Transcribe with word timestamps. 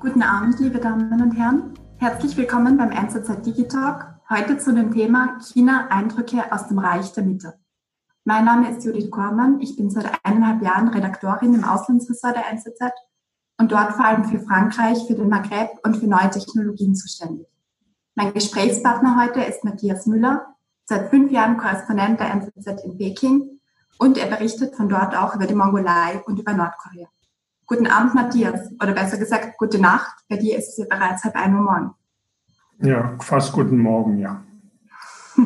Guten 0.00 0.22
Abend, 0.22 0.58
liebe 0.60 0.78
Damen 0.78 1.22
und 1.22 1.32
Herren. 1.32 1.74
Herzlich 1.98 2.36
willkommen 2.36 2.78
beim 2.78 2.90
NZZ 2.90 3.44
Digitalk. 3.44 4.18
Heute 4.30 4.56
zu 4.56 4.74
dem 4.74 4.92
Thema 4.92 5.38
China 5.40 5.88
Eindrücke 5.90 6.50
aus 6.50 6.68
dem 6.68 6.78
Reich 6.78 7.12
der 7.12 7.24
Mitte. 7.24 7.54
Mein 8.24 8.46
Name 8.46 8.70
ist 8.70 8.84
Judith 8.84 9.10
Kormann. 9.10 9.60
Ich 9.60 9.76
bin 9.76 9.90
seit 9.90 10.10
eineinhalb 10.22 10.62
Jahren 10.62 10.88
Redaktorin 10.88 11.54
im 11.54 11.64
Auslandsressort 11.64 12.34
der 12.34 12.50
NZZ 12.50 12.90
und 13.58 13.72
dort 13.72 13.92
vor 13.92 14.04
allem 14.04 14.24
für 14.24 14.40
Frankreich, 14.40 15.06
für 15.06 15.14
den 15.14 15.28
Maghreb 15.28 15.68
und 15.84 15.98
für 15.98 16.06
neue 16.06 16.30
Technologien 16.30 16.94
zuständig. 16.94 17.46
Mein 18.16 18.32
Gesprächspartner 18.34 19.22
heute 19.22 19.40
ist 19.40 19.64
Matthias 19.64 20.06
Müller, 20.06 20.54
seit 20.84 21.10
fünf 21.10 21.30
Jahren 21.30 21.56
Korrespondent 21.58 22.18
der 22.18 22.30
NZZ 22.32 22.84
in 22.84 22.98
Peking 22.98 23.60
und 23.98 24.18
er 24.18 24.26
berichtet 24.26 24.74
von 24.74 24.88
dort 24.88 25.16
auch 25.16 25.34
über 25.36 25.46
die 25.46 25.54
Mongolei 25.54 26.20
und 26.26 26.38
über 26.38 26.52
Nordkorea. 26.52 27.06
Guten 27.66 27.86
Abend, 27.86 28.14
Matthias. 28.16 28.72
Oder 28.82 28.94
besser 28.94 29.16
gesagt, 29.16 29.56
gute 29.58 29.80
Nacht. 29.80 30.24
Bei 30.28 30.36
dir 30.36 30.58
ist 30.58 30.70
es 30.70 30.78
ja 30.78 30.86
bereits 30.90 31.22
halb 31.22 31.36
ein 31.36 31.54
Uhr 31.54 31.62
morgen. 31.62 31.94
Ja, 32.80 33.16
fast 33.20 33.52
guten 33.52 33.78
Morgen, 33.78 34.18
ja. 34.18 34.42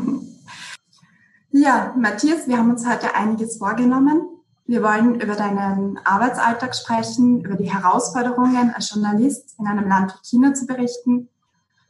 ja, 1.50 1.94
Matthias, 1.98 2.48
wir 2.48 2.56
haben 2.56 2.70
uns 2.70 2.88
heute 2.88 3.14
einiges 3.14 3.58
vorgenommen. 3.58 4.22
Wir 4.66 4.82
wollen 4.82 5.20
über 5.20 5.34
deinen 5.34 5.98
Arbeitsalltag 6.04 6.74
sprechen, 6.74 7.44
über 7.44 7.56
die 7.56 7.70
Herausforderungen 7.70 8.72
als 8.74 8.94
Journalist 8.94 9.54
in 9.58 9.66
einem 9.66 9.86
Land 9.86 10.14
wie 10.14 10.26
China 10.26 10.54
zu 10.54 10.66
berichten. 10.66 11.28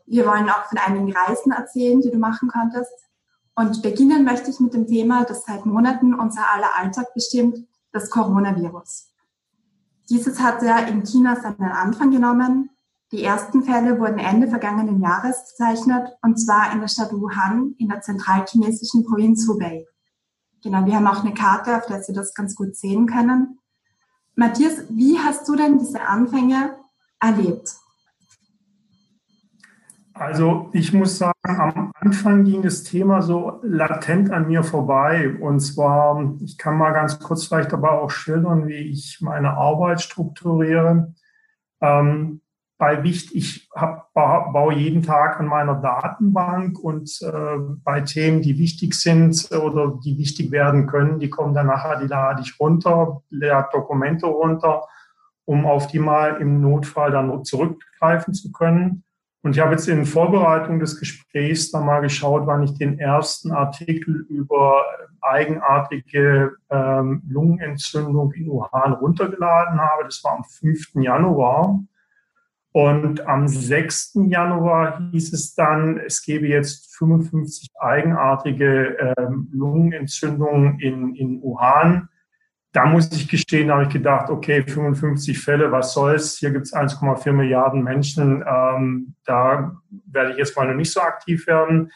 Wir 0.06 0.26
wollen 0.26 0.48
auch 0.50 0.64
von 0.66 0.78
einigen 0.78 1.12
Reisen 1.12 1.52
erzählen, 1.52 2.00
die 2.00 2.10
du 2.10 2.18
machen 2.18 2.48
konntest. 2.48 2.92
Und 3.54 3.82
beginnen 3.82 4.24
möchte 4.24 4.50
ich 4.50 4.60
mit 4.60 4.74
dem 4.74 4.86
Thema, 4.86 5.24
das 5.24 5.44
seit 5.44 5.64
Monaten 5.64 6.14
unser 6.14 6.42
aller 6.52 6.76
Alltag 6.76 7.14
bestimmt, 7.14 7.66
das 7.92 8.10
Coronavirus. 8.10 9.10
Dieses 10.10 10.40
hat 10.40 10.62
ja 10.62 10.78
in 10.78 11.06
China 11.06 11.36
seinen 11.40 11.70
Anfang 11.70 12.10
genommen. 12.10 12.70
Die 13.12 13.22
ersten 13.22 13.62
Fälle 13.62 13.98
wurden 14.00 14.18
Ende 14.18 14.48
vergangenen 14.48 15.00
Jahres 15.00 15.54
verzeichnet, 15.56 16.08
und 16.22 16.36
zwar 16.36 16.72
in 16.72 16.80
der 16.80 16.88
Stadt 16.88 17.12
Wuhan 17.12 17.74
in 17.78 17.88
der 17.88 18.00
zentralchinesischen 18.00 19.04
Provinz 19.04 19.46
Hubei. 19.48 19.86
Genau, 20.62 20.84
wir 20.84 20.96
haben 20.96 21.06
auch 21.06 21.24
eine 21.24 21.34
Karte, 21.34 21.76
auf 21.76 21.86
der 21.86 22.02
Sie 22.02 22.12
das 22.12 22.34
ganz 22.34 22.56
gut 22.56 22.74
sehen 22.74 23.06
können. 23.06 23.58
Matthias, 24.34 24.84
wie 24.88 25.18
hast 25.18 25.48
du 25.48 25.54
denn 25.54 25.78
diese 25.78 26.02
Anfänge 26.02 26.76
erlebt? 27.20 27.70
Also 30.14 30.70
ich 30.72 30.92
muss 30.92 31.18
sagen, 31.18 31.34
am 31.44 31.90
Anfang 31.96 32.44
ging 32.44 32.62
das 32.62 32.84
Thema 32.84 33.20
so 33.20 33.58
latent 33.64 34.30
an 34.30 34.46
mir 34.46 34.62
vorbei. 34.62 35.36
Und 35.40 35.58
zwar, 35.58 36.36
ich 36.40 36.56
kann 36.56 36.78
mal 36.78 36.92
ganz 36.92 37.18
kurz 37.18 37.46
vielleicht 37.46 37.72
dabei 37.72 37.90
auch 37.90 38.10
schildern, 38.10 38.68
wie 38.68 38.74
ich 38.74 39.18
meine 39.20 39.54
Arbeit 39.54 40.00
strukturiere. 40.00 41.12
Ähm, 41.80 42.40
bei 42.78 43.02
Wicht, 43.02 43.34
ich 43.34 43.68
hab, 43.74 44.12
baue 44.14 44.74
jeden 44.74 45.02
Tag 45.02 45.40
an 45.40 45.46
meiner 45.46 45.74
Datenbank 45.76 46.78
und 46.78 47.10
äh, 47.22 47.58
bei 47.82 48.00
Themen, 48.02 48.40
die 48.40 48.58
wichtig 48.58 48.94
sind 48.94 49.50
oder 49.50 49.98
die 50.04 50.16
wichtig 50.18 50.52
werden 50.52 50.86
können, 50.86 51.18
die 51.18 51.30
kommen 51.30 51.54
dann 51.54 51.66
nachher, 51.66 52.00
die 52.00 52.06
lade 52.06 52.42
ich 52.42 52.58
runter, 52.60 53.22
lade 53.30 53.68
Dokumente 53.72 54.26
runter, 54.26 54.84
um 55.44 55.66
auf 55.66 55.88
die 55.88 55.98
mal 55.98 56.40
im 56.40 56.60
Notfall 56.60 57.10
dann 57.10 57.44
zurückgreifen 57.44 58.34
zu 58.34 58.52
können. 58.52 59.04
Und 59.44 59.54
ich 59.54 59.60
habe 59.60 59.72
jetzt 59.72 59.88
in 59.88 60.06
Vorbereitung 60.06 60.80
des 60.80 60.98
Gesprächs 60.98 61.70
da 61.70 61.80
mal 61.80 62.00
geschaut, 62.00 62.46
wann 62.46 62.62
ich 62.62 62.78
den 62.78 62.98
ersten 62.98 63.52
Artikel 63.52 64.24
über 64.30 64.82
eigenartige 65.20 66.52
ähm, 66.70 67.22
Lungenentzündung 67.28 68.32
in 68.32 68.46
Wuhan 68.46 68.94
runtergeladen 68.94 69.78
habe. 69.78 70.04
Das 70.04 70.24
war 70.24 70.38
am 70.38 70.44
5. 70.44 70.94
Januar. 70.94 71.78
Und 72.72 73.26
am 73.26 73.46
6. 73.46 74.12
Januar 74.28 75.10
hieß 75.10 75.34
es 75.34 75.54
dann, 75.54 75.98
es 75.98 76.22
gebe 76.24 76.46
jetzt 76.46 76.96
55 76.96 77.68
eigenartige 77.78 79.14
ähm, 79.18 79.50
Lungenentzündungen 79.52 80.80
in, 80.80 81.14
in 81.16 81.42
Wuhan 81.42 82.08
da 82.74 82.86
muss 82.86 83.10
ich 83.12 83.28
gestehen, 83.28 83.70
habe 83.70 83.84
ich 83.84 83.88
gedacht, 83.88 84.30
okay, 84.30 84.64
55 84.64 85.38
Fälle, 85.38 85.70
was 85.70 85.94
soll's? 85.94 86.38
Hier 86.38 86.50
gibt 86.50 86.66
es 86.66 86.74
1,4 86.74 87.30
Milliarden 87.32 87.84
Menschen. 87.84 88.44
Ähm, 88.46 89.14
da 89.24 89.76
werde 90.10 90.32
ich 90.32 90.38
jetzt 90.38 90.56
mal 90.56 90.66
noch 90.66 90.74
nicht 90.74 90.92
so 90.92 91.00
aktiv 91.00 91.46
werden. 91.46 91.92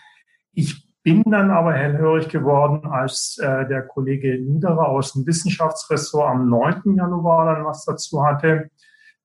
Ich 0.52 0.88
bin 1.02 1.24
dann 1.24 1.50
aber 1.50 1.72
hellhörig 1.72 2.28
geworden, 2.28 2.86
als 2.86 3.38
äh, 3.38 3.66
der 3.66 3.82
Kollege 3.82 4.38
Niederer 4.38 4.88
aus 4.88 5.14
dem 5.14 5.26
Wissenschaftsressort 5.26 6.30
am 6.30 6.48
9. 6.48 6.94
Januar 6.94 7.56
dann 7.56 7.64
was 7.64 7.84
dazu 7.84 8.24
hatte. 8.24 8.70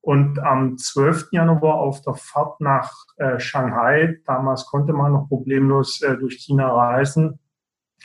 Und 0.01 0.39
am 0.39 0.79
12. 0.79 1.27
Januar 1.33 1.75
auf 1.75 2.01
der 2.01 2.15
Fahrt 2.15 2.61
nach 2.61 2.91
äh, 3.17 3.39
Shanghai, 3.39 4.17
damals 4.25 4.65
konnte 4.65 4.91
man 4.91 5.13
noch 5.13 5.27
problemlos 5.27 6.01
äh, 6.01 6.17
durch 6.17 6.37
China 6.37 6.73
reisen, 6.73 7.37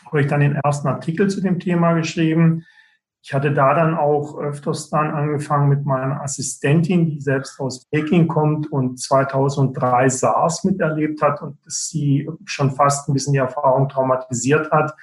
habe 0.05 0.21
ich 0.21 0.27
dann 0.27 0.41
den 0.41 0.57
ersten 0.57 0.87
Artikel 0.87 1.31
zu 1.31 1.41
dem 1.41 1.59
Thema 1.59 1.95
geschrieben 1.95 2.67
ich 3.23 3.35
hatte 3.35 3.53
da 3.53 3.75
dann 3.75 3.95
auch 3.95 4.39
öfters 4.39 4.91
dann 4.91 5.11
angefangen 5.11 5.69
mit 5.69 5.85
meiner 5.85 6.23
Assistentin, 6.23 7.07
die 7.07 7.21
selbst 7.21 7.61
aus 7.61 7.87
Peking 7.91 8.29
kommt 8.29 8.71
und 8.73 9.01
2003 9.01 10.09
SARS 10.09 10.65
miterlebt 10.65 11.21
hat 11.21 11.43
und 11.43 11.59
sie 11.67 12.29
schon 12.45 12.71
fast 12.71 13.09
ein 13.09 13.13
bisschen 13.13 13.33
die 13.33 13.41
Erfahrung 13.41 13.89
traumatisiert 13.89 14.71
hat, 14.71 14.95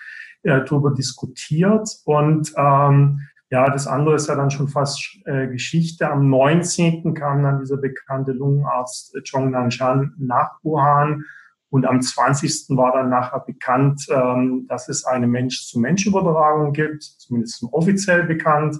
äh, 0.44 0.64
darüber 0.64 0.92
diskutiert. 0.92 1.90
Und 2.06 2.54
ähm, 2.56 3.22
ja, 3.52 3.70
das 3.70 3.86
andere 3.86 4.16
ist 4.16 4.28
ja 4.28 4.36
dann 4.36 4.50
schon 4.50 4.70
fast 4.70 5.20
äh, 5.26 5.48
Geschichte. 5.48 6.10
Am 6.10 6.30
19. 6.30 7.14
kam 7.14 7.44
dann 7.44 7.60
dieser 7.60 7.78
bekannte 7.78 8.32
Lungenarzt 8.32 9.16
Chong 9.30 9.52
Nanshan 9.52 10.14
nach 10.18 10.58
Wuhan 10.64 11.26
und 11.76 11.86
am 11.86 12.02
20. 12.02 12.78
war 12.78 12.94
dann 12.94 13.10
nachher 13.10 13.42
bekannt, 13.42 14.08
ähm, 14.10 14.66
dass 14.70 14.88
es 14.88 15.04
eine 15.04 15.28
Mensch-zu-Mensch-Übertragung 15.28 16.72
gibt, 16.72 17.04
zumindest 17.04 17.66
offiziell 17.74 18.24
bekannt. 18.24 18.78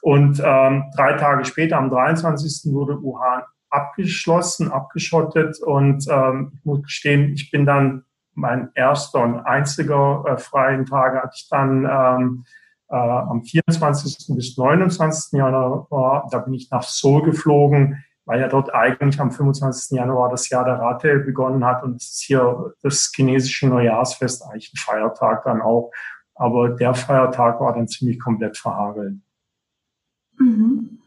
Und 0.00 0.40
ähm, 0.42 0.84
drei 0.96 1.12
Tage 1.18 1.44
später, 1.44 1.76
am 1.76 1.90
23. 1.90 2.72
wurde 2.72 3.02
Wuhan 3.02 3.42
abgeschlossen, 3.68 4.72
abgeschottet. 4.72 5.60
Und 5.62 6.06
ähm, 6.08 6.52
ich 6.54 6.64
muss 6.64 6.82
gestehen, 6.84 7.34
ich 7.34 7.50
bin 7.50 7.66
dann 7.66 8.04
mein 8.32 8.70
erster 8.74 9.22
und 9.22 9.40
einziger 9.40 10.24
äh, 10.26 10.38
freien 10.38 10.86
Tage 10.86 11.18
hatte 11.18 11.34
ich 11.36 11.48
dann 11.50 11.84
ähm, 11.84 12.44
äh, 12.88 12.96
am 12.96 13.44
24. 13.44 14.34
bis 14.34 14.56
29. 14.56 15.38
Januar, 15.38 16.26
da 16.30 16.38
bin 16.38 16.54
ich 16.54 16.70
nach 16.70 16.82
Seoul 16.82 17.24
geflogen 17.24 18.02
weil 18.24 18.40
ja 18.40 18.48
dort 18.48 18.72
eigentlich 18.72 19.20
am 19.20 19.32
25. 19.32 19.96
Januar 19.96 20.30
das 20.30 20.48
Jahr 20.48 20.64
der 20.64 20.78
Ratte 20.78 21.18
begonnen 21.18 21.64
hat 21.64 21.82
und 21.82 21.96
es 21.96 22.12
ist 22.12 22.22
hier 22.22 22.74
das 22.82 23.10
chinesische 23.14 23.68
Neujahrsfest 23.68 24.44
eigentlich 24.44 24.72
ein 24.72 24.78
Feiertag 24.78 25.44
dann 25.44 25.60
auch. 25.60 25.90
Aber 26.34 26.70
der 26.70 26.94
Feiertag 26.94 27.60
war 27.60 27.74
dann 27.74 27.88
ziemlich 27.88 28.18
komplett 28.18 28.56
verhagelt. 28.56 29.20
Mhm. 30.38 31.00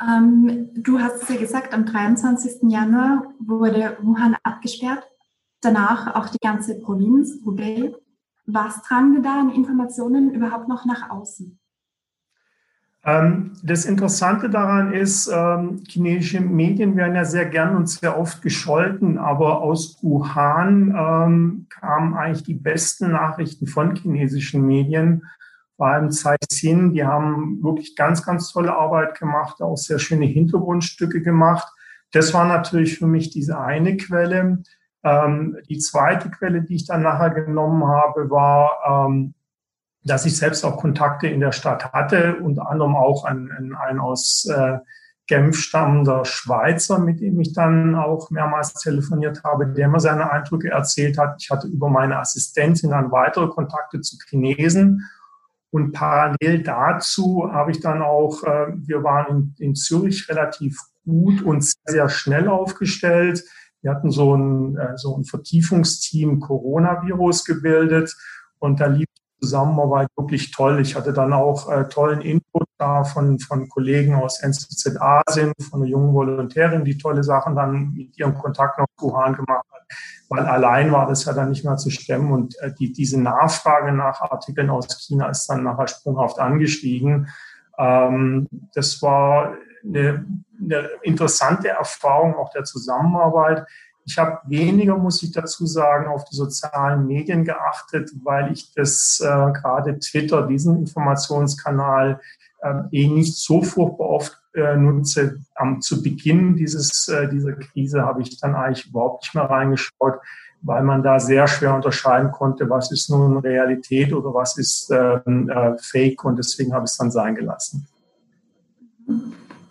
Ähm, 0.00 0.70
du 0.74 0.98
hast 0.98 1.22
es 1.22 1.28
ja 1.28 1.36
gesagt, 1.36 1.74
am 1.74 1.84
23. 1.84 2.70
Januar 2.70 3.32
wurde 3.38 3.96
Wuhan 4.00 4.36
abgesperrt, 4.42 5.04
danach 5.60 6.14
auch 6.14 6.28
die 6.28 6.40
ganze 6.42 6.80
Provinz 6.80 7.38
Hubei. 7.44 7.94
Was 8.46 8.82
tragen 8.82 9.14
wir 9.14 9.22
da 9.22 9.40
an 9.40 9.50
Informationen 9.50 10.32
überhaupt 10.32 10.68
noch 10.68 10.84
nach 10.84 11.10
außen? 11.10 11.60
Ähm, 13.04 13.52
das 13.64 13.84
Interessante 13.84 14.48
daran 14.48 14.92
ist, 14.92 15.28
ähm, 15.32 15.82
chinesische 15.88 16.40
Medien 16.40 16.96
werden 16.96 17.16
ja 17.16 17.24
sehr 17.24 17.46
gern 17.46 17.74
und 17.74 17.88
sehr 17.88 18.16
oft 18.16 18.42
gescholten, 18.42 19.18
aber 19.18 19.60
aus 19.60 19.98
Wuhan 20.02 20.94
ähm, 20.96 21.66
kamen 21.68 22.14
eigentlich 22.14 22.44
die 22.44 22.54
besten 22.54 23.10
Nachrichten 23.10 23.66
von 23.66 23.96
chinesischen 23.96 24.64
Medien, 24.64 25.24
vor 25.76 25.88
allem 25.88 26.10
Tsai 26.10 26.36
Xin, 26.48 26.92
die 26.92 27.04
haben 27.04 27.60
wirklich 27.62 27.96
ganz, 27.96 28.24
ganz 28.24 28.52
tolle 28.52 28.76
Arbeit 28.76 29.18
gemacht, 29.18 29.60
auch 29.60 29.76
sehr 29.76 29.98
schöne 29.98 30.26
Hintergrundstücke 30.26 31.22
gemacht. 31.22 31.66
Das 32.12 32.32
war 32.34 32.46
natürlich 32.46 32.98
für 32.98 33.06
mich 33.06 33.30
diese 33.30 33.58
eine 33.58 33.96
Quelle. 33.96 34.62
die 35.68 35.78
zweite 35.78 36.30
Quelle, 36.30 36.62
die 36.62 36.76
ich 36.76 36.86
dann 36.86 37.02
nachher 37.02 37.30
genommen 37.30 37.84
habe, 37.86 38.30
war 38.30 39.26
dass 40.04 40.26
ich 40.26 40.36
selbst 40.36 40.64
auch 40.64 40.78
Kontakte 40.78 41.28
in 41.28 41.40
der 41.40 41.52
Stadt 41.52 41.92
hatte, 41.92 42.36
unter 42.36 42.68
anderem 42.68 42.96
auch 42.96 43.24
einen, 43.24 43.74
einen 43.74 44.00
aus 44.00 44.46
äh, 44.46 44.78
Genf 45.28 45.56
stammender 45.56 46.24
Schweizer, 46.24 46.98
mit 46.98 47.20
dem 47.20 47.40
ich 47.40 47.52
dann 47.52 47.94
auch 47.94 48.30
mehrmals 48.30 48.74
telefoniert 48.74 49.44
habe, 49.44 49.68
der 49.68 49.88
mir 49.88 50.00
seine 50.00 50.30
Eindrücke 50.30 50.70
erzählt 50.70 51.16
hat. 51.16 51.36
Ich 51.40 51.50
hatte 51.50 51.68
über 51.68 51.88
meine 51.88 52.18
Assistentin 52.18 52.90
dann 52.90 53.12
weitere 53.12 53.48
Kontakte 53.48 54.00
zu 54.00 54.16
Chinesen. 54.28 55.08
Und 55.70 55.92
parallel 55.92 56.62
dazu 56.62 57.48
habe 57.50 57.70
ich 57.70 57.80
dann 57.80 58.02
auch, 58.02 58.42
äh, 58.42 58.72
wir 58.74 59.04
waren 59.04 59.54
in, 59.58 59.68
in 59.68 59.74
Zürich 59.74 60.28
relativ 60.28 60.78
gut 61.06 61.40
und 61.42 61.64
sehr, 61.64 61.76
sehr 61.86 62.08
schnell 62.08 62.48
aufgestellt. 62.48 63.42
Wir 63.80 63.92
hatten 63.92 64.10
so 64.10 64.36
ein, 64.36 64.76
äh, 64.76 64.98
so 64.98 65.16
ein 65.16 65.24
Vertiefungsteam 65.24 66.40
Coronavirus 66.40 67.44
gebildet 67.44 68.14
und 68.58 68.80
da 68.80 68.86
lief 68.86 69.08
Zusammenarbeit 69.42 70.08
wirklich 70.16 70.52
toll. 70.52 70.80
Ich 70.80 70.94
hatte 70.94 71.12
dann 71.12 71.32
auch 71.32 71.70
äh, 71.70 71.88
tollen 71.88 72.20
Input 72.20 72.68
da 72.78 73.02
von, 73.02 73.40
von 73.40 73.68
Kollegen 73.68 74.14
aus 74.14 74.40
NZZ 74.40 74.96
Asien, 75.00 75.52
von 75.68 75.82
einer 75.82 75.90
jungen 75.90 76.14
Volontärin, 76.14 76.84
die 76.84 76.96
tolle 76.96 77.24
Sachen 77.24 77.56
dann 77.56 77.92
mit 77.92 78.16
ihrem 78.16 78.34
Kontakt 78.34 78.78
nach 78.78 78.86
Wuhan 78.98 79.34
gemacht 79.34 79.66
hat, 79.72 79.82
weil 80.28 80.46
allein 80.46 80.92
war 80.92 81.08
das 81.08 81.24
ja 81.24 81.32
dann 81.32 81.50
nicht 81.50 81.64
mehr 81.64 81.76
zu 81.76 81.90
stemmen 81.90 82.30
und 82.30 82.56
äh, 82.60 82.72
die, 82.72 82.92
diese 82.92 83.20
Nachfrage 83.20 83.92
nach 83.92 84.20
Artikeln 84.20 84.70
aus 84.70 84.86
China 85.04 85.28
ist 85.28 85.46
dann 85.48 85.64
nachher 85.64 85.88
sprunghaft 85.88 86.38
angestiegen. 86.38 87.28
Ähm, 87.78 88.48
das 88.74 89.02
war 89.02 89.54
eine, 89.84 90.24
eine 90.60 90.88
interessante 91.02 91.68
Erfahrung 91.68 92.36
auch 92.36 92.50
der 92.50 92.62
Zusammenarbeit. 92.62 93.66
Ich 94.04 94.18
habe 94.18 94.40
weniger, 94.46 94.96
muss 94.96 95.22
ich 95.22 95.32
dazu 95.32 95.66
sagen, 95.66 96.08
auf 96.08 96.24
die 96.24 96.36
sozialen 96.36 97.06
Medien 97.06 97.44
geachtet, 97.44 98.10
weil 98.22 98.52
ich 98.52 98.72
das 98.74 99.20
äh, 99.20 99.52
gerade 99.52 99.98
Twitter, 99.98 100.46
diesen 100.46 100.78
Informationskanal, 100.78 102.20
äh, 102.62 102.74
eh 102.90 103.08
nicht 103.08 103.36
so 103.36 103.62
furchtbar 103.62 104.08
oft 104.08 104.38
äh, 104.54 104.76
nutze. 104.76 105.38
Am, 105.54 105.80
zu 105.80 106.02
Beginn 106.02 106.56
dieses, 106.56 107.08
äh, 107.08 107.28
dieser 107.28 107.52
Krise 107.52 108.02
habe 108.02 108.22
ich 108.22 108.38
dann 108.40 108.54
eigentlich 108.54 108.88
überhaupt 108.88 109.24
nicht 109.24 109.34
mehr 109.34 109.44
reingeschaut, 109.44 110.20
weil 110.62 110.82
man 110.82 111.02
da 111.02 111.18
sehr 111.20 111.46
schwer 111.46 111.74
unterscheiden 111.74 112.32
konnte, 112.32 112.68
was 112.70 112.92
ist 112.92 113.10
nun 113.10 113.38
Realität 113.38 114.12
oder 114.12 114.34
was 114.34 114.58
ist 114.58 114.90
ähm, 114.90 115.48
äh, 115.48 115.76
Fake 115.78 116.24
und 116.24 116.36
deswegen 116.36 116.72
habe 116.72 116.84
ich 116.84 116.90
es 116.92 116.98
dann 116.98 117.10
sein 117.10 117.34
gelassen 117.34 117.86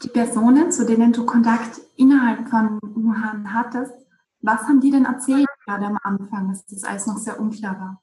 die 0.03 0.07
Personen, 0.07 0.71
zu 0.71 0.85
denen 0.85 1.13
du 1.13 1.25
Kontakt 1.25 1.81
innerhalb 1.95 2.47
von 2.49 2.79
Wuhan 2.81 3.53
hattest, 3.53 3.93
was 4.41 4.61
haben 4.63 4.81
die 4.81 4.91
denn 4.91 5.05
erzählt, 5.05 5.47
gerade 5.65 5.85
am 5.85 5.97
Anfang, 6.01 6.49
dass 6.49 6.65
das 6.65 6.83
alles 6.83 7.07
noch 7.07 7.17
sehr 7.17 7.39
unklar 7.39 7.79
war? 7.79 8.01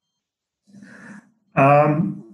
Ähm, 1.54 2.24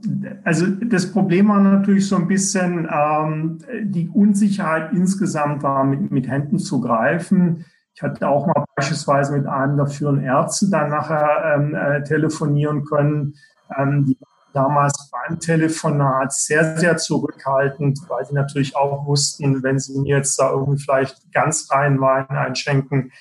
also 0.44 0.66
das 0.66 1.10
Problem 1.10 1.48
war 1.48 1.60
natürlich 1.60 2.06
so 2.08 2.16
ein 2.16 2.28
bisschen 2.28 2.88
ähm, 2.90 3.58
die 3.84 4.08
Unsicherheit 4.08 4.92
insgesamt 4.92 5.62
war, 5.62 5.84
mit, 5.84 6.10
mit 6.10 6.28
Händen 6.28 6.58
zu 6.58 6.80
greifen. 6.80 7.64
Ich 7.94 8.02
hatte 8.02 8.28
auch 8.28 8.46
mal 8.46 8.64
beispielsweise 8.76 9.36
mit 9.36 9.46
einem 9.46 9.76
der 9.76 9.86
führenden 9.86 10.24
Ärzte 10.24 10.68
dann 10.68 10.90
nachher 10.90 11.54
ähm, 11.56 11.74
äh, 11.74 12.02
telefonieren 12.02 12.84
können. 12.84 13.34
Die 13.78 14.18
damals 14.54 15.10
beim 15.10 15.38
Telefonat 15.40 16.32
sehr, 16.32 16.78
sehr 16.78 16.96
zurückhaltend, 16.96 17.98
weil 18.08 18.24
sie 18.24 18.34
natürlich 18.34 18.76
auch 18.76 19.04
wussten, 19.06 19.62
wenn 19.62 19.78
sie 19.78 19.98
mir 19.98 20.18
jetzt 20.18 20.38
da 20.38 20.50
irgendwie 20.50 20.80
vielleicht 20.80 21.32
ganz 21.32 21.68
rein 21.70 22.00
Wein 22.00 22.28
einschenken, 22.28 23.12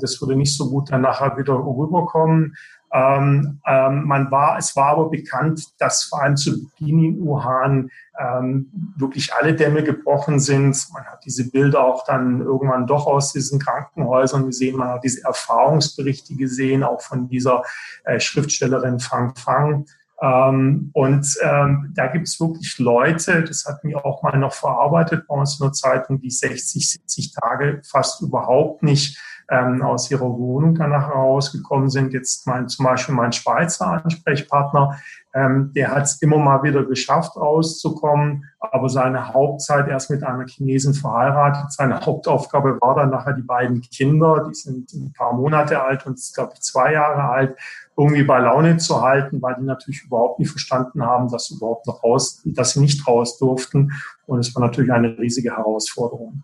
das 0.00 0.20
würde 0.20 0.36
nicht 0.36 0.56
so 0.56 0.70
gut 0.70 0.90
dann 0.90 1.02
nachher 1.02 1.36
wieder 1.36 1.54
rüberkommen. 1.54 2.56
Ähm, 2.92 3.60
ähm, 3.66 4.04
man 4.04 4.30
war, 4.30 4.58
es 4.58 4.76
war 4.76 4.90
aber 4.90 5.10
bekannt, 5.10 5.64
dass 5.78 6.04
vor 6.04 6.22
allem 6.22 6.36
zu 6.36 6.64
Beginn 6.78 7.04
in 7.04 7.20
Wuhan 7.20 7.90
ähm, 8.18 8.70
wirklich 8.96 9.34
alle 9.34 9.54
Dämme 9.54 9.82
gebrochen 9.82 10.38
sind. 10.38 10.86
Man 10.92 11.04
hat 11.04 11.24
diese 11.24 11.50
Bilder 11.50 11.84
auch 11.84 12.04
dann 12.04 12.40
irgendwann 12.40 12.86
doch 12.86 13.06
aus 13.06 13.32
diesen 13.32 13.58
Krankenhäusern 13.58 14.46
gesehen. 14.46 14.76
Man 14.76 14.88
hat 14.88 15.04
diese 15.04 15.24
Erfahrungsberichte 15.24 16.36
gesehen, 16.36 16.84
auch 16.84 17.02
von 17.02 17.28
dieser 17.28 17.62
äh, 18.04 18.20
Schriftstellerin 18.20 19.00
Fang 19.00 19.34
Fang. 19.34 19.86
Ähm, 20.22 20.90
und 20.94 21.26
ähm, 21.42 21.92
da 21.94 22.06
gibt 22.06 22.28
es 22.28 22.40
wirklich 22.40 22.78
Leute, 22.78 23.42
das 23.42 23.66
hatten 23.66 23.88
wir 23.88 24.06
auch 24.06 24.22
mal 24.22 24.38
noch 24.38 24.54
verarbeitet 24.54 25.26
bei 25.26 25.34
uns 25.34 25.60
in 25.60 25.66
der 25.66 25.72
Zeitung, 25.72 26.20
die 26.20 26.30
60, 26.30 26.88
70 26.88 27.34
Tage 27.34 27.82
fast 27.84 28.22
überhaupt 28.22 28.82
nicht 28.82 29.18
ähm, 29.50 29.82
aus 29.82 30.10
ihrer 30.10 30.28
Wohnung 30.28 30.74
danach 30.74 31.08
herausgekommen 31.08 31.88
sind. 31.88 32.12
Jetzt 32.12 32.46
mein, 32.46 32.68
zum 32.68 32.84
Beispiel 32.84 33.14
mein 33.14 33.32
Schweizer 33.32 33.86
Ansprechpartner, 34.04 34.98
ähm, 35.34 35.72
der 35.74 35.90
hat 35.90 36.04
es 36.04 36.22
immer 36.22 36.38
mal 36.38 36.62
wieder 36.62 36.84
geschafft, 36.84 37.36
rauszukommen, 37.36 38.44
aber 38.58 38.88
seine 38.88 39.34
Hauptzeit 39.34 39.86
erst 39.86 40.10
mit 40.10 40.24
einer 40.24 40.46
Chinesin 40.46 40.94
verheiratet. 40.94 41.72
Seine 41.72 42.00
Hauptaufgabe 42.00 42.78
war 42.80 42.94
dann 42.94 43.10
nachher 43.10 43.34
die 43.34 43.42
beiden 43.42 43.82
Kinder, 43.82 44.46
die 44.48 44.54
sind 44.54 44.92
ein 44.94 45.12
paar 45.12 45.34
Monate 45.34 45.82
alt 45.82 46.06
und, 46.06 46.18
glaube 46.34 46.52
ich, 46.54 46.60
zwei 46.62 46.92
Jahre 46.92 47.24
alt, 47.24 47.56
irgendwie 47.98 48.24
bei 48.24 48.38
Laune 48.38 48.78
zu 48.78 49.02
halten, 49.02 49.40
weil 49.42 49.56
die 49.58 49.64
natürlich 49.64 50.04
überhaupt 50.04 50.38
nicht 50.38 50.50
verstanden 50.50 51.02
haben, 51.02 51.28
dass 51.28 51.46
sie 51.46 51.56
überhaupt 51.56 51.86
noch 51.86 52.02
raus, 52.02 52.42
dass 52.44 52.72
sie 52.72 52.80
nicht 52.80 53.06
raus 53.06 53.38
durften. 53.38 53.92
Und 54.26 54.40
es 54.40 54.54
war 54.54 54.62
natürlich 54.62 54.92
eine 54.92 55.18
riesige 55.18 55.56
Herausforderung. 55.56 56.42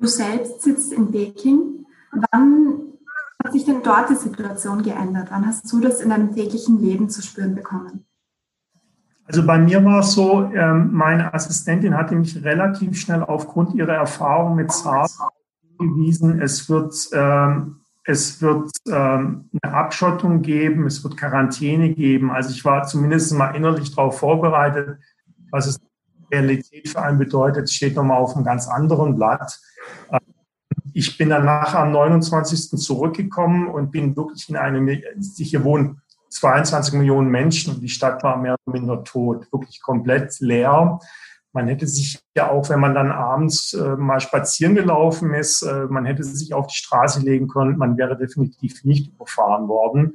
Du 0.00 0.06
selbst 0.06 0.62
sitzt 0.62 0.92
in 0.92 1.10
Peking. 1.10 1.86
Wann 2.12 2.92
hat 3.42 3.52
sich 3.52 3.64
denn 3.64 3.82
dort 3.82 4.10
die 4.10 4.14
Situation 4.14 4.82
geändert? 4.82 5.28
Wann 5.30 5.46
hast 5.46 5.70
du 5.72 5.80
das 5.80 6.00
in 6.00 6.10
deinem 6.10 6.34
täglichen 6.34 6.80
Leben 6.80 7.08
zu 7.08 7.22
spüren 7.22 7.54
bekommen? 7.54 8.04
Also 9.24 9.44
bei 9.44 9.58
mir 9.58 9.84
war 9.84 10.00
es 10.00 10.12
so, 10.12 10.44
ähm, 10.54 10.90
meine 10.92 11.34
Assistentin 11.34 11.96
hatte 11.96 12.14
mich 12.14 12.42
relativ 12.42 12.98
schnell 12.98 13.22
aufgrund 13.22 13.74
ihrer 13.74 13.92
Erfahrung 13.92 14.56
mit 14.56 14.72
SARS 14.72 15.18
hingewiesen, 15.78 16.40
es 16.40 16.70
wird, 16.70 16.94
ähm, 17.12 17.80
es 18.04 18.40
wird 18.40 18.70
ähm, 18.86 19.50
eine 19.60 19.74
Abschottung 19.74 20.40
geben, 20.40 20.86
es 20.86 21.04
wird 21.04 21.18
Quarantäne 21.18 21.92
geben. 21.92 22.30
Also 22.30 22.50
ich 22.50 22.64
war 22.64 22.84
zumindest 22.84 23.34
mal 23.34 23.54
innerlich 23.54 23.94
darauf 23.94 24.18
vorbereitet, 24.18 24.98
was 25.50 25.66
es 25.66 25.78
Realität 26.30 26.88
für 26.88 27.02
einen 27.02 27.18
bedeutet, 27.18 27.70
steht 27.70 27.96
nochmal 27.96 28.18
auf 28.18 28.34
einem 28.34 28.44
ganz 28.44 28.68
anderen 28.68 29.16
Blatt. 29.16 29.58
Ich 30.94 31.16
bin 31.18 31.30
dann 31.30 31.44
nachher 31.44 31.80
am 31.80 31.92
29. 31.92 32.78
zurückgekommen 32.78 33.68
und 33.68 33.90
bin 33.90 34.16
wirklich 34.16 34.48
in 34.48 34.56
eine, 34.56 35.00
hier 35.20 35.64
wohnen 35.64 36.02
22 36.30 36.94
Millionen 36.94 37.30
Menschen 37.30 37.74
und 37.74 37.80
die 37.80 37.88
Stadt 37.88 38.22
war 38.22 38.36
mehr 38.36 38.56
oder 38.66 38.78
minder 38.78 39.04
tot, 39.04 39.50
wirklich 39.52 39.80
komplett 39.80 40.38
leer. 40.40 40.98
Man 41.52 41.68
hätte 41.68 41.86
sich 41.86 42.20
ja 42.36 42.50
auch, 42.50 42.68
wenn 42.68 42.80
man 42.80 42.94
dann 42.94 43.10
abends 43.10 43.72
äh, 43.72 43.96
mal 43.96 44.20
spazieren 44.20 44.74
gelaufen 44.74 45.32
ist, 45.32 45.62
äh, 45.62 45.86
man 45.86 46.04
hätte 46.04 46.22
sich 46.22 46.52
auf 46.52 46.66
die 46.66 46.76
Straße 46.76 47.20
legen 47.20 47.48
können, 47.48 47.78
man 47.78 47.96
wäre 47.96 48.18
definitiv 48.18 48.84
nicht 48.84 49.12
überfahren 49.12 49.66
worden. 49.66 50.14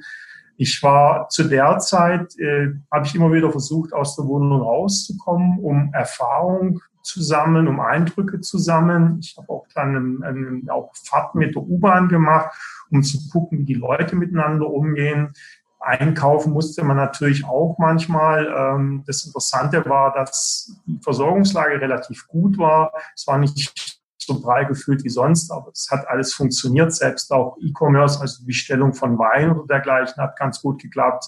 Ich 0.58 0.82
war 0.84 1.30
zu 1.30 1.46
der 1.46 1.80
Zeit, 1.80 2.38
äh, 2.40 2.74
habe 2.92 3.06
ich 3.06 3.16
immer 3.16 3.32
wieder 3.32 3.52
versucht, 3.52 3.94
aus 3.94 4.16
der 4.16 4.26
Wohnung 4.26 4.62
rauszukommen, 4.62 5.60
um 5.60 5.92
Erfahrung 5.94 6.80
zu 7.02 7.22
sammeln, 7.22 7.68
um 7.68 7.80
Eindrücke 7.80 8.40
zu 8.40 8.58
sammeln. 8.58 9.18
Ich 9.20 9.36
habe 9.38 9.50
auch 9.50 9.66
dann 9.76 9.96
einen, 9.96 10.24
einen, 10.24 10.70
auch 10.70 10.92
Fahrten 10.96 11.40
mit 11.40 11.56
der 11.56 11.64
U-Bahn 11.64 12.08
gemacht, 12.08 12.56
um 12.90 13.04
zu 13.04 13.18
gucken, 13.30 13.60
wie 13.60 13.66
die 13.66 13.74
Leute 13.74 14.16
miteinander 14.16 14.68
umgehen. 14.68 15.34
Einkaufen 15.80 16.54
musste 16.54 16.84
man 16.84 16.96
natürlich 16.96 17.46
auch 17.46 17.77
manchmal. 17.77 18.48
Ähm, 18.48 19.04
das 19.06 19.25
Interessante 19.25 19.84
war, 19.86 20.13
dass 20.13 20.74
die 20.86 20.98
Versorgungslage 21.04 21.82
relativ 21.82 22.25
gut 22.27 22.58
war. 22.58 22.94
Es 23.16 23.27
war 23.27 23.38
nicht 23.38 24.01
so 24.25 24.39
breit 24.39 24.68
gefühlt 24.68 25.03
wie 25.03 25.10
sonst, 25.10 25.51
aber 25.51 25.72
es 25.72 25.89
hat 25.92 26.08
alles 26.08 26.34
funktioniert. 26.34 26.94
Selbst 26.94 27.32
auch 27.32 27.58
E-Commerce, 27.60 28.20
also 28.20 28.39
die 28.42 28.48
Bestellung 28.48 28.94
von 28.94 29.18
Wein 29.18 29.51
oder 29.51 29.68
dergleichen, 29.68 30.22
hat 30.22 30.38
ganz 30.38 30.62
gut 30.62 30.82
geklappt. 30.82 31.27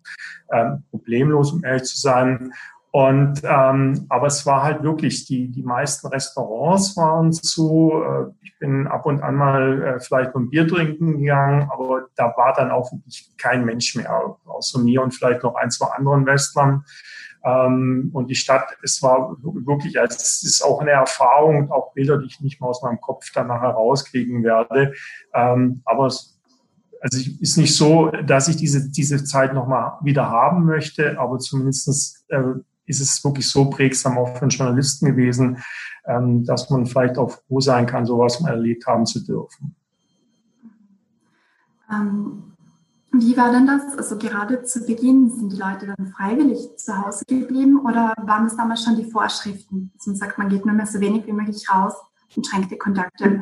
Ähm, 0.52 0.84
problemlos, 0.92 1.52
um 1.52 1.64
ehrlich 1.64 1.84
zu 1.84 2.00
sein. 2.00 2.54
Und 2.96 3.42
ähm, 3.44 4.06
aber 4.08 4.28
es 4.28 4.46
war 4.46 4.64
halt 4.64 4.82
wirklich, 4.82 5.25
die, 5.25 5.50
die 5.52 5.64
meisten 5.64 6.08
Restaurants 6.08 6.96
waren 6.96 7.34
zu. 7.34 7.92
Äh, 7.92 8.32
ich 8.42 8.58
bin 8.58 8.88
ab 8.88 9.06
und 9.06 9.22
an 9.22 9.36
mal 9.36 9.84
äh, 9.84 10.00
vielleicht 10.00 10.34
ein 10.34 10.50
Bier 10.50 10.66
trinken 10.66 11.20
gegangen, 11.20 11.70
aber 11.74 12.06
da 12.16 12.34
war 12.38 12.54
dann 12.54 12.72
auch 12.72 12.94
wirklich 12.94 13.34
kein 13.38 13.66
Mensch 13.66 13.96
mehr, 13.98 14.38
außer 14.46 14.80
mir 14.80 15.02
und 15.02 15.14
vielleicht 15.14 15.44
noch 15.44 15.56
ein, 15.56 15.72
zwei 15.72 15.88
anderen 15.88 16.25
Westlern. 16.25 16.86
Ähm, 17.46 18.10
und 18.12 18.30
die 18.30 18.36
Stadt, 18.36 18.75
es 18.82 19.02
war 19.04 19.38
wirklich, 19.42 19.96
es 19.96 20.44
ist 20.44 20.64
auch 20.64 20.82
eine 20.82 20.92
Erfahrung, 20.92 21.72
auch 21.72 21.94
Bilder, 21.94 22.18
die 22.18 22.25
ich 22.25 22.42
nicht 22.42 22.60
mehr 22.60 22.70
aus 22.70 22.82
meinem 22.82 23.00
Kopf 23.00 23.32
danach 23.34 23.62
herauskriegen 23.62 24.44
werde. 24.44 24.94
Ähm, 25.34 25.82
aber 25.86 26.08
es 26.08 26.36
also 27.02 27.20
ist 27.40 27.58
nicht 27.58 27.75
so, 27.75 28.10
dass 28.10 28.48
ich 28.48 28.56
diese, 28.56 28.90
diese 28.90 29.24
Zeit 29.24 29.54
nochmal 29.54 29.94
wieder 30.02 30.28
haben 30.28 30.66
möchte, 30.66 31.20
aber 31.20 31.38
zumindestens 31.38 32.25
äh, 32.30 32.42
ist 32.88 33.00
es 33.00 33.24
wirklich 33.24 33.48
so 33.48 33.70
prägsam 33.70 34.18
auch 34.18 34.36
für 34.36 34.42
einen 34.42 34.50
Journalisten 34.50 35.06
gewesen, 35.06 35.60
ähm, 36.08 36.46
dass 36.46 36.68
man 36.72 36.88
vielleicht 36.88 37.20
auch 37.20 37.30
froh 37.30 37.60
sein 37.60 37.86
kann, 37.86 38.08
sowas 38.08 38.40
mal 38.40 38.52
erlebt 38.52 38.88
haben 38.88 39.06
zu 39.06 39.24
dürfen. 39.24 39.75
Ähm, 41.92 42.55
wie 43.22 43.38
war 43.38 43.52
denn 43.52 43.68
das? 43.68 43.98
Also 43.98 44.18
gerade 44.18 44.64
zu 44.64 44.86
Beginn 44.86 45.30
sind 45.30 45.52
die 45.52 45.58
Leute 45.58 45.94
dann 45.96 46.08
freiwillig 46.08 46.78
zu 46.78 46.98
Hause 46.98 47.26
geblieben 47.26 47.80
oder 47.80 48.14
waren 48.24 48.46
das 48.46 48.58
damals 48.58 48.84
schon 48.84 48.96
die 48.96 49.10
Vorschriften? 49.10 49.92
Dass 49.96 50.08
man 50.08 50.16
sagt, 50.16 50.38
man 50.38 50.50
geht 50.50 50.66
nur 50.66 50.76
mehr 50.76 50.86
so 50.86 51.00
wenig 51.00 51.26
wie 51.28 51.34
möglich 51.34 51.70
raus 51.70 51.94
und 52.36 52.46
schränkt 52.46 52.72
die 52.72 52.78
Kontakte 52.78 53.42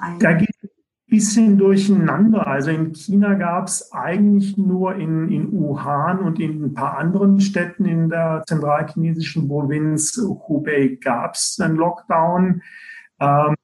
ein. 0.00 0.18
Da 0.18 0.32
geht 0.32 0.48
bisschen 1.08 1.56
durcheinander. 1.56 2.46
Also 2.46 2.70
in 2.70 2.94
China 2.94 3.34
gab 3.34 3.66
es 3.66 3.92
eigentlich 3.92 4.56
nur 4.56 4.94
in, 4.94 5.32
in 5.32 5.52
Wuhan 5.52 6.20
und 6.20 6.38
in 6.38 6.64
ein 6.64 6.74
paar 6.74 6.98
anderen 6.98 7.40
Städten 7.40 7.86
in 7.86 8.10
der 8.10 8.44
zentralchinesischen 8.46 9.48
Provinz 9.48 10.16
Hubei 10.18 10.98
gab 11.02 11.34
es 11.34 11.58
einen 11.60 11.76
Lockdown. 11.76 12.62
Ähm, 13.20 13.54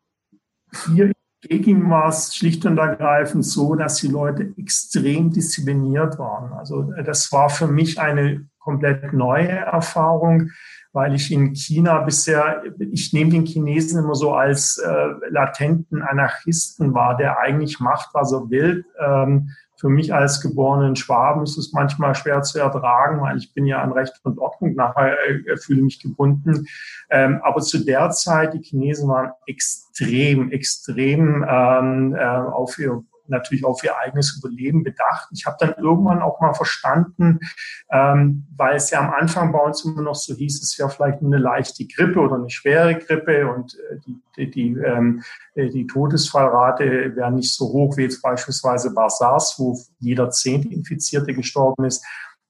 hier 0.86 1.06
in 1.06 1.12
Peking 1.48 1.90
war 1.90 2.08
es 2.08 2.34
schlicht 2.34 2.64
und 2.66 2.78
ergreifend 2.78 3.44
so, 3.44 3.74
dass 3.74 3.96
die 3.96 4.08
Leute 4.08 4.52
extrem 4.56 5.30
diszipliniert 5.30 6.18
waren. 6.18 6.52
Also 6.52 6.90
das 7.04 7.30
war 7.32 7.48
für 7.50 7.66
mich 7.66 8.00
eine 8.00 8.46
komplett 8.58 9.12
neue 9.12 9.48
Erfahrung, 9.48 10.50
weil 10.92 11.14
ich 11.14 11.30
in 11.32 11.54
China 11.54 12.00
bisher, 12.00 12.62
ich 12.78 13.12
nehme 13.12 13.30
den 13.30 13.46
Chinesen 13.46 14.02
immer 14.02 14.14
so 14.14 14.32
als 14.32 14.78
äh, 14.78 15.06
latenten 15.28 16.02
Anarchisten 16.02 16.94
wahr, 16.94 17.16
der 17.16 17.38
eigentlich 17.38 17.80
macht, 17.80 18.10
was 18.14 18.32
er 18.32 18.48
will. 18.48 18.86
Ähm, 18.98 19.50
für 19.76 19.88
mich 19.88 20.14
als 20.14 20.40
geborenen 20.40 20.96
Schwaben 20.96 21.42
ist 21.42 21.58
es 21.58 21.72
manchmal 21.72 22.14
schwer 22.14 22.42
zu 22.42 22.58
ertragen, 22.58 23.20
weil 23.20 23.36
ich 23.38 23.52
bin 23.52 23.66
ja 23.66 23.82
an 23.82 23.92
Recht 23.92 24.14
und 24.22 24.38
Ordnung 24.38 24.74
nachher 24.74 25.16
äh, 25.28 25.56
fühle 25.56 25.82
mich 25.82 26.00
gebunden. 26.00 26.66
Ähm, 27.10 27.40
aber 27.42 27.60
zu 27.60 27.84
der 27.84 28.10
Zeit, 28.10 28.54
die 28.54 28.62
Chinesen 28.62 29.08
waren 29.08 29.32
extrem, 29.46 30.50
extrem 30.50 31.44
ähm, 31.48 32.14
äh, 32.14 32.24
auf 32.24 32.78
ihr 32.78 33.02
natürlich 33.26 33.64
auf 33.64 33.82
ihr 33.84 33.96
eigenes 33.98 34.38
Überleben 34.38 34.84
bedacht. 34.84 35.28
Ich 35.32 35.46
habe 35.46 35.56
dann 35.58 35.74
irgendwann 35.74 36.22
auch 36.22 36.40
mal 36.40 36.54
verstanden, 36.54 37.40
ähm, 37.90 38.46
weil 38.56 38.76
es 38.76 38.90
ja 38.90 39.00
am 39.00 39.12
Anfang 39.12 39.52
bei 39.52 39.58
uns 39.58 39.84
immer 39.84 40.02
noch 40.02 40.14
so 40.14 40.34
hieß, 40.34 40.62
es 40.62 40.78
wäre 40.78 40.90
vielleicht 40.90 41.22
eine 41.22 41.38
leichte 41.38 41.86
Grippe 41.86 42.20
oder 42.20 42.36
eine 42.36 42.50
schwere 42.50 42.98
Grippe 42.98 43.50
und 43.52 43.74
äh, 43.74 43.98
die, 44.06 44.20
die, 44.36 44.50
die, 44.50 44.68
ähm, 44.80 45.22
äh, 45.54 45.68
die 45.68 45.86
Todesfallrate 45.86 47.16
wäre 47.16 47.32
nicht 47.32 47.52
so 47.52 47.66
hoch 47.66 47.96
wie 47.96 48.02
jetzt 48.02 48.22
beispielsweise 48.22 48.92
bei 48.92 49.08
SARS, 49.08 49.56
wo 49.58 49.78
jeder 49.98 50.30
zehnte 50.30 50.68
Infizierte 50.68 51.34
gestorben 51.34 51.84
ist. 51.84 52.04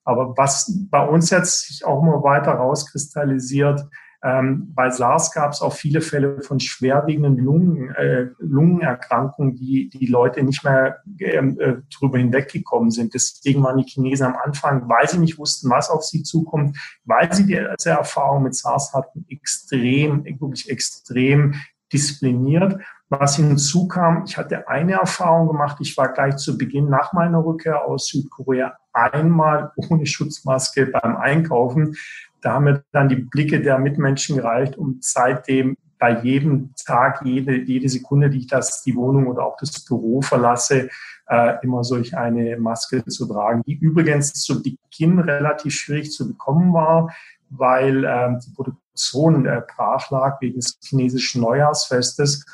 Aber 0.05 0.37
was 0.37 0.71
bei 0.91 1.05
uns 1.07 1.31
jetzt 1.31 1.67
sich 1.67 1.85
auch 1.85 2.03
immer 2.03 2.23
weiter 2.23 2.53
rauskristallisiert, 2.53 3.81
ähm, 4.25 4.73
bei 4.75 4.89
SARS 4.89 5.33
gab 5.33 5.53
es 5.53 5.61
auch 5.61 5.75
viele 5.75 6.01
Fälle 6.01 6.41
von 6.41 6.59
schwerwiegenden 6.59 7.37
Lungen, 7.37 7.91
äh, 7.91 8.29
Lungenerkrankungen, 8.39 9.55
die 9.55 9.91
die 9.91 10.07
Leute 10.07 10.43
nicht 10.43 10.65
mehr 10.65 11.03
ähm, 11.21 11.61
äh, 11.61 11.75
drüber 11.95 12.17
hinweggekommen 12.17 12.91
sind. 12.91 13.13
Deswegen 13.13 13.63
waren 13.63 13.77
die 13.77 13.85
Chinesen 13.85 14.27
am 14.27 14.37
Anfang, 14.43 14.89
weil 14.89 15.07
sie 15.11 15.19
nicht 15.19 15.39
wussten, 15.39 15.69
was 15.69 15.91
auf 15.91 16.05
sie 16.05 16.23
zukommt, 16.23 16.79
weil 17.05 17.35
sie 17.35 17.45
diese 17.45 17.91
Erfahrung 17.91 18.45
mit 18.45 18.55
SARS 18.55 18.95
hatten, 18.95 19.27
extrem, 19.29 20.25
wirklich 20.25 20.71
extrem 20.71 21.57
diszipliniert. 21.93 22.81
Was 23.11 23.37
hinzukam, 23.37 24.25
ich 24.27 24.39
hatte 24.39 24.69
eine 24.69 24.95
Erfahrung 24.95 25.49
gemacht. 25.49 25.77
Ich 25.81 25.97
war 25.99 26.13
gleich 26.13 26.37
zu 26.37 26.57
Beginn 26.57 26.89
nach 26.89 27.13
meiner 27.13 27.45
Rückkehr 27.45 27.85
aus 27.85 28.09
Südkorea 28.09 28.73
einmal 28.95 29.73
ohne 29.77 30.07
Schutzmaske 30.07 30.87
beim 30.87 31.17
Einkaufen. 31.17 31.97
Da 32.45 32.53
haben 32.53 32.65
mir 32.65 32.85
dann 32.93 33.09
die 33.09 33.17
Blicke 33.17 33.63
der 33.63 33.79
Mitmenschen 33.79 34.37
gereicht, 34.37 34.77
um 34.77 34.99
seitdem 35.01 35.79
bei 35.99 36.21
jedem 36.21 36.75
Tag, 36.85 37.23
jede, 37.25 37.57
jede 37.57 37.89
Sekunde, 37.89 38.29
die 38.29 38.41
ich 38.41 38.47
das, 38.49 38.83
die 38.83 38.95
Wohnung 38.95 39.29
oder 39.29 39.47
auch 39.47 39.57
das 39.57 39.83
Büro 39.83 40.21
verlasse, 40.21 40.91
äh, 41.27 41.55
immer 41.63 41.85
solch 41.85 42.15
eine 42.15 42.59
Maske 42.59 43.03
zu 43.07 43.25
tragen, 43.25 43.63
die 43.67 43.73
übrigens 43.73 44.35
zu 44.35 44.63
Beginn 44.63 45.21
relativ 45.21 45.73
schwierig 45.75 46.13
zu 46.13 46.29
bekommen 46.29 46.75
war, 46.75 47.15
weil 47.49 48.05
ähm, 48.05 48.41
die 48.45 48.51
Produktion 48.51 49.47
äh, 49.47 49.63
brach 49.75 50.11
lag 50.11 50.39
wegen 50.43 50.57
des 50.57 50.79
chinesischen 50.85 51.41
Neujahrsfestes. 51.41 52.45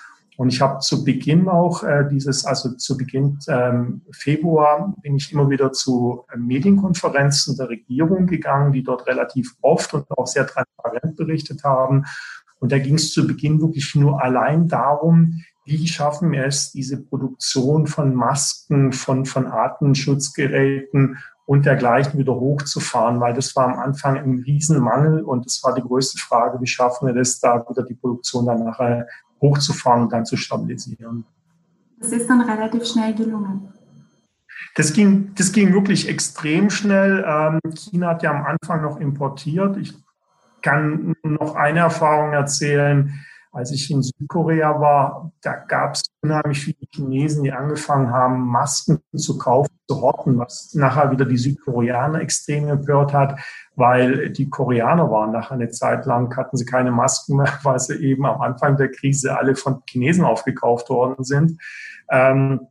Und 0.41 0.49
ich 0.49 0.63
habe 0.63 0.79
zu 0.79 1.05
Beginn 1.05 1.51
auch 1.51 1.83
äh, 1.83 2.09
dieses, 2.11 2.47
also 2.47 2.71
zu 2.71 2.97
Beginn 2.97 3.39
ähm, 3.47 4.01
Februar 4.11 4.95
bin 5.03 5.17
ich 5.17 5.31
immer 5.35 5.51
wieder 5.51 5.71
zu 5.71 6.25
äh, 6.33 6.39
Medienkonferenzen 6.39 7.59
der 7.59 7.69
Regierung 7.69 8.27
gegangen, 8.27 8.73
die 8.73 8.83
dort 8.83 9.07
relativ 9.07 9.55
oft 9.61 9.93
und 9.93 10.11
auch 10.13 10.27
sehr 10.27 10.47
transparent 10.47 11.17
berichtet 11.17 11.63
haben. 11.63 12.07
Und 12.59 12.73
da 12.73 12.79
ging 12.79 12.95
es 12.95 13.13
zu 13.13 13.27
Beginn 13.27 13.61
wirklich 13.61 13.95
nur 13.95 14.23
allein 14.23 14.67
darum, 14.67 15.43
wie 15.67 15.87
schaffen 15.87 16.33
wir 16.33 16.47
es, 16.47 16.73
diese 16.73 17.05
Produktion 17.05 17.87
von 17.87 18.15
Masken, 18.15 18.95
von, 18.95 19.27
von 19.27 19.47
Atemschutzgeräten 19.47 21.19
und 21.45 21.67
dergleichen 21.67 22.19
wieder 22.19 22.35
hochzufahren, 22.35 23.21
weil 23.21 23.35
das 23.35 23.55
war 23.57 23.67
am 23.67 23.79
Anfang 23.79 24.17
ein 24.17 24.43
Riesenmangel 24.47 25.23
und 25.23 25.45
das 25.45 25.61
war 25.63 25.75
die 25.75 25.83
größte 25.83 26.17
Frage, 26.17 26.63
wie 26.63 26.67
schaffen 26.67 27.09
wir 27.09 27.15
das, 27.15 27.41
da 27.41 27.63
wieder 27.69 27.83
die 27.83 27.95
Produktion 27.95 28.47
dann 28.47 28.65
nachher 28.65 29.07
hochzufahren 29.41 30.03
und 30.03 30.13
dann 30.13 30.27
zu 30.27 30.37
stabilisieren. 30.37 31.25
Das 31.99 32.13
ist 32.13 32.29
dann 32.29 32.41
relativ 32.41 32.87
schnell 32.87 33.15
gelungen. 33.15 33.69
Das 34.75 34.93
ging, 34.93 35.33
das 35.37 35.53
ging 35.53 35.73
wirklich 35.73 36.09
extrem 36.09 36.71
schnell. 36.71 37.25
Ähm, 37.27 37.61
China 37.75 38.09
hat 38.09 38.23
ja 38.23 38.31
am 38.31 38.45
Anfang 38.45 38.83
noch 38.83 39.01
importiert. 39.01 39.77
Ich 39.77 39.95
kann 40.63 41.15
noch 41.23 41.55
eine 41.55 41.81
Erfahrung 41.81 42.33
erzählen. 42.33 43.13
Als 43.53 43.73
ich 43.73 43.91
in 43.91 44.01
Südkorea 44.01 44.81
war, 44.81 45.33
da 45.43 45.55
gab 45.57 45.95
es 45.95 46.03
unheimlich 46.23 46.61
viele 46.61 46.87
Chinesen, 46.95 47.43
die 47.43 47.51
angefangen 47.51 48.11
haben, 48.13 48.47
Masken 48.47 49.01
zu 49.17 49.39
kaufen, 49.39 49.71
zu 49.89 50.01
horten, 50.01 50.39
was 50.39 50.73
nachher 50.75 51.11
wieder 51.11 51.25
die 51.25 51.37
Südkoreaner 51.37 52.21
extrem 52.21 52.69
empört 52.69 53.13
hat, 53.13 53.41
weil 53.75 54.31
die 54.31 54.49
Koreaner 54.49 55.11
waren 55.11 55.33
nachher 55.33 55.55
eine 55.55 55.71
Zeit 55.71 56.07
lang, 56.07 56.37
hatten 56.37 56.57
sie 56.57 56.65
keine 56.65 56.93
Masken 56.93 57.39
mehr, 57.39 57.53
weil 57.65 57.81
sie 57.81 57.97
eben 57.97 58.25
am 58.25 58.41
Anfang 58.41 58.77
der 58.77 58.91
Krise 58.91 59.37
alle 59.37 59.57
von 59.57 59.83
Chinesen 59.89 60.25
aufgekauft 60.25 60.89
worden 60.89 61.25
sind. 61.25 61.61
Ähm, 62.09 62.69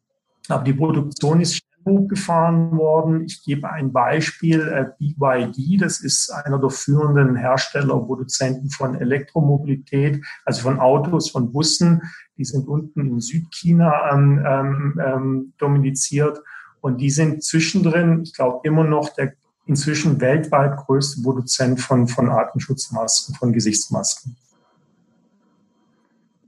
aber 0.47 0.63
die 0.63 0.73
Produktion 0.73 1.41
ist 1.41 1.61
hochgefahren 1.85 2.77
worden. 2.77 3.25
Ich 3.25 3.43
gebe 3.43 3.69
ein 3.69 3.91
Beispiel, 3.91 4.61
äh, 4.61 4.85
BYD, 4.97 5.81
das 5.81 5.99
ist 5.99 6.31
einer 6.31 6.59
der 6.59 6.69
führenden 6.69 7.35
Hersteller, 7.35 7.99
Produzenten 7.99 8.69
von 8.69 8.95
Elektromobilität, 8.95 10.23
also 10.45 10.61
von 10.63 10.79
Autos, 10.79 11.31
von 11.31 11.51
Bussen. 11.51 12.01
Die 12.37 12.45
sind 12.45 12.67
unten 12.67 13.01
in 13.07 13.19
Südchina 13.19 14.11
ähm, 14.13 14.43
ähm, 14.45 15.01
ähm 15.03 15.53
dominiziert 15.57 16.39
und 16.81 17.01
die 17.01 17.09
sind 17.09 17.43
zwischendrin, 17.43 18.21
ich 18.23 18.33
glaube, 18.33 18.61
immer 18.63 18.83
noch 18.83 19.09
der 19.09 19.33
inzwischen 19.65 20.19
weltweit 20.19 20.77
größte 20.77 21.21
Produzent 21.21 21.79
von, 21.79 22.07
von 22.07 22.29
Atemschutzmasken, 22.29 23.35
von 23.35 23.53
Gesichtsmasken. 23.53 24.35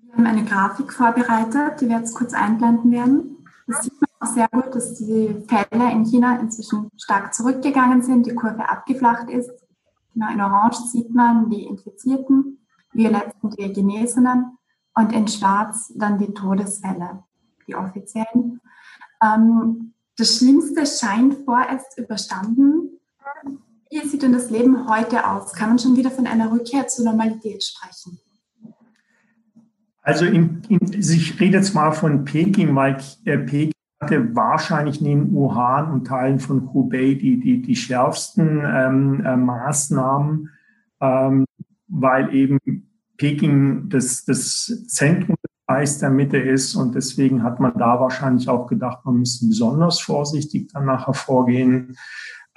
Wir 0.03 0.17
haben 0.17 0.25
eine 0.25 0.43
Grafik 0.43 0.91
vorbereitet, 0.91 1.79
die 1.79 1.87
wir 1.87 1.97
jetzt 1.99 2.15
kurz 2.15 2.33
einblenden 2.33 2.91
werden. 2.91 3.37
Das 3.67 3.83
sieht 3.83 3.93
man 4.01 4.10
auch 4.21 4.27
sehr 4.27 4.47
gut, 4.49 4.73
dass 4.75 4.95
die 4.95 5.35
Fälle 5.47 5.91
in 5.91 6.05
China 6.05 6.39
inzwischen 6.39 6.89
stark 6.97 7.33
zurückgegangen 7.33 8.01
sind, 8.03 8.25
die 8.25 8.35
Kurve 8.35 8.69
abgeflacht 8.69 9.29
ist. 9.29 9.51
In 10.13 10.41
Orange 10.41 10.77
sieht 10.91 11.13
man 11.13 11.49
die 11.49 11.63
Infizierten, 11.63 12.59
violett 12.91 13.33
sind 13.41 13.57
die 13.57 13.73
Genesenen 13.73 14.57
und 14.93 15.13
in 15.13 15.27
Schwarz 15.27 15.91
dann 15.95 16.19
die 16.19 16.33
Todesfälle, 16.33 17.23
die 17.67 17.75
offiziellen. 17.75 18.61
Ähm, 19.23 19.93
das 20.17 20.37
Schlimmste 20.37 20.85
scheint 20.85 21.45
vorerst 21.45 21.97
überstanden. 21.97 22.99
Wie 23.89 24.07
sieht 24.07 24.21
denn 24.21 24.33
das 24.33 24.49
Leben 24.49 24.87
heute 24.89 25.27
aus? 25.27 25.53
Kann 25.53 25.69
man 25.69 25.79
schon 25.79 25.95
wieder 25.95 26.11
von 26.11 26.27
einer 26.27 26.51
Rückkehr 26.51 26.87
zur 26.87 27.05
Normalität 27.05 27.63
sprechen? 27.63 28.19
Also 30.03 30.25
in, 30.25 30.61
in, 30.67 30.79
ich 30.93 31.39
rede 31.39 31.57
jetzt 31.57 31.73
mal 31.73 31.91
von 31.91 32.25
Peking, 32.25 32.75
weil 32.75 32.97
äh, 33.25 33.37
Peking 33.37 33.71
hatte 34.01 34.35
wahrscheinlich 34.35 34.99
neben 34.99 35.31
Wuhan 35.33 35.91
und 35.91 36.07
Teilen 36.07 36.39
von 36.39 36.73
Hubei 36.73 37.13
die, 37.13 37.39
die, 37.39 37.61
die 37.61 37.75
schärfsten 37.75 38.63
ähm, 38.65 39.23
äh, 39.25 39.37
Maßnahmen, 39.37 40.49
ähm, 40.99 41.45
weil 41.87 42.33
eben 42.33 42.59
Peking 43.17 43.89
das, 43.89 44.25
das 44.25 44.85
Zentrum 44.87 45.35
Preis 45.67 45.99
der 45.99 46.09
Mitte 46.09 46.37
ist. 46.37 46.75
Und 46.75 46.95
deswegen 46.95 47.43
hat 47.43 47.59
man 47.59 47.77
da 47.77 47.99
wahrscheinlich 47.99 48.49
auch 48.49 48.67
gedacht, 48.67 49.05
man 49.05 49.17
müsste 49.17 49.47
besonders 49.47 50.01
vorsichtig 50.01 50.69
danach 50.73 51.07
hervorgehen. 51.07 51.95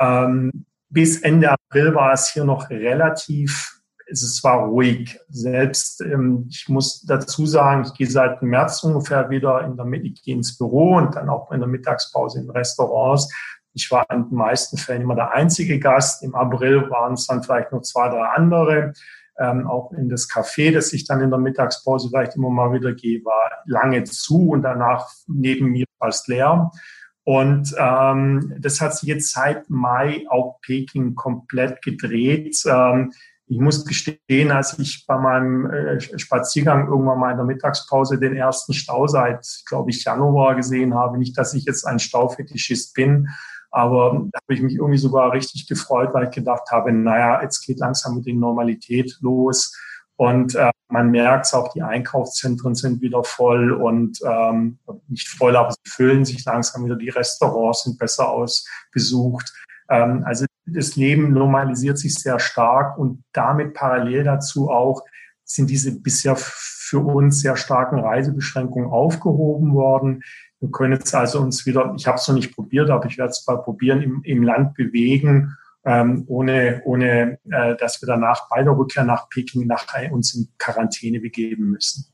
Ähm, 0.00 0.64
bis 0.88 1.20
Ende 1.20 1.50
April 1.50 1.94
war 1.94 2.12
es 2.12 2.28
hier 2.28 2.44
noch 2.44 2.70
relativ, 2.70 3.80
es 4.06 4.42
war 4.44 4.66
ruhig. 4.66 5.18
Selbst, 5.28 6.00
ähm, 6.00 6.46
ich 6.50 6.68
muss 6.68 7.02
dazu 7.02 7.46
sagen, 7.46 7.84
ich 7.86 7.94
gehe 7.94 8.10
seit 8.10 8.42
März 8.42 8.82
ungefähr 8.84 9.30
wieder 9.30 9.64
in 9.64 9.76
der 9.76 9.86
ich 9.92 10.22
gehe 10.22 10.36
ins 10.36 10.56
Büro 10.56 10.96
und 10.96 11.14
dann 11.14 11.28
auch 11.28 11.50
in 11.52 11.60
der 11.60 11.68
Mittagspause 11.68 12.40
in 12.40 12.50
Restaurants. 12.50 13.32
Ich 13.72 13.90
war 13.90 14.08
in 14.10 14.28
den 14.28 14.36
meisten 14.36 14.76
Fällen 14.76 15.02
immer 15.02 15.16
der 15.16 15.32
einzige 15.32 15.78
Gast. 15.78 16.22
Im 16.22 16.34
April 16.34 16.88
waren 16.90 17.14
es 17.14 17.26
dann 17.26 17.42
vielleicht 17.42 17.72
noch 17.72 17.82
zwei, 17.82 18.08
drei 18.08 18.24
andere 18.36 18.92
ähm, 19.38 19.66
auch 19.66 19.92
in 19.92 20.08
das 20.08 20.28
Café, 20.30 20.72
das 20.72 20.92
ich 20.92 21.06
dann 21.06 21.20
in 21.20 21.30
der 21.30 21.38
Mittagspause 21.38 22.08
vielleicht 22.08 22.36
immer 22.36 22.50
mal 22.50 22.72
wieder 22.72 22.92
gehe, 22.92 23.24
war 23.24 23.50
lange 23.66 24.04
zu 24.04 24.50
und 24.50 24.62
danach 24.62 25.08
neben 25.26 25.70
mir 25.70 25.86
fast 25.98 26.28
leer. 26.28 26.70
Und 27.24 27.74
ähm, 27.78 28.54
das 28.58 28.80
hat 28.80 28.96
sich 28.96 29.08
jetzt 29.08 29.32
seit 29.32 29.70
Mai 29.70 30.26
auch 30.28 30.60
Peking 30.60 31.14
komplett 31.14 31.82
gedreht. 31.82 32.62
Ähm, 32.66 33.12
ich 33.46 33.58
muss 33.58 33.84
gestehen, 33.84 34.50
als 34.50 34.78
ich 34.78 35.04
bei 35.06 35.18
meinem 35.18 35.66
äh, 35.70 36.00
Spaziergang 36.18 36.88
irgendwann 36.88 37.18
mal 37.18 37.30
in 37.32 37.36
der 37.36 37.46
Mittagspause 37.46 38.18
den 38.18 38.34
ersten 38.34 38.72
Stau 38.72 39.06
seit, 39.06 39.46
glaube 39.66 39.90
ich, 39.90 40.04
Januar 40.04 40.54
gesehen 40.54 40.94
habe, 40.94 41.18
nicht, 41.18 41.36
dass 41.36 41.52
ich 41.54 41.64
jetzt 41.64 41.86
ein 41.86 41.98
Staufetischist 41.98 42.94
bin, 42.94 43.28
aber 43.70 44.12
da 44.30 44.38
habe 44.40 44.54
ich 44.54 44.62
mich 44.62 44.76
irgendwie 44.76 44.98
sogar 44.98 45.32
richtig 45.32 45.66
gefreut, 45.66 46.10
weil 46.14 46.28
ich 46.28 46.30
gedacht 46.30 46.70
habe, 46.70 46.92
naja, 46.92 47.42
jetzt 47.42 47.60
geht 47.66 47.80
langsam 47.80 48.14
mit 48.14 48.26
der 48.26 48.34
Normalität 48.34 49.16
los. 49.20 49.76
Und 50.16 50.54
äh, 50.54 50.70
man 50.88 51.10
merkt 51.10 51.46
es 51.46 51.54
auch, 51.54 51.72
die 51.72 51.82
Einkaufszentren 51.82 52.76
sind 52.76 53.00
wieder 53.00 53.24
voll 53.24 53.72
und 53.72 54.20
ähm, 54.24 54.78
nicht 55.08 55.26
voll, 55.26 55.56
aber 55.56 55.72
sie 55.72 55.90
füllen 55.90 56.24
sich 56.24 56.44
langsam 56.44 56.84
wieder. 56.84 56.94
Die 56.94 57.08
Restaurants 57.08 57.82
sind 57.82 57.98
besser 57.98 58.28
ausbesucht. 58.28 59.52
Ähm, 59.88 60.22
also 60.24 60.46
das 60.66 60.96
Leben 60.96 61.32
normalisiert 61.32 61.98
sich 61.98 62.14
sehr 62.14 62.38
stark 62.38 62.98
und 62.98 63.22
damit 63.32 63.74
parallel 63.74 64.24
dazu 64.24 64.70
auch 64.70 65.02
sind 65.44 65.68
diese 65.68 66.00
bisher 66.00 66.36
für 66.36 67.00
uns 67.00 67.40
sehr 67.40 67.56
starken 67.56 67.98
Reisebeschränkungen 67.98 68.88
aufgehoben 68.88 69.74
worden. 69.74 70.22
Wir 70.60 70.70
können 70.70 70.94
jetzt 70.94 71.14
also 71.14 71.40
uns 71.40 71.66
wieder, 71.66 71.94
ich 71.96 72.06
habe 72.06 72.16
es 72.16 72.26
noch 72.26 72.34
nicht 72.34 72.54
probiert, 72.54 72.88
aber 72.88 73.06
ich 73.06 73.18
werde 73.18 73.30
es 73.30 73.44
mal 73.46 73.58
probieren, 73.58 74.00
im, 74.00 74.22
im 74.24 74.42
Land 74.42 74.74
bewegen 74.74 75.54
ähm, 75.84 76.24
ohne, 76.28 76.82
ohne 76.84 77.38
äh, 77.50 77.76
dass 77.76 78.00
wir 78.00 78.06
danach 78.06 78.48
bei 78.48 78.62
der 78.62 78.76
Rückkehr 78.76 79.04
nach 79.04 79.28
Peking 79.28 79.66
nach, 79.66 79.86
uns 80.10 80.34
in 80.34 80.48
Quarantäne 80.58 81.20
begeben 81.20 81.70
müssen. 81.70 82.06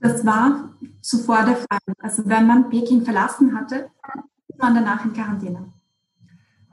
Das 0.00 0.24
war 0.24 0.70
zuvor 1.00 1.44
der 1.44 1.56
Fall. 1.56 1.78
Also 1.98 2.22
wenn 2.26 2.46
man 2.46 2.70
Peking 2.70 3.04
verlassen 3.04 3.58
hatte, 3.58 3.90
ist 4.48 4.58
man 4.58 4.74
danach 4.74 5.04
in 5.04 5.12
Quarantäne. 5.12 5.72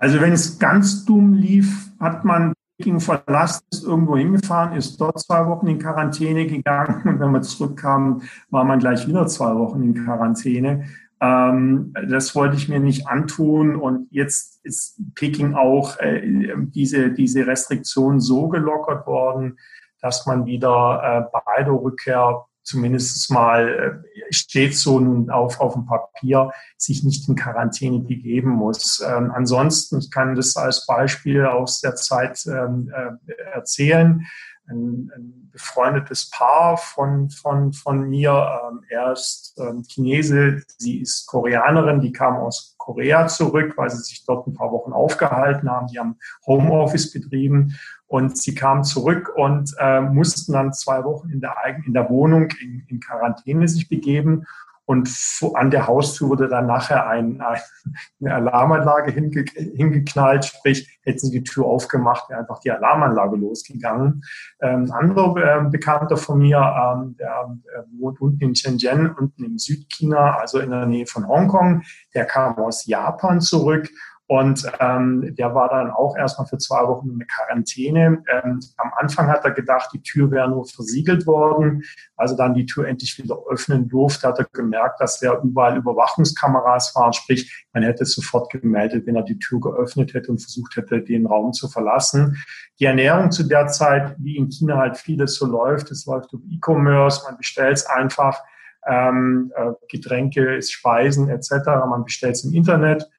Also 0.04 0.20
wenn 0.20 0.34
es 0.34 0.60
ganz 0.60 1.06
dumm 1.06 1.34
lief, 1.34 1.94
hat 1.98 2.26
man 2.26 2.52
Peking 2.78 3.00
verlassen, 3.00 3.64
ist 3.72 3.86
irgendwo 3.86 4.18
hingefahren, 4.18 4.76
ist 4.76 5.00
dort 5.00 5.18
zwei 5.18 5.48
Wochen 5.48 5.68
in 5.68 5.80
Quarantäne 5.80 6.46
gegangen 6.46 7.08
und 7.08 7.22
wenn 7.22 7.32
man 7.32 7.42
zurückkam, 7.42 8.22
war 8.50 8.66
man 8.66 8.80
gleich 8.80 9.08
wieder 9.08 9.26
zwei 9.28 9.56
Wochen 9.56 9.82
in 9.82 10.04
Quarantäne. 10.04 10.90
Ähm, 11.22 11.94
das 12.10 12.36
wollte 12.36 12.58
ich 12.58 12.68
mir 12.68 12.82
nicht 12.82 13.08
antun. 13.08 13.78
Und 13.78 14.10
jetzt 14.12 14.60
ist 14.66 15.00
Peking 15.16 15.54
auch 15.54 15.98
äh, 16.00 16.22
diese, 16.58 17.12
diese 17.12 17.48
Restriktion 17.48 18.20
so 18.20 18.50
gelockert 18.50 19.08
worden, 19.08 19.58
dass 20.02 20.26
man 20.26 20.46
wieder 20.46 21.30
äh, 21.32 21.40
bei 21.46 21.64
der 21.64 21.82
Rückkehr 21.82 22.44
zumindest 22.64 23.30
mal 23.32 24.04
äh, 24.04 24.34
steht 24.34 24.76
so 24.76 24.98
auf, 25.30 25.60
auf 25.60 25.74
dem 25.74 25.86
Papier, 25.86 26.52
sich 26.78 27.04
nicht 27.04 27.28
in 27.28 27.36
Quarantäne 27.36 28.00
begeben 28.00 28.52
muss. 28.52 29.04
Ähm, 29.06 29.32
ansonsten, 29.32 30.00
ich 30.00 30.10
kann 30.10 30.36
das 30.36 30.56
als 30.56 30.86
Beispiel 30.86 31.46
aus 31.46 31.82
der 31.82 31.96
Zeit 31.96 32.46
ähm, 32.48 32.92
äh, 32.94 33.34
erzählen 33.54 34.26
ein, 34.68 35.12
ein 35.16 35.50
befreundetes 35.52 36.30
Paar 36.30 36.78
von, 36.78 37.30
von, 37.30 37.74
von 37.74 38.10
mir. 38.10 38.32
Ähm, 38.32 38.84
er 38.90 39.12
ist 39.12 39.56
ähm, 39.58 39.84
Chinese, 39.84 40.64
sie 40.78 41.00
ist 41.02 41.26
Koreanerin, 41.28 42.02
die 42.02 42.12
kam 42.12 42.38
aus 42.38 42.76
Korea 42.78 43.28
zurück, 43.28 43.74
weil 43.78 43.90
sie 43.90 44.02
sich 44.02 44.26
dort 44.26 44.48
ein 44.48 44.54
paar 44.54 44.72
Wochen 44.72 44.94
aufgehalten 44.94 45.70
haben. 45.70 45.88
Die 45.88 46.00
haben 46.00 46.18
Homeoffice 46.46 47.12
betrieben 47.12 47.78
und 48.14 48.38
sie 48.38 48.54
kamen 48.54 48.84
zurück 48.84 49.32
und 49.36 49.74
äh, 49.80 50.00
mussten 50.00 50.54
dann 50.54 50.72
zwei 50.72 51.04
Wochen 51.04 51.32
in 51.32 51.42
der, 51.42 51.56
in 51.84 51.96
der 51.96 52.12
Wohnung 52.12 52.48
in, 52.62 52.86
in 52.88 53.00
Quarantäne 53.00 53.68
sich 53.68 53.90
begeben. 53.90 54.46
Und 54.86 55.10
an 55.56 55.72
der 55.72 55.88
Haustür 55.88 56.30
wurde 56.30 56.48
dann 56.48 56.68
nachher 56.68 57.08
ein, 57.08 57.42
eine 57.42 58.36
Alarmanlage 58.36 59.12
hinge, 59.12 59.46
hingeknallt, 59.56 60.46
sprich, 60.46 61.00
hätten 61.02 61.18
sie 61.18 61.32
die 61.32 61.44
Tür 61.44 61.66
aufgemacht, 61.66 62.30
wäre 62.30 62.42
einfach 62.42 62.60
die 62.60 62.70
Alarmanlage 62.70 63.36
losgegangen. 63.36 64.22
Ähm, 64.62 64.84
ein 64.84 64.92
anderer 64.92 65.66
äh, 65.66 65.70
Bekannter 65.72 66.18
von 66.18 66.38
mir, 66.38 66.58
ähm, 66.60 67.16
der 67.18 67.58
äh, 67.66 68.00
wohnt 68.00 68.22
unten 68.22 68.44
in 68.44 68.56
Shenzhen, 68.56 69.10
unten 69.10 69.44
im 69.44 69.58
Südchina, 69.58 70.38
also 70.38 70.60
in 70.60 70.70
der 70.70 70.86
Nähe 70.86 71.08
von 71.08 71.28
Hongkong, 71.28 71.82
der 72.14 72.26
kam 72.26 72.60
aus 72.60 72.86
Japan 72.86 73.42
zurück 73.42 73.90
und 74.28 74.66
ähm, 74.80 75.36
der 75.36 75.54
war 75.54 75.68
dann 75.70 75.92
auch 75.92 76.16
erstmal 76.16 76.48
für 76.48 76.58
zwei 76.58 76.88
Wochen 76.88 77.10
in 77.10 77.20
der 77.20 77.28
Quarantäne. 77.28 78.24
Ähm, 78.32 78.60
am 78.78 78.92
Anfang 78.98 79.28
hat 79.28 79.44
er 79.44 79.52
gedacht, 79.52 79.90
die 79.94 80.02
Tür 80.02 80.32
wäre 80.32 80.50
nur 80.50 80.66
versiegelt 80.66 81.28
worden. 81.28 81.84
Also 82.16 82.38
dann 82.38 82.54
die 82.54 82.66
Tür 82.66 82.88
endlich 82.88 83.18
wieder 83.22 83.38
öffnen 83.50 83.90
durfte, 83.90 84.30
hat 84.30 84.40
er 84.40 84.48
gemerkt, 84.54 85.02
dass 85.02 85.20
da 85.20 85.42
überall 85.44 85.78
Überwachungskameras 85.78 86.96
waren. 86.96 87.12
Sprich, 87.12 87.68
man 87.74 87.84
hätte 87.84 88.06
sofort 88.06 88.50
gemeldet, 88.50 89.06
wenn 89.06 89.18
er 89.18 89.24
die 89.24 89.40
Tür 89.40 89.60
geöffnet 89.60 90.14
hätte 90.14 90.32
und 90.32 90.40
versucht 90.40 90.78
hätte, 90.78 91.02
den 91.02 91.26
Raum 91.26 91.52
zu 91.52 91.68
verlassen. 91.68 92.38
Die 92.80 92.86
Ernährung 92.86 93.30
zu 93.30 93.44
der 93.44 93.68
Zeit, 93.68 94.16
wie 94.20 94.38
in 94.38 94.50
China 94.50 94.78
halt 94.78 94.96
vieles 94.96 95.36
so 95.36 95.46
läuft, 95.46 95.92
es 95.92 96.06
läuft 96.06 96.32
über 96.32 96.44
E-Commerce, 96.50 97.24
man 97.26 97.38
bestellt 97.38 97.78
es 97.78 97.86
einfach. 97.86 98.40
Ähm, 98.86 99.52
äh, 99.56 99.72
Getränke, 99.90 100.62
Speisen 100.62 101.30
etc. 101.30 101.52
Man 101.88 102.04
bestellt 102.04 102.36
es 102.36 102.44
im 102.44 102.54
Internet 102.54 103.10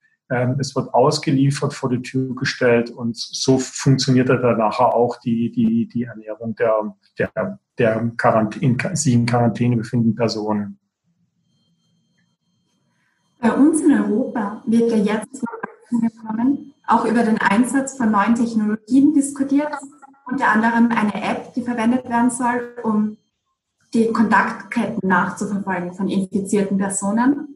es 0.58 0.74
wird 0.74 0.92
ausgeliefert, 0.92 1.74
vor 1.74 1.90
die 1.90 2.02
Tür 2.02 2.34
gestellt 2.34 2.90
und 2.90 3.16
so 3.16 3.58
funktioniert 3.58 4.28
dann 4.28 4.58
nachher 4.58 4.94
auch 4.94 5.16
die, 5.20 5.50
die, 5.50 5.86
die 5.86 6.04
Ernährung 6.04 6.54
der, 6.56 6.94
der, 7.18 7.58
der 7.78 8.12
Quarantäne, 8.16 8.96
sich 8.96 9.14
in 9.14 9.26
Quarantäne 9.26 9.76
befindenden 9.76 10.14
Personen. 10.14 10.78
Bei 13.40 13.52
uns 13.52 13.80
in 13.82 13.92
Europa 13.92 14.62
wird 14.66 14.90
ja 14.90 14.96
jetzt 14.96 15.44
gekommen, 15.90 16.72
auch 16.86 17.04
über 17.04 17.22
den 17.22 17.38
Einsatz 17.38 17.96
von 17.96 18.10
neuen 18.10 18.34
Technologien 18.34 19.12
diskutiert, 19.12 19.72
unter 20.26 20.48
anderem 20.48 20.88
eine 20.90 21.14
App, 21.14 21.52
die 21.54 21.62
verwendet 21.62 22.08
werden 22.08 22.30
soll, 22.30 22.74
um 22.82 23.16
die 23.92 24.10
Kontaktketten 24.12 25.08
nachzuverfolgen 25.08 25.94
von 25.94 26.08
infizierten 26.08 26.78
Personen. 26.78 27.53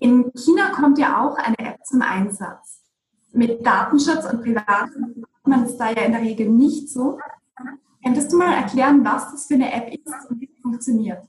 In 0.00 0.32
China 0.34 0.70
kommt 0.74 0.98
ja 0.98 1.24
auch 1.24 1.36
eine 1.36 1.58
App 1.58 1.84
zum 1.84 2.02
Einsatz. 2.02 2.80
Mit 3.32 3.64
Datenschutz 3.66 4.24
und 4.30 4.42
Privaten 4.42 5.24
man 5.46 5.64
es 5.64 5.76
da 5.76 5.90
ja 5.90 6.02
in 6.02 6.12
der 6.12 6.22
Regel 6.22 6.48
nicht 6.48 6.88
so. 6.88 7.18
Könntest 8.02 8.32
du 8.32 8.38
mal 8.38 8.54
erklären, 8.54 9.04
was 9.04 9.30
das 9.32 9.46
für 9.46 9.54
eine 9.54 9.72
App 9.72 9.92
ist 9.92 10.30
und 10.30 10.40
wie 10.40 10.46
sie 10.46 10.60
funktioniert? 10.60 11.22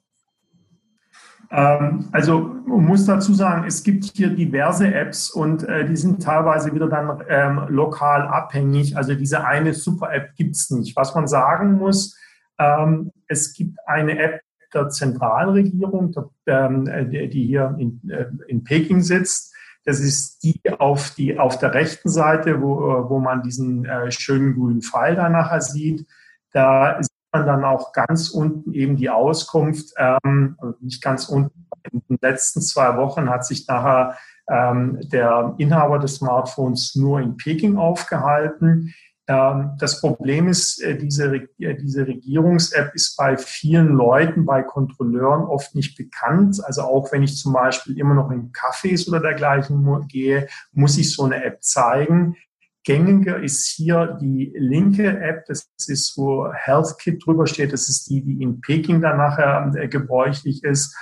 Ähm, 1.52 2.10
also 2.12 2.40
man 2.66 2.86
muss 2.86 3.06
dazu 3.06 3.34
sagen, 3.34 3.66
es 3.66 3.84
gibt 3.84 4.04
hier 4.16 4.30
diverse 4.30 4.94
Apps 4.94 5.30
und 5.30 5.64
äh, 5.64 5.86
die 5.86 5.96
sind 5.96 6.22
teilweise 6.22 6.74
wieder 6.74 6.90
dann 6.90 7.24
ähm, 7.30 7.66
lokal 7.70 8.24
abhängig. 8.28 8.98
Also 8.98 9.16
diese 9.16 9.46
eine 9.46 9.74
Super-App 9.74 10.36
gibt 10.36 10.56
es 10.56 10.70
nicht. 10.72 10.96
Was 10.96 11.16
man 11.16 11.28
sagen 11.28 11.78
muss, 11.78 12.18
ähm, 12.58 13.12
es 13.28 13.54
gibt 13.54 13.78
eine 13.86 14.18
App, 14.18 14.42
der 14.76 14.90
Zentralregierung, 14.90 16.14
ähm, 16.46 16.86
die 17.10 17.46
hier 17.46 17.76
in, 17.80 18.02
äh, 18.10 18.28
in 18.48 18.64
Peking 18.64 19.02
sitzt. 19.02 19.54
Das 19.86 20.00
ist 20.00 20.44
die 20.44 20.60
auf, 20.80 21.12
die 21.12 21.40
auf 21.40 21.60
der 21.60 21.74
rechten 21.74 22.10
Seite, 22.10 22.62
wo, 22.62 22.76
äh, 22.76 23.10
wo 23.10 23.20
man 23.20 23.44
diesen 23.44 23.86
äh, 23.86 24.12
schönen 24.12 24.56
grünen 24.56 24.82
Pfeil 24.82 25.16
da 25.16 25.30
nachher 25.30 25.62
sieht. 25.62 26.08
Da 26.52 26.98
sieht 27.02 27.12
man 27.32 27.46
dann 27.46 27.64
auch 27.64 27.94
ganz 27.94 28.30
unten 28.30 28.74
eben 28.74 28.98
die 28.98 29.10
Auskunft, 29.10 29.94
ähm, 29.98 30.56
also 30.60 30.76
nicht 30.82 31.04
ganz 31.04 31.30
unten, 31.30 31.68
in 31.92 32.02
den 32.10 32.18
letzten 32.22 32.62
zwei 32.62 32.98
Wochen 32.98 33.30
hat 33.30 33.46
sich 33.46 33.68
nachher 33.68 34.18
ähm, 34.50 35.00
der 35.04 35.54
Inhaber 35.58 36.00
des 36.00 36.16
Smartphones 36.16 36.96
nur 36.96 37.20
in 37.20 37.38
Peking 37.38 37.78
aufgehalten. 37.78 38.94
Ähm, 39.28 39.72
das 39.80 40.02
Problem 40.02 40.48
ist, 40.48 40.82
äh, 40.82 40.98
diese, 40.98 41.36
äh, 41.36 41.76
diese 41.76 42.06
Regierungs-App 42.06 42.94
ist 42.94 43.16
bei 43.18 43.38
vielen 43.38 43.90
Leuten, 43.90 44.46
bei 44.46 44.62
Kontrolleuren 44.62 45.46
oft 45.46 45.74
nicht 45.74 45.98
bekannt. 45.98 46.62
Also 46.64 46.84
auch 46.84 47.12
wenn 47.12 47.24
ich 47.24 47.38
zum 47.38 47.54
Beispiel 47.54 47.98
immer 47.98 48.14
noch 48.14 48.30
in 48.30 48.52
Cafés 48.52 49.08
oder 49.08 49.20
dergleichen 49.20 50.08
gehe, 50.08 50.48
muss 50.74 50.98
ich 50.98 51.14
so 51.14 51.24
eine 51.24 51.44
App 51.44 51.64
zeigen. 51.64 52.36
Gängiger 52.84 53.40
ist 53.42 53.66
hier 53.68 54.16
die 54.22 54.54
linke 54.56 55.20
App, 55.20 55.46
das 55.48 55.72
ist, 55.88 56.16
wo 56.18 56.48
HealthKit 56.54 57.26
drüber 57.26 57.48
steht. 57.48 57.74
Das 57.74 57.90
ist 57.90 58.08
die, 58.08 58.22
die 58.22 58.44
in 58.44 58.62
Peking 58.62 59.02
dann 59.02 59.18
nachher 59.18 59.72
äh, 59.76 59.88
gebräuchlich 59.88 60.64
ist. 60.64 60.96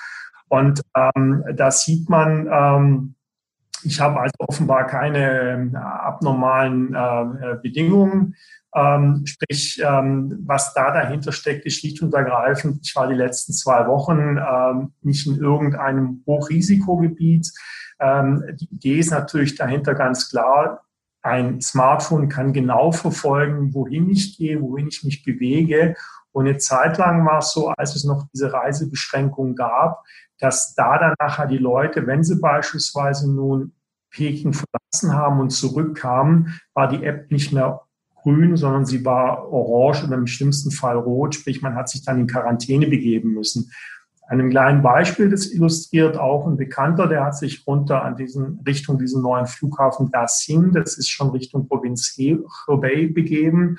Und 0.48 0.82
ähm, 0.96 1.44
da 1.56 1.72
sieht 1.72 2.10
man, 2.10 2.48
ähm, 2.50 3.16
ich 3.86 4.00
habe 4.00 4.20
also 4.20 4.34
offenbar 4.40 4.88
keine 4.88 5.72
äh, 5.74 5.78
abnormalen 5.78 6.94
äh, 6.94 7.56
Bedingungen. 7.62 8.36
Ähm, 8.76 9.24
sprich, 9.26 9.82
ähm, 9.86 10.40
was 10.46 10.74
da 10.74 10.92
dahinter 10.92 11.32
steckt, 11.32 11.66
ist 11.66 11.80
schlicht 11.80 12.02
und 12.02 12.14
ergreifend, 12.14 12.80
ich 12.84 12.96
war 12.96 13.08
die 13.08 13.14
letzten 13.14 13.54
zwei 13.54 13.86
Wochen 13.88 14.38
ähm, 14.38 14.94
nicht 15.02 15.28
in 15.28 15.38
irgendeinem 15.38 16.24
Hochrisikogebiet. 16.26 17.52
Ähm, 18.00 18.44
die 18.60 18.74
Idee 18.74 19.00
ist 19.00 19.12
natürlich 19.12 19.56
dahinter 19.56 19.94
ganz 19.94 20.30
klar, 20.30 20.84
ein 21.24 21.62
Smartphone 21.62 22.30
kann 22.30 22.54
genau 22.54 22.92
verfolgen, 22.92 23.74
wohin 23.74 24.10
ich 24.10 24.38
gehe, 24.38 24.62
wohin 24.62 24.90
ich 24.90 25.04
mich 25.04 25.24
bewege. 25.24 25.96
Und 26.32 26.48
eine 26.48 26.58
Zeit 26.58 26.98
lang 26.98 27.26
war 27.26 27.40
es 27.40 27.52
so, 27.54 27.70
als 27.70 27.96
es 27.96 28.04
noch 28.04 28.28
diese 28.34 28.52
Reisebeschränkungen 28.52 29.56
gab, 29.56 30.04
dass 30.40 30.76
da 30.76 30.98
dann 30.98 31.14
nachher 31.20 31.48
die 31.48 31.58
Leute, 31.58 32.06
wenn 32.06 32.24
sie 32.24 32.40
beispielsweise 32.40 33.34
nun 33.34 33.74
Peking 34.12 34.54
verlassen 34.54 35.14
haben 35.14 35.40
und 35.40 35.52
zurückkamen, 35.52 36.60
war 36.74 36.90
die 36.90 37.04
App 37.04 37.32
nicht 37.32 37.54
mehr 37.54 37.82
grün, 38.22 38.58
sondern 38.58 38.86
sie 38.86 39.06
war 39.06 39.52
orange 39.52 40.06
oder 40.06 40.16
im 40.16 40.28
schlimmsten 40.28 40.72
Fall 40.72 40.98
rot, 40.98 41.36
sprich 41.36 41.62
man 41.62 41.76
hat 41.76 41.90
sich 41.90 42.04
dann 42.04 42.20
in 42.20 42.28
Quarantäne 42.28 42.88
begeben 42.88 43.34
müssen. 43.34 43.72
Einem 44.28 44.50
kleinen 44.50 44.82
Beispiel, 44.82 45.30
das 45.30 45.52
illustriert 45.52 46.18
auch 46.18 46.48
ein 46.48 46.58
Bekannter, 46.58 47.08
der 47.08 47.26
hat 47.26 47.38
sich 47.38 47.68
runter 47.68 48.04
an 48.04 48.16
diesen, 48.16 48.62
Richtung 48.66 48.98
diesen 48.98 49.22
neuen 49.22 49.48
Flughafen 49.48 50.12
Daxing, 50.12 50.72
das 50.72 50.98
ist 50.98 51.10
schon 51.10 51.32
Richtung 51.32 51.68
Provinz 51.68 52.16
Hebei 52.16 53.08
begeben 53.14 53.78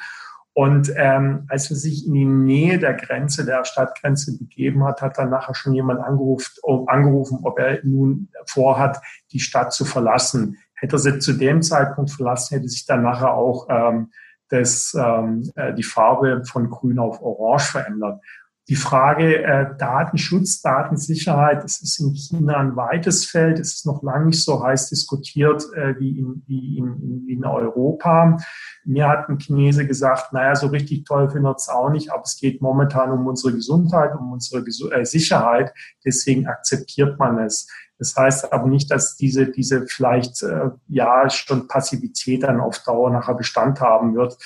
Und 0.52 0.92
ähm, 0.96 1.46
als 1.48 1.70
er 1.70 1.76
sich 1.76 2.06
in 2.06 2.12
die 2.12 2.24
Nähe 2.24 2.78
der 2.78 2.94
Grenze, 2.94 3.44
der 3.44 3.64
Stadtgrenze 3.64 4.38
begeben 4.38 4.84
hat, 4.84 5.00
hat 5.02 5.18
dann 5.18 5.30
nachher 5.30 5.54
schon 5.54 5.72
jemand 5.72 6.00
angerufen, 6.00 6.52
angerufen, 6.86 7.40
ob 7.42 7.58
er 7.58 7.80
nun 7.82 8.28
vorhat, 8.46 9.00
die 9.32 9.40
Stadt 9.40 9.72
zu 9.72 9.84
verlassen. 9.84 10.58
Hätte 10.74 10.96
er 10.96 11.00
sie 11.00 11.18
zu 11.18 11.32
dem 11.32 11.62
Zeitpunkt 11.62 12.10
verlassen, 12.10 12.54
hätte 12.54 12.68
sich 12.68 12.84
dann 12.84 13.02
nachher 13.02 13.34
auch 13.34 13.66
ähm, 13.70 14.10
das, 14.50 14.94
ähm, 14.94 15.50
äh, 15.56 15.72
die 15.74 15.82
Farbe 15.82 16.44
von 16.44 16.68
grün 16.70 16.98
auf 16.98 17.22
orange 17.22 17.72
verändert. 17.72 18.20
Die 18.68 18.76
Frage 18.76 19.44
äh, 19.44 19.76
Datenschutz, 19.76 20.62
Datensicherheit, 20.62 21.62
das 21.62 21.82
ist 21.82 22.00
in 22.00 22.14
China 22.14 22.56
ein 22.56 22.76
weites 22.76 23.26
Feld. 23.26 23.58
Es 23.58 23.74
ist 23.74 23.86
noch 23.86 24.02
lange 24.02 24.26
nicht 24.26 24.42
so 24.42 24.64
heiß 24.64 24.88
diskutiert 24.88 25.62
äh, 25.74 25.94
wie, 25.98 26.18
in, 26.18 26.42
wie 26.46 26.78
in, 26.78 27.28
in 27.28 27.44
Europa. 27.44 28.38
Mir 28.86 29.06
hat 29.06 29.28
ein 29.28 29.38
Chinese 29.38 29.86
gesagt, 29.86 30.32
naja, 30.32 30.56
so 30.56 30.68
richtig 30.68 31.04
toll 31.04 31.28
findet 31.28 31.58
es 31.58 31.68
auch 31.68 31.90
nicht, 31.90 32.10
aber 32.10 32.22
es 32.22 32.38
geht 32.38 32.62
momentan 32.62 33.10
um 33.10 33.26
unsere 33.26 33.52
Gesundheit, 33.52 34.14
um 34.18 34.32
unsere 34.32 34.64
äh, 34.92 35.04
Sicherheit. 35.04 35.74
Deswegen 36.02 36.46
akzeptiert 36.46 37.18
man 37.18 37.38
es. 37.40 37.68
Das 37.98 38.16
heißt 38.16 38.50
aber 38.50 38.66
nicht, 38.66 38.90
dass 38.90 39.16
diese, 39.16 39.46
diese 39.46 39.86
vielleicht 39.86 40.42
äh, 40.42 40.70
ja 40.88 41.28
schon 41.28 41.68
Passivität 41.68 42.42
dann 42.42 42.60
auf 42.60 42.78
Dauer 42.78 43.10
nachher 43.10 43.34
Bestand 43.34 43.82
haben 43.82 44.14
wird. 44.14 44.38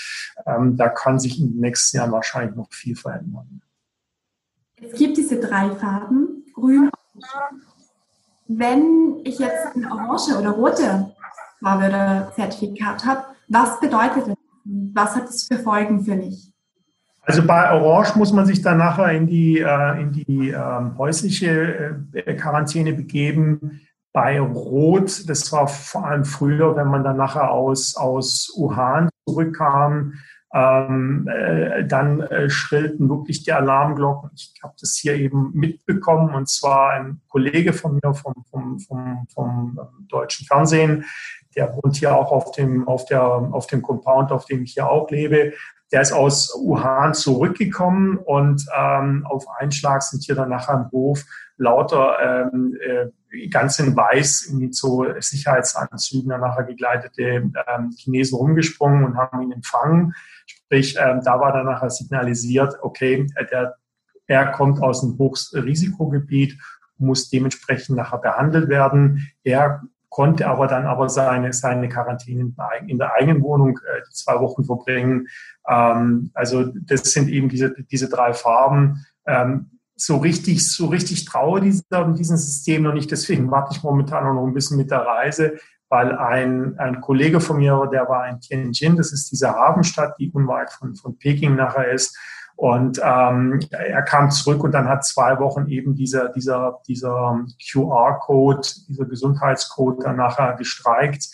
Ähm, 0.44 0.76
da 0.76 0.88
kann 0.88 1.20
sich 1.20 1.38
in 1.38 1.52
den 1.52 1.60
nächsten 1.60 1.98
Jahren 1.98 2.10
wahrscheinlich 2.10 2.56
noch 2.56 2.72
viel 2.72 2.96
verändern. 2.96 3.62
Es 4.80 4.98
gibt 4.98 5.16
diese 5.16 5.40
drei 5.40 5.70
Farben, 5.70 6.44
grün. 6.54 6.90
Wenn 8.46 9.20
ich 9.24 9.38
jetzt 9.38 9.74
ein 9.74 9.90
orange 9.90 10.38
oder 10.38 10.50
rote 10.50 11.12
Farbe 11.60 11.86
oder 11.86 12.32
Zertifikat 12.34 13.04
habe, 13.04 13.24
was 13.48 13.80
bedeutet 13.80 14.28
das? 14.28 14.36
Was 14.94 15.16
hat 15.16 15.24
das 15.24 15.44
für 15.44 15.58
Folgen 15.58 16.04
für 16.04 16.14
mich? 16.14 16.52
Also 17.22 17.46
bei 17.46 17.70
Orange 17.72 18.16
muss 18.16 18.32
man 18.32 18.46
sich 18.46 18.62
dann 18.62 18.78
nachher 18.78 19.12
in 19.12 19.26
die, 19.26 19.58
äh, 19.58 20.00
in 20.00 20.12
die 20.12 20.50
äh, 20.50 20.96
häusliche 20.96 22.00
äh, 22.14 22.34
Quarantäne 22.34 22.94
begeben. 22.94 23.80
Bei 24.12 24.40
Rot, 24.40 25.28
das 25.28 25.52
war 25.52 25.68
vor 25.68 26.06
allem 26.06 26.24
früher, 26.24 26.74
wenn 26.76 26.88
man 26.88 27.04
dann 27.04 27.18
nachher 27.18 27.50
aus, 27.50 27.96
aus 27.96 28.50
Wuhan 28.56 29.10
zurückkam, 29.26 30.14
ähm, 30.54 31.28
äh, 31.28 31.84
dann 31.84 32.20
äh, 32.20 32.48
schrillten 32.48 33.08
wirklich 33.08 33.42
die 33.42 33.52
Alarmglocken. 33.52 34.30
Ich 34.34 34.54
habe 34.62 34.74
das 34.80 34.96
hier 34.96 35.14
eben 35.14 35.50
mitbekommen 35.52 36.34
und 36.34 36.48
zwar 36.48 36.92
ein 36.92 37.20
Kollege 37.28 37.72
von 37.72 37.94
mir 37.94 38.14
vom, 38.14 38.34
vom, 38.50 38.78
vom, 38.80 39.26
vom 39.32 39.78
deutschen 40.08 40.46
Fernsehen, 40.46 41.04
der 41.54 41.74
wohnt 41.74 41.96
hier 41.96 42.16
auch 42.16 42.32
auf 42.32 42.52
dem, 42.52 42.88
auf, 42.88 43.04
der, 43.04 43.22
auf 43.22 43.66
dem 43.66 43.82
Compound, 43.82 44.32
auf 44.32 44.46
dem 44.46 44.62
ich 44.62 44.72
hier 44.74 44.88
auch 44.88 45.10
lebe. 45.10 45.52
Der 45.92 46.02
ist 46.02 46.12
aus 46.12 46.54
Wuhan 46.54 47.14
zurückgekommen 47.14 48.18
und 48.18 48.64
ähm, 48.76 49.26
auf 49.26 49.46
einen 49.58 49.72
Schlag 49.72 50.02
sind 50.02 50.22
hier 50.22 50.34
dann 50.34 50.50
nachher 50.50 50.74
im 50.74 50.90
Hof 50.90 51.24
lauter 51.58 52.50
ähm, 52.52 52.76
äh, 52.80 53.48
ganz 53.48 53.78
in 53.78 53.94
weiß 53.94 54.46
in 54.46 54.72
so 54.72 55.06
Sicherheitsanzügen 55.18 56.30
dann 56.30 56.40
nachher 56.40 56.64
gegleitete 56.64 57.22
ähm, 57.22 57.90
Chinesen 57.96 58.38
rumgesprungen 58.38 59.04
und 59.04 59.16
haben 59.16 59.42
ihn 59.42 59.52
empfangen. 59.52 60.14
Sprich, 60.46 60.96
ähm, 60.98 61.20
da 61.24 61.38
war 61.40 61.52
dann 61.52 61.66
nachher 61.66 61.90
signalisiert, 61.90 62.78
okay, 62.80 63.26
der, 63.50 63.76
er 64.26 64.46
kommt 64.52 64.80
aus 64.82 65.02
einem 65.02 65.18
Hochrisikogebiet, 65.18 66.58
muss 66.96 67.28
dementsprechend 67.28 67.96
nachher 67.96 68.18
behandelt 68.18 68.68
werden. 68.68 69.28
Er 69.44 69.82
konnte 70.08 70.48
aber 70.48 70.66
dann 70.66 70.86
aber 70.86 71.08
seine, 71.08 71.52
seine 71.52 71.88
Quarantäne 71.88 72.52
in 72.86 72.98
der 72.98 73.12
eigenen 73.14 73.42
Wohnung 73.42 73.78
äh, 73.78 74.02
zwei 74.10 74.40
Wochen 74.40 74.64
verbringen. 74.64 75.28
Ähm, 75.68 76.30
also 76.34 76.64
das 76.64 77.02
sind 77.12 77.28
eben 77.28 77.48
diese, 77.48 77.74
diese 77.90 78.08
drei 78.08 78.32
Farben. 78.32 79.04
Ähm, 79.26 79.77
so 80.00 80.18
richtig, 80.18 80.70
so 80.70 80.86
richtig 80.86 81.24
traue 81.24 81.60
dieser, 81.60 82.12
diesem 82.12 82.36
System 82.36 82.84
noch 82.84 82.94
nicht. 82.94 83.10
Deswegen 83.10 83.50
warte 83.50 83.74
ich 83.74 83.82
momentan 83.82 84.34
noch 84.34 84.46
ein 84.46 84.54
bisschen 84.54 84.76
mit 84.76 84.90
der 84.90 85.00
Reise, 85.00 85.58
weil 85.88 86.16
ein, 86.16 86.78
ein 86.78 87.00
Kollege 87.00 87.40
von 87.40 87.58
mir, 87.58 87.88
der 87.92 88.08
war 88.08 88.28
in 88.28 88.40
Tianjin, 88.40 88.96
das 88.96 89.12
ist 89.12 89.30
diese 89.32 89.50
Hafenstadt, 89.50 90.14
die 90.18 90.30
unweit 90.30 90.70
von, 90.70 90.94
von 90.94 91.18
Peking 91.18 91.56
nachher 91.56 91.90
ist. 91.90 92.16
Und 92.54 93.00
ähm, 93.04 93.60
er 93.70 94.02
kam 94.02 94.30
zurück 94.30 94.64
und 94.64 94.72
dann 94.72 94.88
hat 94.88 95.04
zwei 95.04 95.38
Wochen 95.38 95.68
eben 95.68 95.94
dieser, 95.94 96.28
dieser, 96.30 96.80
dieser 96.88 97.44
QR-Code, 97.70 98.68
dieser 98.88 99.04
Gesundheitscode 99.04 100.04
dann 100.04 100.16
nachher 100.16 100.54
gestreikt. 100.54 101.28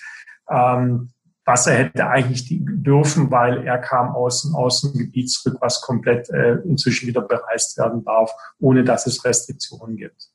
Ähm, 0.50 1.13
was 1.44 1.66
er 1.66 1.76
hätte 1.76 2.06
eigentlich 2.06 2.46
dürfen, 2.48 3.30
weil 3.30 3.66
er 3.66 3.78
kam 3.78 4.14
aus 4.14 4.42
dem 4.42 4.54
Außengebiet 4.54 5.30
zurück, 5.30 5.58
was 5.60 5.80
komplett 5.80 6.30
äh, 6.30 6.54
inzwischen 6.64 7.06
wieder 7.06 7.20
bereist 7.20 7.76
werden 7.76 8.04
darf, 8.04 8.32
ohne 8.60 8.82
dass 8.82 9.06
es 9.06 9.24
Restriktionen 9.24 9.96
gibt. 9.96 10.30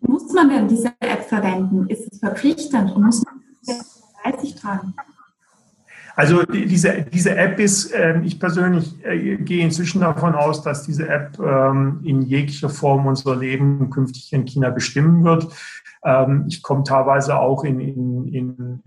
Muss 0.00 0.32
man 0.32 0.48
denn 0.48 0.68
diese 0.68 0.92
App 1.00 1.24
verwenden? 1.24 1.88
Ist 1.88 2.12
es 2.12 2.18
verpflichtend 2.18 2.96
muss 2.96 3.24
man 3.24 3.42
bei 4.22 4.38
sich 4.38 4.54
tragen? 4.54 4.94
Also 6.16 6.44
diese, 6.44 7.02
diese 7.12 7.36
App 7.36 7.58
ist, 7.58 7.92
äh, 7.92 8.20
ich 8.20 8.38
persönlich 8.38 9.04
äh, 9.04 9.36
gehe 9.36 9.64
inzwischen 9.64 10.00
davon 10.00 10.34
aus, 10.34 10.62
dass 10.62 10.84
diese 10.84 11.08
App 11.08 11.38
ähm, 11.40 12.00
in 12.04 12.22
jeglicher 12.22 12.68
Form 12.68 13.06
unser 13.06 13.34
Leben 13.34 13.90
künftig 13.90 14.32
in 14.32 14.44
China 14.44 14.70
bestimmen 14.70 15.24
wird. 15.24 15.48
Ähm, 16.04 16.44
ich 16.46 16.62
komme 16.62 16.84
teilweise 16.84 17.36
auch 17.36 17.64
in, 17.64 17.80
in, 17.80 18.28
in 18.28 18.82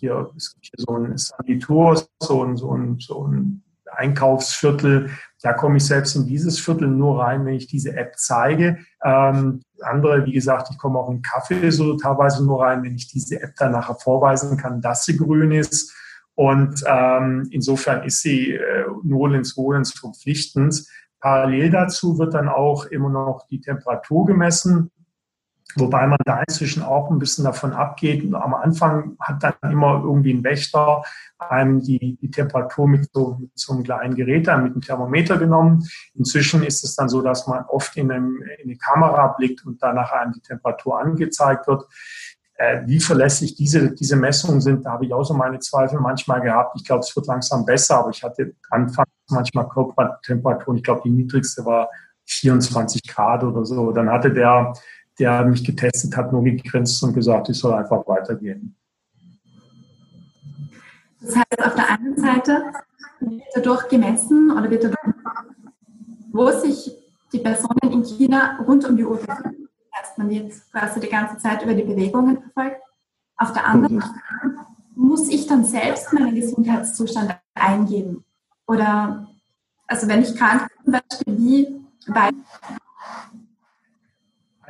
hier, 0.00 0.30
es 0.36 0.54
gibt 0.54 0.66
hier 0.66 0.84
so 0.84 0.96
ein 0.96 1.16
Sanitur, 1.16 2.02
so 2.20 2.44
ein, 2.44 2.56
so 2.56 2.72
ein, 2.72 2.98
so 2.98 3.26
ein 3.26 3.62
Einkaufsviertel. 3.92 5.10
Da 5.42 5.52
komme 5.52 5.76
ich 5.76 5.86
selbst 5.86 6.16
in 6.16 6.26
dieses 6.26 6.58
Viertel 6.58 6.88
nur 6.88 7.20
rein, 7.20 7.44
wenn 7.44 7.54
ich 7.54 7.66
diese 7.66 7.96
App 7.96 8.14
zeige. 8.16 8.78
Ähm, 9.04 9.62
andere, 9.80 10.26
wie 10.26 10.32
gesagt, 10.32 10.68
ich 10.70 10.78
komme 10.78 10.98
auch 10.98 11.10
in 11.10 11.22
Kaffee 11.22 11.70
so 11.70 11.96
teilweise 11.96 12.44
nur 12.44 12.62
rein, 12.62 12.82
wenn 12.82 12.94
ich 12.94 13.08
diese 13.08 13.40
App 13.40 13.54
dann 13.56 13.72
nachher 13.72 13.94
vorweisen 13.94 14.56
kann, 14.56 14.80
dass 14.80 15.04
sie 15.04 15.16
grün 15.16 15.52
ist. 15.52 15.94
Und 16.34 16.82
ähm, 16.86 17.48
insofern 17.50 18.04
ist 18.04 18.22
sie 18.22 18.52
äh, 18.52 18.84
nur 19.02 19.32
ins 19.34 19.56
Wohlens 19.56 19.92
verpflichtend. 19.92 20.86
Parallel 21.20 21.70
dazu 21.70 22.18
wird 22.18 22.34
dann 22.34 22.48
auch 22.48 22.86
immer 22.86 23.10
noch 23.10 23.46
die 23.50 23.60
Temperatur 23.60 24.26
gemessen. 24.26 24.90
Wobei 25.76 26.06
man 26.06 26.18
da 26.24 26.42
inzwischen 26.46 26.82
auch 26.82 27.10
ein 27.10 27.18
bisschen 27.18 27.44
davon 27.44 27.72
abgeht. 27.72 28.22
Am 28.34 28.54
Anfang 28.54 29.16
hat 29.20 29.42
dann 29.42 29.70
immer 29.70 30.00
irgendwie 30.02 30.32
ein 30.32 30.44
Wächter 30.44 31.02
einem 31.38 31.80
die, 31.82 32.18
die 32.20 32.30
Temperatur 32.30 32.88
mit 32.88 33.08
so, 33.12 33.38
mit 33.40 33.50
so 33.54 33.72
einem 33.72 33.82
kleinen 33.82 34.14
Gerät, 34.14 34.46
dann 34.46 34.64
mit 34.64 34.72
einem 34.72 34.82
Thermometer 34.82 35.38
genommen. 35.38 35.86
Inzwischen 36.14 36.62
ist 36.62 36.84
es 36.84 36.96
dann 36.96 37.08
so, 37.08 37.22
dass 37.22 37.46
man 37.46 37.64
oft 37.66 37.96
in, 37.96 38.10
einem, 38.10 38.42
in 38.58 38.70
eine 38.70 38.76
Kamera 38.76 39.28
blickt 39.28 39.64
und 39.64 39.82
danach 39.82 40.12
einem 40.12 40.32
die 40.32 40.40
Temperatur 40.40 41.00
angezeigt 41.00 41.66
wird. 41.66 41.84
Äh, 42.54 42.82
wie 42.86 43.00
verlässlich 43.00 43.54
diese, 43.54 43.92
diese 43.92 44.16
Messungen 44.16 44.60
sind, 44.60 44.84
da 44.84 44.92
habe 44.92 45.06
ich 45.06 45.14
auch 45.14 45.24
so 45.24 45.32
meine 45.32 45.60
Zweifel 45.60 45.98
manchmal 45.98 46.42
gehabt. 46.42 46.76
Ich 46.76 46.84
glaube, 46.84 47.00
es 47.00 47.16
wird 47.16 47.26
langsam 47.26 47.64
besser, 47.64 47.98
aber 47.98 48.10
ich 48.10 48.22
hatte 48.22 48.54
anfangs 48.68 49.08
manchmal 49.30 49.68
Körpertemperaturen. 49.68 50.76
Ich 50.76 50.84
glaube, 50.84 51.00
die 51.04 51.10
niedrigste 51.10 51.64
war 51.64 51.88
24 52.26 53.02
Grad 53.08 53.42
oder 53.44 53.64
so. 53.64 53.92
Dann 53.92 54.10
hatte 54.10 54.30
der 54.30 54.74
der 55.20 55.44
mich 55.44 55.62
getestet 55.62 56.16
hat, 56.16 56.32
nur 56.32 56.42
gegrinst 56.42 57.02
und 57.04 57.12
gesagt, 57.12 57.50
ich 57.50 57.58
soll 57.58 57.74
einfach 57.74 58.06
weitergehen. 58.08 58.74
Das 61.20 61.36
heißt, 61.36 61.64
auf 61.64 61.74
der 61.74 61.90
einen 61.90 62.16
Seite 62.16 62.62
wird 63.20 63.42
dadurch 63.54 63.88
gemessen 63.88 64.50
oder 64.50 64.70
wird 64.70 64.84
dadurch, 64.84 65.14
wo 66.32 66.50
sich 66.50 66.90
die 67.32 67.38
Personen 67.38 67.92
in 67.92 68.02
China 68.02 68.58
rund 68.66 68.88
um 68.88 68.96
die 68.96 69.04
Uhr 69.04 69.18
befinden. 69.18 69.68
Das 69.92 70.00
heißt, 70.00 70.18
man 70.18 70.30
wird 70.30 70.52
quasi 70.72 71.00
die 71.00 71.08
ganze 71.08 71.36
Zeit 71.36 71.62
über 71.62 71.74
die 71.74 71.82
Bewegungen 71.82 72.38
verfolgt. 72.42 72.80
Auf 73.36 73.52
der 73.52 73.66
anderen 73.66 74.00
Seite 74.00 74.14
muss 74.94 75.28
ich 75.28 75.46
dann 75.46 75.64
selbst 75.64 76.12
meinen 76.12 76.34
Gesundheitszustand 76.34 77.38
eingeben. 77.54 78.24
Oder, 78.66 79.28
also 79.86 80.08
wenn 80.08 80.22
ich 80.22 80.34
krank 80.34 80.68
bin, 80.84 80.84
zum 80.84 80.92
Beispiel, 80.92 81.38
wie 81.38 82.12
bei 82.12 82.30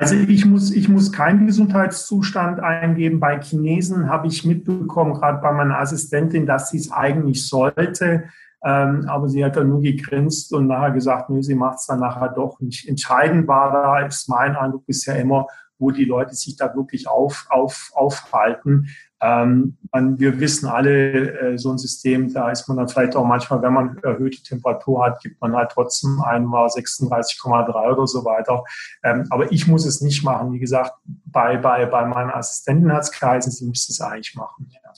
also 0.01 0.15
ich 0.15 0.45
muss, 0.45 0.71
ich 0.71 0.89
muss 0.89 1.11
keinen 1.11 1.45
Gesundheitszustand 1.45 2.59
eingeben. 2.59 3.19
Bei 3.19 3.39
Chinesen 3.39 4.09
habe 4.09 4.27
ich 4.27 4.43
mitbekommen, 4.43 5.13
gerade 5.13 5.41
bei 5.41 5.51
meiner 5.51 5.79
Assistentin, 5.79 6.47
dass 6.47 6.71
sie 6.71 6.77
es 6.77 6.91
eigentlich 6.91 7.47
sollte. 7.47 8.23
Ähm, 8.63 9.05
aber 9.07 9.27
sie 9.27 9.43
hat 9.45 9.55
dann 9.55 9.69
nur 9.69 9.81
gegrinst 9.81 10.53
und 10.53 10.67
nachher 10.67 10.91
gesagt, 10.91 11.29
nö, 11.29 11.41
sie 11.41 11.55
macht 11.55 11.79
es 11.79 11.85
dann 11.85 11.99
nachher 11.99 12.29
doch 12.29 12.59
nicht. 12.59 12.87
Entscheidend 12.87 13.47
war 13.47 13.71
da, 13.71 14.05
ist 14.05 14.27
mein 14.27 14.55
Eindruck 14.55 14.85
bisher 14.85 15.19
immer, 15.19 15.47
wo 15.79 15.91
die 15.91 16.05
Leute 16.05 16.35
sich 16.35 16.55
da 16.55 16.75
wirklich 16.75 17.07
auf, 17.07 17.47
auf, 17.49 17.91
aufhalten. 17.93 18.87
Ähm, 19.21 19.77
man, 19.91 20.19
wir 20.19 20.39
wissen 20.39 20.67
alle, 20.67 21.53
äh, 21.53 21.57
so 21.57 21.71
ein 21.71 21.77
System, 21.77 22.33
da 22.33 22.49
ist 22.49 22.67
man 22.67 22.77
dann 22.77 22.87
vielleicht 22.87 23.15
auch 23.15 23.25
manchmal, 23.25 23.61
wenn 23.61 23.73
man 23.73 23.97
erhöhte 23.99 24.41
Temperatur 24.41 25.05
hat, 25.05 25.21
gibt 25.21 25.39
man 25.39 25.55
halt 25.55 25.71
trotzdem 25.71 26.21
einmal 26.21 26.67
36,3 26.67 27.93
oder 27.93 28.07
so 28.07 28.25
weiter. 28.25 28.63
Ähm, 29.03 29.27
aber 29.29 29.51
ich 29.51 29.67
muss 29.67 29.85
es 29.85 30.01
nicht 30.01 30.23
machen. 30.23 30.53
Wie 30.53 30.59
gesagt, 30.59 30.93
bei, 31.05 31.57
bei, 31.57 31.85
bei 31.85 32.05
meiner 32.05 32.35
Assistentin 32.35 32.91
hat 32.91 33.03
es 33.03 33.11
geheißen, 33.11 33.51
sie 33.51 33.67
müsste 33.67 33.91
es 33.91 34.01
eigentlich 34.01 34.35
machen. 34.35 34.69
Ja. 34.71 34.91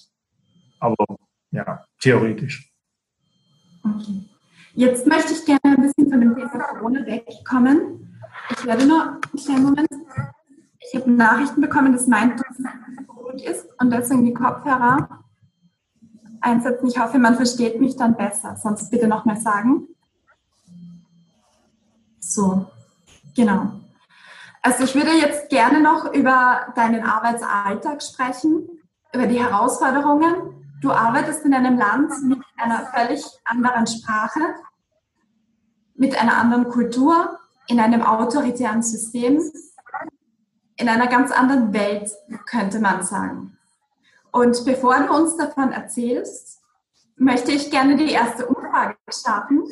Aber 0.80 1.06
ja, 1.52 1.84
theoretisch. 2.00 2.72
Okay. 3.84 4.24
Jetzt 4.76 5.06
möchte 5.06 5.34
ich 5.34 5.46
gerne 5.46 5.60
ein 5.64 5.82
bisschen 5.82 6.10
von 6.10 6.20
dem 6.20 6.36
Thema 6.36 6.64
Corona 6.80 7.06
wegkommen. 7.06 8.20
Ich 8.52 8.66
werde 8.66 8.88
nur 8.88 9.02
einen 9.02 9.44
kleinen 9.44 9.64
Moment. 9.64 9.88
Ich 10.80 11.00
habe 11.00 11.12
Nachrichten 11.12 11.62
bekommen, 11.62 11.94
dass 11.94 12.08
mein 12.08 12.36
gut 13.34 13.42
ist 13.42 13.68
und 13.80 13.92
deswegen 13.92 14.26
die 14.26 14.34
Kopfhörer 14.34 15.24
einsetzen. 16.42 16.88
Ich 16.88 17.00
hoffe, 17.00 17.20
man 17.20 17.36
versteht 17.36 17.80
mich 17.80 17.96
dann 17.96 18.16
besser. 18.16 18.56
Sonst 18.62 18.90
bitte 18.90 19.08
nochmal 19.08 19.38
sagen. 19.38 19.88
So, 22.20 22.66
genau. 23.36 23.72
Also 24.62 24.86
ich 24.86 24.96
würde 24.96 25.12
jetzt 25.12 25.50
gerne 25.50 25.82
noch 25.82 26.14
über 26.14 26.68
deinen 26.76 27.04
Arbeitsalltag 27.04 28.02
sprechen, 28.02 28.68
über 29.14 29.28
die 29.28 29.44
Herausforderungen. 29.44 30.68
Du 30.82 30.92
arbeitest 30.92 31.46
in 31.46 31.54
einem 31.54 31.78
Land 31.78 32.12
mit 32.24 32.40
einer 32.58 32.86
völlig 32.88 33.24
anderen 33.46 33.88
Sprache, 33.88 34.40
mit 35.96 36.20
einer 36.20 36.38
anderen 36.38 36.70
Kultur, 36.70 37.40
in 37.68 37.80
einem 37.80 38.02
autoritären 38.02 38.82
System, 38.82 39.42
in 40.78 40.90
einer 40.90 41.08
ganz 41.08 41.32
anderen 41.32 41.74
Welt, 41.74 42.12
könnte 42.46 42.80
man 42.80 43.04
sagen. 43.04 43.58
Und 44.32 44.66
bevor 44.66 44.98
du 45.00 45.14
uns 45.14 45.38
davon 45.38 45.72
erzählst, 45.72 46.62
möchte 47.16 47.52
ich 47.52 47.70
gerne 47.70 47.96
die 47.96 48.12
erste 48.12 48.48
Umfrage 48.48 48.98
starten. 49.10 49.64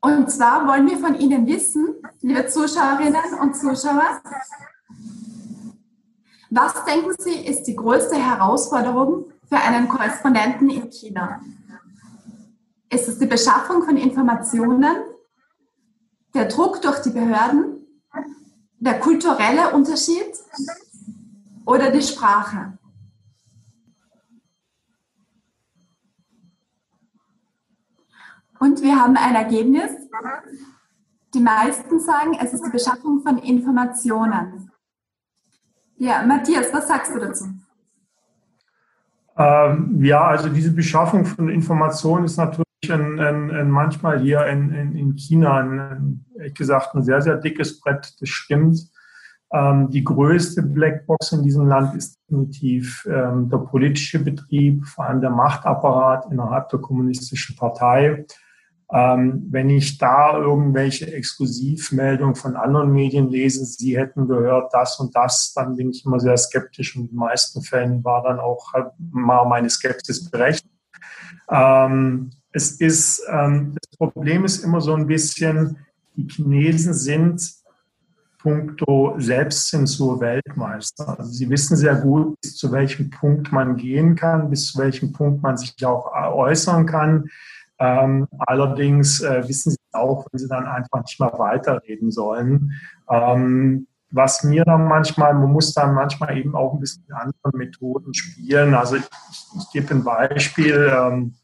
Und 0.00 0.30
zwar 0.30 0.66
wollen 0.66 0.88
wir 0.88 0.98
von 0.98 1.18
Ihnen 1.18 1.46
wissen, 1.46 1.94
liebe 2.20 2.46
Zuschauerinnen 2.46 3.38
und 3.40 3.56
Zuschauer, 3.56 4.20
was 6.50 6.84
denken 6.84 7.14
Sie 7.18 7.44
ist 7.44 7.64
die 7.64 7.74
größte 7.74 8.16
Herausforderung 8.16 9.26
für 9.48 9.56
einen 9.56 9.88
Korrespondenten 9.88 10.70
in 10.70 10.90
China? 10.90 11.40
Ist 12.88 13.08
es 13.08 13.18
die 13.18 13.26
Beschaffung 13.26 13.82
von 13.82 13.96
Informationen, 13.96 14.96
der 16.34 16.46
Druck 16.46 16.82
durch 16.82 17.00
die 17.02 17.10
Behörden, 17.10 17.75
der 18.78 19.00
kulturelle 19.00 19.70
Unterschied 19.70 20.32
oder 21.64 21.90
die 21.90 22.02
Sprache? 22.02 22.78
Und 28.58 28.82
wir 28.82 28.96
haben 29.00 29.16
ein 29.16 29.34
Ergebnis. 29.34 29.90
Die 31.34 31.40
meisten 31.40 32.00
sagen, 32.00 32.38
es 32.40 32.54
ist 32.54 32.64
die 32.64 32.70
Beschaffung 32.70 33.20
von 33.20 33.38
Informationen. 33.38 34.70
Ja, 35.98 36.22
Matthias, 36.24 36.72
was 36.72 36.88
sagst 36.88 37.14
du 37.14 37.18
dazu? 37.18 37.44
Ähm, 39.36 40.02
ja, 40.02 40.26
also 40.26 40.48
diese 40.48 40.72
Beschaffung 40.72 41.26
von 41.26 41.48
Informationen 41.48 42.24
ist 42.24 42.36
natürlich 42.38 42.65
ein, 42.88 43.18
ein, 43.18 43.50
ein 43.50 43.70
manchmal 43.70 44.20
hier 44.20 44.46
in, 44.46 44.72
in, 44.72 44.96
in 44.96 45.16
China, 45.16 45.58
ein, 45.58 46.24
ehrlich 46.36 46.54
gesagt, 46.54 46.94
ein 46.94 47.02
sehr, 47.02 47.20
sehr 47.22 47.36
dickes 47.36 47.80
Brett. 47.80 48.14
Das 48.20 48.28
stimmt. 48.28 48.78
Ähm, 49.52 49.90
die 49.90 50.04
größte 50.04 50.62
Blackbox 50.62 51.32
in 51.32 51.42
diesem 51.42 51.66
Land 51.66 51.94
ist 51.94 52.18
definitiv 52.28 53.06
ähm, 53.10 53.48
der 53.48 53.58
politische 53.58 54.18
Betrieb, 54.18 54.84
vor 54.86 55.06
allem 55.06 55.20
der 55.20 55.30
Machtapparat 55.30 56.26
innerhalb 56.30 56.68
der 56.68 56.80
kommunistischen 56.80 57.56
Partei. 57.56 58.26
Ähm, 58.92 59.46
wenn 59.50 59.68
ich 59.68 59.98
da 59.98 60.36
irgendwelche 60.36 61.12
Exklusivmeldungen 61.12 62.36
von 62.36 62.54
anderen 62.54 62.92
Medien 62.92 63.28
lese, 63.28 63.64
sie 63.64 63.96
hätten 63.98 64.28
gehört 64.28 64.72
das 64.72 65.00
und 65.00 65.14
das, 65.16 65.52
dann 65.54 65.76
bin 65.76 65.90
ich 65.90 66.04
immer 66.04 66.20
sehr 66.20 66.36
skeptisch 66.36 66.96
und 66.96 67.02
in 67.02 67.08
den 67.08 67.16
meisten 67.16 67.62
Fällen 67.62 68.04
war 68.04 68.22
dann 68.22 68.38
auch 68.38 68.72
mal 68.98 69.44
meine 69.46 69.70
Skepsis 69.70 70.30
berechtigt. 70.30 70.72
Ähm, 71.50 72.30
es 72.56 72.72
ist, 72.80 73.22
ähm, 73.30 73.74
das 73.74 73.98
Problem 73.98 74.46
ist 74.46 74.64
immer 74.64 74.80
so 74.80 74.94
ein 74.94 75.06
bisschen, 75.06 75.76
die 76.16 76.26
Chinesen 76.26 76.94
sind 76.94 77.52
puncto 78.38 79.14
Selbstzensur 79.18 80.20
Weltmeister. 80.20 81.18
Also 81.18 81.32
sie 81.32 81.50
wissen 81.50 81.76
sehr 81.76 81.96
gut, 81.96 82.40
bis 82.40 82.56
zu 82.56 82.72
welchem 82.72 83.10
Punkt 83.10 83.52
man 83.52 83.76
gehen 83.76 84.16
kann, 84.16 84.48
bis 84.48 84.72
zu 84.72 84.78
welchem 84.78 85.12
Punkt 85.12 85.42
man 85.42 85.58
sich 85.58 85.74
auch 85.84 86.10
äußern 86.32 86.86
kann. 86.86 87.28
Ähm, 87.78 88.26
allerdings 88.38 89.20
äh, 89.20 89.46
wissen 89.46 89.72
sie 89.72 89.78
auch, 89.92 90.26
wenn 90.32 90.38
sie 90.38 90.48
dann 90.48 90.64
einfach 90.64 91.02
nicht 91.02 91.20
mehr 91.20 91.34
weiterreden 91.36 92.10
sollen. 92.10 92.72
Ähm, 93.10 93.86
was 94.10 94.44
mir 94.44 94.64
dann 94.64 94.88
manchmal, 94.88 95.34
man 95.34 95.52
muss 95.52 95.74
dann 95.74 95.94
manchmal 95.94 96.38
eben 96.38 96.54
auch 96.54 96.72
ein 96.72 96.80
bisschen 96.80 97.04
mit 97.06 97.18
anderen 97.18 97.58
Methoden 97.58 98.14
spielen. 98.14 98.72
Also 98.72 98.96
ich, 98.96 99.04
ich 99.58 99.70
gebe 99.74 99.94
ein 99.94 100.04
Beispiel. 100.04 100.90
Ähm, 100.90 101.34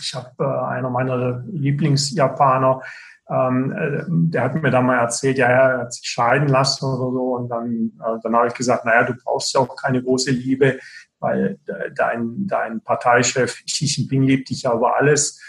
ich 0.00 0.14
habe 0.14 0.30
äh, 0.40 0.74
einer 0.74 0.90
meiner 0.90 1.44
Lieblingsjapaner, 1.46 2.82
ähm, 3.30 3.72
äh, 3.72 4.04
der 4.08 4.44
hat 4.44 4.54
mir 4.54 4.70
dann 4.70 4.86
mal 4.86 4.98
erzählt, 4.98 5.38
ja, 5.38 5.46
er 5.46 5.78
hat 5.80 5.92
sich 5.92 6.08
scheiden 6.08 6.48
lassen 6.48 6.84
oder 6.86 7.12
so. 7.12 7.36
Und 7.36 7.48
dann, 7.48 7.92
äh, 8.00 8.20
dann 8.22 8.34
habe 8.34 8.48
ich 8.48 8.54
gesagt, 8.54 8.84
naja, 8.84 9.04
du 9.04 9.14
brauchst 9.14 9.54
ja 9.54 9.60
auch 9.60 9.76
keine 9.76 10.02
große 10.02 10.30
Liebe, 10.30 10.78
weil 11.20 11.58
dein, 11.96 12.46
dein 12.46 12.80
Parteichef 12.80 13.64
Xi 13.66 13.86
Jinping 13.86 14.22
liebt 14.22 14.50
dich 14.50 14.62
ja 14.62 14.72
über 14.72 14.96
alles. 14.96 15.40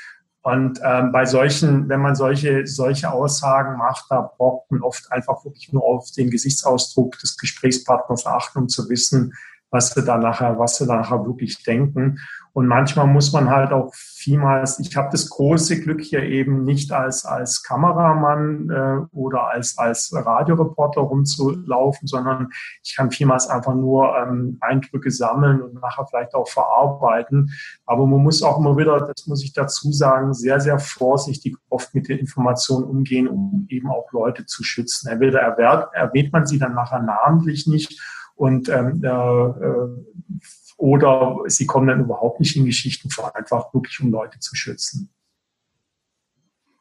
Und 0.42 0.80
ähm, 0.84 1.12
bei 1.12 1.26
solchen, 1.26 1.90
wenn 1.90 2.02
man 2.02 2.16
solche, 2.16 2.66
solche 2.66 3.12
Aussagen 3.12 3.78
macht, 3.78 4.06
da 4.10 4.22
braucht 4.22 4.72
man 4.72 4.82
oft 4.82 5.12
einfach 5.12 5.44
wirklich 5.44 5.72
nur 5.72 5.84
auf 5.84 6.12
den 6.12 6.30
Gesichtsausdruck 6.32 7.20
des 7.20 7.38
Gesprächspartners 7.38 8.26
achten, 8.26 8.60
um 8.60 8.70
zu 8.70 8.90
wissen, 8.90 9.34
was 9.72 9.92
sie 9.92 10.04
da 10.04 10.18
nachher, 10.18 10.58
was 10.58 10.78
sie 10.78 10.88
da 10.88 10.96
nachher 10.96 11.26
wirklich 11.26 11.64
denken. 11.64 12.20
Und 12.54 12.68
manchmal 12.68 13.08
muss 13.08 13.32
man 13.32 13.50
halt 13.50 13.72
auch 13.72 13.94
vielmals, 13.94 14.80
ich 14.80 14.96
habe 14.98 15.10
das 15.12 15.30
große 15.30 15.80
Glück 15.82 16.02
hier 16.02 16.24
eben 16.24 16.64
nicht 16.64 16.92
als, 16.92 17.24
als 17.24 17.64
Kameramann 17.64 18.70
äh, 18.70 19.16
oder 19.16 19.48
als, 19.48 19.78
als 19.78 20.12
Radioreporter 20.14 21.02
rumzulaufen, 21.02 22.08
sondern 22.08 22.50
ich 22.84 22.96
kann 22.96 23.12
vielmals 23.12 23.48
einfach 23.48 23.76
nur 23.76 24.18
ähm, 24.18 24.58
Eindrücke 24.62 25.12
sammeln 25.12 25.62
und 25.62 25.76
nachher 25.76 26.08
vielleicht 26.08 26.34
auch 26.34 26.50
verarbeiten. 26.50 27.52
Aber 27.86 28.08
man 28.08 28.24
muss 28.24 28.42
auch 28.42 28.58
immer 28.60 28.76
wieder, 28.78 29.00
das 29.00 29.28
muss 29.28 29.44
ich 29.44 29.54
dazu 29.54 29.92
sagen, 29.92 30.34
sehr, 30.34 30.60
sehr 30.60 30.80
vorsichtig 30.80 31.56
oft 31.70 31.94
mit 31.94 32.10
den 32.10 32.18
Informationen 32.18 32.84
umgehen, 32.84 33.28
um 33.28 33.68
eben 33.70 33.90
auch 33.90 34.12
Leute 34.12 34.46
zu 34.46 34.64
schützen. 34.64 35.08
Entweder 35.10 35.40
erwähnt 35.40 36.34
man 36.34 36.48
sie 36.48 36.58
dann 36.58 36.74
nachher 36.74 37.00
namentlich 37.00 37.68
nicht 37.68 38.02
und 38.40 38.70
ähm, 38.70 39.04
äh, 39.04 40.40
oder 40.78 41.40
sie 41.48 41.66
kommen 41.66 41.88
dann 41.88 42.00
überhaupt 42.00 42.40
nicht 42.40 42.56
in 42.56 42.66
Geschichten 42.66 43.10
vor, 43.10 43.36
einfach 43.36 43.74
wirklich 43.74 44.00
um 44.00 44.12
Leute 44.12 44.40
zu 44.40 44.56
schützen. 44.56 45.10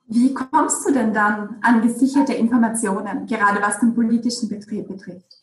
Wie 0.07 0.33
kommst 0.33 0.87
du 0.89 0.95
denn 0.95 1.13
dann 1.13 1.57
an 1.61 1.83
gesicherte 1.83 2.33
Informationen, 2.33 3.27
gerade 3.27 3.61
was 3.61 3.81
den 3.81 3.93
politischen 3.93 4.49
Betrieb 4.49 4.87
betrifft? 4.87 5.37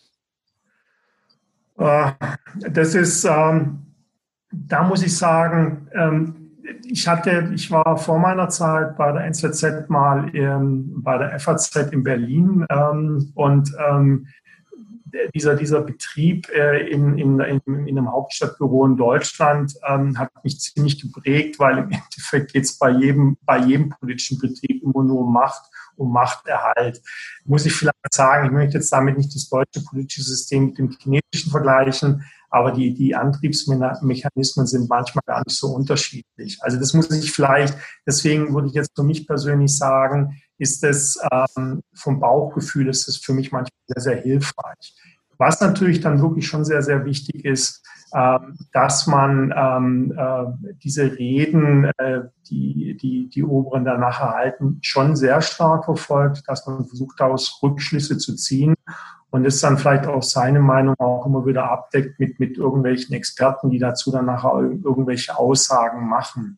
Äh, 1.78 2.14
das 2.72 2.96
ist, 2.96 3.26
ähm, 3.26 3.80
da 4.52 4.84
muss 4.84 5.04
ich 5.04 5.16
sagen, 5.16 5.90
ähm, 5.92 6.52
ich 6.86 7.08
hatte, 7.10 7.52
ich 7.54 7.70
war 7.70 7.98
vor 7.98 8.20
meiner 8.20 8.48
Zeit 8.48 8.96
bei 8.98 9.12
der 9.12 9.26
NZZ 9.26 9.90
mal 9.90 10.30
in, 10.30 11.04
bei 11.04 11.18
der 11.18 11.38
FAZ 11.40 11.76
in 11.92 12.04
Berlin 12.04 12.66
ähm, 12.70 13.34
und 13.36 13.70
dieser, 15.34 15.56
dieser 15.56 15.82
Betrieb 15.82 16.50
äh, 16.50 16.88
in, 16.90 17.18
in, 17.18 17.40
in, 17.40 17.88
in 17.88 17.98
einem 17.98 18.12
Hauptstadtbüro 18.12 18.86
in 18.86 18.98
Deutschland 18.98 19.74
ähm, 19.88 20.18
hat 20.18 20.32
mich 20.44 20.60
ziemlich 20.60 21.02
geprägt, 21.02 21.60
weil 21.60 21.78
im 21.78 21.84
Endeffekt 21.92 22.54
geht 22.54 22.64
es 22.64 22.78
bei 22.78 22.90
jedem, 22.92 23.38
bei 23.46 23.60
jedem 23.60 23.90
politischen 23.90 24.40
Betrieb 24.40 24.84
immer 24.84 25.04
nur 25.04 25.22
um 25.22 25.34
Macht, 25.34 25.64
um 25.96 26.12
Machterhalt. 26.12 27.02
Muss 27.46 27.66
ich 27.66 27.74
vielleicht 27.74 27.96
sagen, 28.12 28.48
ich 28.48 28.52
möchte 28.52 28.78
jetzt 28.78 28.92
damit 28.92 29.18
nicht 29.18 29.34
das 29.34 29.50
deutsche 29.50 29.82
politische 29.82 30.24
System 30.24 30.68
mit 30.68 30.78
dem 30.78 30.92
chinesischen 31.00 31.52
vergleichen, 31.52 32.26
aber 32.50 32.72
die, 32.72 32.94
die 32.94 33.16
Antriebsmechanismen 33.16 34.66
sind 34.66 34.90
manchmal 34.90 35.24
gar 35.26 35.44
nicht 35.46 35.58
so 35.58 35.68
unterschiedlich. 35.68 36.58
Also 36.62 36.80
das 36.80 36.94
muss 36.94 37.12
ich 37.12 37.32
vielleicht, 37.32 37.76
deswegen 38.08 38.54
würde 38.54 38.70
ich 38.70 38.74
jetzt 38.74 38.92
für 38.96 39.04
mich 39.04 39.28
persönlich 39.28 39.76
sagen, 39.76 40.42
ist 40.58 40.84
es 40.84 41.20
ähm, 41.58 41.82
vom 41.94 42.20
Bauchgefühl, 42.20 42.88
ist 42.88 43.08
es 43.08 43.18
für 43.18 43.34
mich 43.34 43.52
manchmal 43.52 43.72
sehr, 43.88 44.02
sehr 44.02 44.22
hilfreich. 44.22 44.96
Was 45.38 45.62
natürlich 45.62 46.02
dann 46.02 46.22
wirklich 46.22 46.48
schon 46.48 46.66
sehr, 46.66 46.82
sehr 46.82 47.06
wichtig 47.06 47.46
ist, 47.46 47.86
ähm, 48.14 48.58
dass 48.72 49.08
man 49.08 49.54
ähm, 49.56 50.14
äh, 50.18 50.74
diese 50.84 51.18
Reden, 51.18 51.92
äh, 51.98 52.22
die, 52.50 52.96
die 52.96 53.30
die 53.30 53.44
Oberen 53.44 53.84
danach 53.84 54.22
erhalten, 54.22 54.78
schon 54.82 55.16
sehr 55.16 55.42
stark 55.42 55.86
verfolgt, 55.86 56.44
dass 56.48 56.66
man 56.66 56.86
versucht, 56.86 57.20
daraus 57.20 57.60
Rückschlüsse 57.62 58.18
zu 58.18 58.36
ziehen 58.36 58.76
und 59.32 59.46
es 59.46 59.60
dann 59.60 59.78
vielleicht 59.78 60.08
auch 60.08 60.24
seine 60.24 60.62
Meinung 60.62 60.96
auch 61.00 61.26
immer 61.26 61.46
wieder 61.46 61.70
abdeckt 61.70 62.20
mit, 62.20 62.40
mit 62.40 62.58
irgendwelchen 62.58 63.14
Experten, 63.16 63.70
die 63.70 63.80
dazu 63.80 64.12
dann 64.12 64.28
nachher 64.28 64.54
irgendwelche 64.62 65.38
Aussagen 65.38 66.08
machen. 66.08 66.58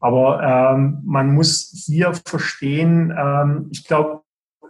Aber 0.00 0.42
ähm, 0.42 1.00
man 1.04 1.32
muss 1.32 1.70
hier 1.86 2.12
verstehen, 2.12 3.14
ähm, 3.16 3.68
ich 3.70 3.86
glaube, 3.86 4.22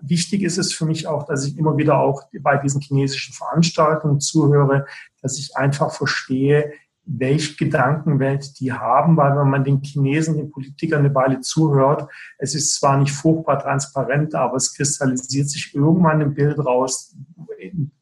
wichtig 0.03 0.43
ist 0.43 0.59
es 0.59 0.73
für 0.73 0.87
mich 0.87 1.07
auch, 1.07 1.25
dass 1.25 1.47
ich 1.47 1.59
immer 1.59 1.77
wieder 1.77 1.99
auch 1.99 2.25
bei 2.41 2.57
diesen 2.57 2.81
chinesischen 2.81 3.35
Veranstaltungen 3.35 4.21
zuhöre, 4.21 4.87
dass 5.23 5.39
ich 5.39 5.57
einfach 5.57 5.93
verstehe, 5.93 6.73
welche 7.05 7.57
Gedankenwelt 7.57 8.61
die 8.61 8.73
haben, 8.73 9.17
weil 9.17 9.37
wenn 9.37 9.49
man 9.49 9.65
den 9.65 9.83
Chinesen, 9.83 10.37
den 10.37 10.51
Politikern 10.51 11.01
eine 11.01 11.15
Weile 11.15 11.41
zuhört, 11.41 12.09
es 12.39 12.55
ist 12.55 12.75
zwar 12.75 12.99
nicht 12.99 13.13
furchtbar 13.13 13.59
transparent, 13.59 14.35
aber 14.35 14.57
es 14.57 14.75
kristallisiert 14.75 15.49
sich 15.49 15.75
irgendwann 15.75 16.23
ein 16.23 16.35
Bild 16.35 16.59
raus, 16.59 17.17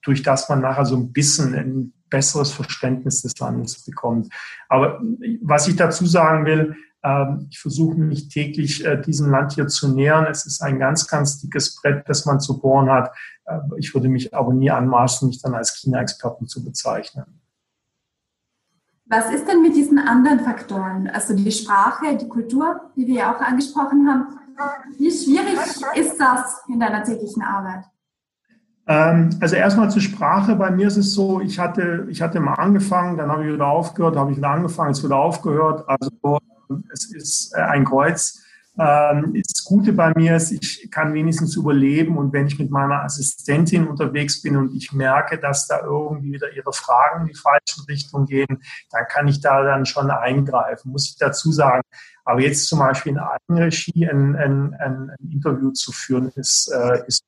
durch 0.02 0.22
das 0.22 0.48
man 0.48 0.60
nachher 0.60 0.84
so 0.84 0.96
ein 0.96 1.12
bisschen 1.12 1.54
ein 1.54 1.92
besseres 2.10 2.50
Verständnis 2.52 3.22
des 3.22 3.38
Landes 3.38 3.84
bekommt. 3.84 4.28
Aber 4.68 5.00
was 5.42 5.68
ich 5.68 5.76
dazu 5.76 6.06
sagen 6.06 6.44
will, 6.44 6.76
ich 7.48 7.60
versuche 7.60 7.96
mich 7.96 8.28
täglich 8.28 8.84
äh, 8.84 9.00
diesem 9.00 9.30
Land 9.30 9.52
hier 9.52 9.68
zu 9.68 9.88
nähern. 9.88 10.26
Es 10.28 10.46
ist 10.46 10.60
ein 10.62 10.78
ganz, 10.78 11.06
ganz 11.06 11.40
dickes 11.40 11.76
Brett, 11.76 12.08
das 12.08 12.26
man 12.26 12.40
zu 12.40 12.60
bohren 12.60 12.90
hat. 12.90 13.12
Äh, 13.44 13.58
ich 13.76 13.94
würde 13.94 14.08
mich 14.08 14.34
aber 14.34 14.52
nie 14.52 14.70
anmaßen, 14.70 15.28
mich 15.28 15.40
dann 15.40 15.54
als 15.54 15.76
China-Experten 15.76 16.46
zu 16.46 16.64
bezeichnen. 16.64 17.40
Was 19.06 19.30
ist 19.32 19.48
denn 19.48 19.62
mit 19.62 19.74
diesen 19.74 19.98
anderen 19.98 20.40
Faktoren? 20.40 21.08
Also 21.08 21.34
die 21.34 21.50
Sprache, 21.50 22.16
die 22.16 22.28
Kultur, 22.28 22.80
die 22.94 23.06
wir 23.06 23.14
ja 23.14 23.34
auch 23.34 23.40
angesprochen 23.40 24.06
haben. 24.06 24.26
Wie 24.98 25.10
schwierig 25.10 25.58
ist 25.94 26.20
das 26.20 26.62
in 26.68 26.80
deiner 26.80 27.02
täglichen 27.04 27.42
Arbeit? 27.42 27.84
Ähm, 28.86 29.30
also 29.40 29.54
erstmal 29.54 29.90
zur 29.90 30.02
Sprache. 30.02 30.56
Bei 30.56 30.70
mir 30.70 30.88
ist 30.88 30.96
es 30.96 31.14
so, 31.14 31.40
ich 31.40 31.58
hatte, 31.58 32.06
ich 32.10 32.20
hatte 32.20 32.40
mal 32.40 32.54
angefangen, 32.54 33.16
dann 33.16 33.30
habe 33.30 33.46
ich 33.46 33.54
wieder 33.54 33.68
aufgehört, 33.68 34.16
habe 34.16 34.32
ich 34.32 34.38
wieder 34.38 34.50
angefangen, 34.50 34.92
jetzt 34.92 35.04
wieder 35.04 35.16
aufgehört. 35.16 35.88
Also 35.88 36.10
es 36.92 37.12
ist 37.12 37.52
äh, 37.54 37.60
ein 37.60 37.84
Kreuz. 37.84 38.42
Ähm, 38.80 39.34
das 39.34 39.64
Gute 39.64 39.92
bei 39.92 40.12
mir 40.14 40.36
ist, 40.36 40.52
ich 40.52 40.88
kann 40.90 41.12
wenigstens 41.12 41.56
überleben 41.56 42.16
und 42.16 42.32
wenn 42.32 42.46
ich 42.46 42.58
mit 42.60 42.70
meiner 42.70 43.02
Assistentin 43.02 43.88
unterwegs 43.88 44.40
bin 44.40 44.56
und 44.56 44.72
ich 44.72 44.92
merke, 44.92 45.38
dass 45.38 45.66
da 45.66 45.80
irgendwie 45.82 46.34
wieder 46.34 46.54
ihre 46.54 46.72
Fragen 46.72 47.22
in 47.22 47.26
die 47.28 47.34
falsche 47.34 47.88
Richtung 47.88 48.26
gehen, 48.26 48.62
dann 48.92 49.04
kann 49.08 49.26
ich 49.26 49.40
da 49.40 49.64
dann 49.64 49.84
schon 49.84 50.10
eingreifen, 50.10 50.92
muss 50.92 51.10
ich 51.10 51.16
dazu 51.18 51.50
sagen. 51.50 51.82
Aber 52.24 52.40
jetzt 52.40 52.68
zum 52.68 52.78
Beispiel 52.78 53.12
in 53.12 53.18
Eigenregie 53.18 54.06
ein, 54.08 54.36
ein, 54.36 54.74
ein, 54.74 55.10
ein 55.10 55.30
Interview 55.32 55.72
zu 55.72 55.90
führen, 55.90 56.30
ist, 56.36 56.70
äh, 56.72 57.04
ist 57.06 57.24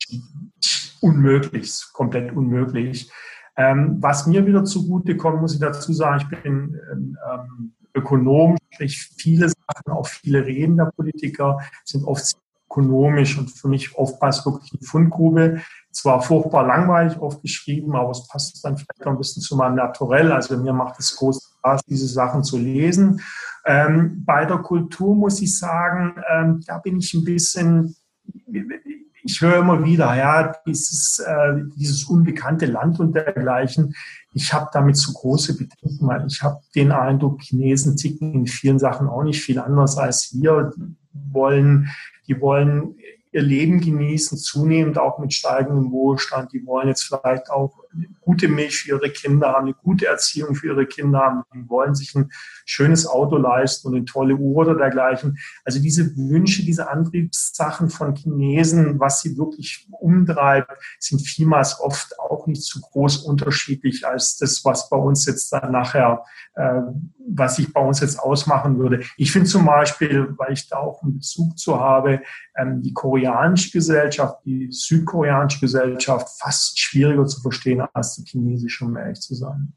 unmöglich, 1.01 1.83
komplett 1.93 2.33
unmöglich. 2.33 3.11
Ähm, 3.57 3.97
was 4.01 4.27
mir 4.27 4.47
wieder 4.47 4.65
zugute 4.65 5.17
kommt, 5.17 5.41
muss 5.41 5.55
ich 5.55 5.61
dazu 5.61 5.93
sagen, 5.93 6.21
ich 6.23 6.43
bin 6.43 6.79
ähm, 6.93 7.73
Ökonom, 7.95 8.57
sprich 8.73 9.11
viele 9.17 9.49
Sachen, 9.49 9.93
auch 9.93 10.07
viele 10.07 10.45
Reden 10.45 10.77
der 10.77 10.93
Politiker 10.97 11.59
sind 11.85 12.05
oft 12.05 12.37
ökonomisch 12.71 13.37
und 13.37 13.51
für 13.51 13.69
mich 13.69 13.97
oftmals 13.97 14.45
wirklich 14.47 14.73
eine 14.73 14.87
Fundgrube. 14.87 15.61
Zwar 15.93 16.23
furchtbar 16.23 16.67
langweilig 16.67 17.19
oft 17.19 17.43
geschrieben, 17.43 17.97
aber 17.97 18.11
es 18.11 18.27
passt 18.29 18.65
dann 18.65 18.77
vielleicht 18.77 19.05
auch 19.05 19.11
ein 19.11 19.19
bisschen 19.19 19.43
zu 19.43 19.57
meinem 19.57 19.75
Naturell. 19.75 20.31
Also 20.31 20.57
mir 20.57 20.73
macht 20.73 21.01
es 21.01 21.17
groß 21.17 21.57
Spaß, 21.59 21.83
diese 21.87 22.07
Sachen 22.07 22.45
zu 22.45 22.59
lesen. 22.59 23.21
Ähm, 23.67 24.23
bei 24.25 24.45
der 24.47 24.59
Kultur 24.59 25.17
muss 25.17 25.43
ich 25.43 25.59
sagen, 25.59 26.15
ähm, 26.31 26.63
da 26.67 26.79
bin 26.79 26.99
ich 26.99 27.13
ein 27.15 27.25
bisschen, 27.25 27.97
ich 29.23 29.41
höre 29.41 29.59
immer 29.59 29.85
wieder, 29.85 30.15
ja, 30.17 30.55
dieses, 30.67 31.19
äh, 31.19 31.55
dieses 31.77 32.05
unbekannte 32.05 32.67
Land 32.67 33.01
und 33.01 33.15
dergleichen. 33.15 33.95
Ich 34.33 34.53
habe 34.53 34.71
damit 34.73 34.97
zu 34.97 35.13
große 35.13 35.57
Bedenken, 35.57 36.07
weil 36.07 36.27
ich 36.27 36.43
habe 36.43 36.61
den 36.75 36.93
Eindruck, 36.93 37.41
Chinesen 37.43 37.97
ticken 37.97 38.33
in 38.35 38.47
vielen 38.47 38.79
Sachen 38.79 39.09
auch 39.09 39.23
nicht 39.23 39.43
viel 39.43 39.59
anders 39.59 39.99
als 39.99 40.35
wir. 40.35 40.73
Die 40.77 40.97
wollen, 41.33 41.91
die 42.27 42.41
wollen 42.41 42.97
ihr 43.33 43.43
Leben 43.43 43.81
genießen, 43.81 44.39
zunehmend 44.39 44.99
auch 44.99 45.19
mit 45.19 45.33
steigendem 45.33 45.93
Wohlstand. 45.93 46.53
Die 46.53 46.65
wollen 46.67 46.89
jetzt 46.89 47.05
vielleicht 47.05 47.51
auch 47.51 47.79
gute 48.21 48.49
Milch 48.49 48.79
für 48.79 48.91
ihre 48.91 49.11
Kinder 49.11 49.53
haben, 49.53 49.67
eine 49.67 49.75
gute 49.75 50.07
Erziehung 50.07 50.55
für 50.55 50.69
ihre 50.69 50.87
Kinder 50.87 51.19
haben. 51.19 51.43
Die 51.55 51.69
wollen 51.69 51.95
sich 51.95 52.15
ein 52.15 52.31
schönes 52.65 53.07
Auto 53.07 53.37
leisten 53.37 53.89
und 53.89 53.97
eine 53.97 54.05
tolle 54.05 54.35
Uhr 54.37 54.57
oder 54.57 54.75
dergleichen. 54.77 55.39
Also 55.65 55.81
diese 55.81 56.17
Wünsche, 56.17 56.65
diese 56.65 56.89
Antriebssachen 56.89 57.91
von 57.91 58.15
Chinesen, 58.15 59.01
was 59.01 59.23
sie 59.23 59.37
wirklich 59.37 59.89
umtreibt, 59.91 60.71
sind 60.99 61.21
vielmals 61.21 61.81
oft 61.81 62.19
auch 62.21 62.47
nicht 62.47 62.63
so 62.63 62.81
groß 62.81 63.19
unterschiedlich 63.19 64.07
als 64.07 64.37
das, 64.39 64.65
was 64.65 64.89
bei 64.89 64.97
uns 64.97 65.27
jetzt 65.27 65.53
dann 65.53 65.73
nachher, 65.73 66.25
äh, 66.55 66.81
was 67.29 67.57
sich 67.57 67.73
bei 67.73 67.81
uns 67.81 68.01
jetzt 68.01 68.19
ausmachen 68.19 68.79
würde. 68.79 69.03
Ich 69.17 69.33
finde 69.33 69.49
zum 69.49 69.67
Beispiel, 69.67 70.35
weil 70.37 70.53
ich 70.53 70.69
da 70.69 70.77
auch 70.77 71.03
einen 71.03 71.15
Bezug 71.15 71.59
zu 71.59 71.81
habe, 71.81 72.23
ähm, 72.57 72.83
die 72.83 72.93
koreanische 72.93 73.71
Gesellschaft, 73.73 74.39
die 74.45 74.69
südkoreanische 74.71 75.61
Gesellschaft 75.61 76.29
fast 76.39 76.79
schwieriger 76.79 77.27
zu 77.27 77.41
verstehen 77.41 77.80
als 77.93 78.17
die 78.17 78.25
chinesische, 78.25 78.85
um 78.85 78.97
ehrlich 78.97 79.21
zu 79.21 79.35
sein. 79.35 79.73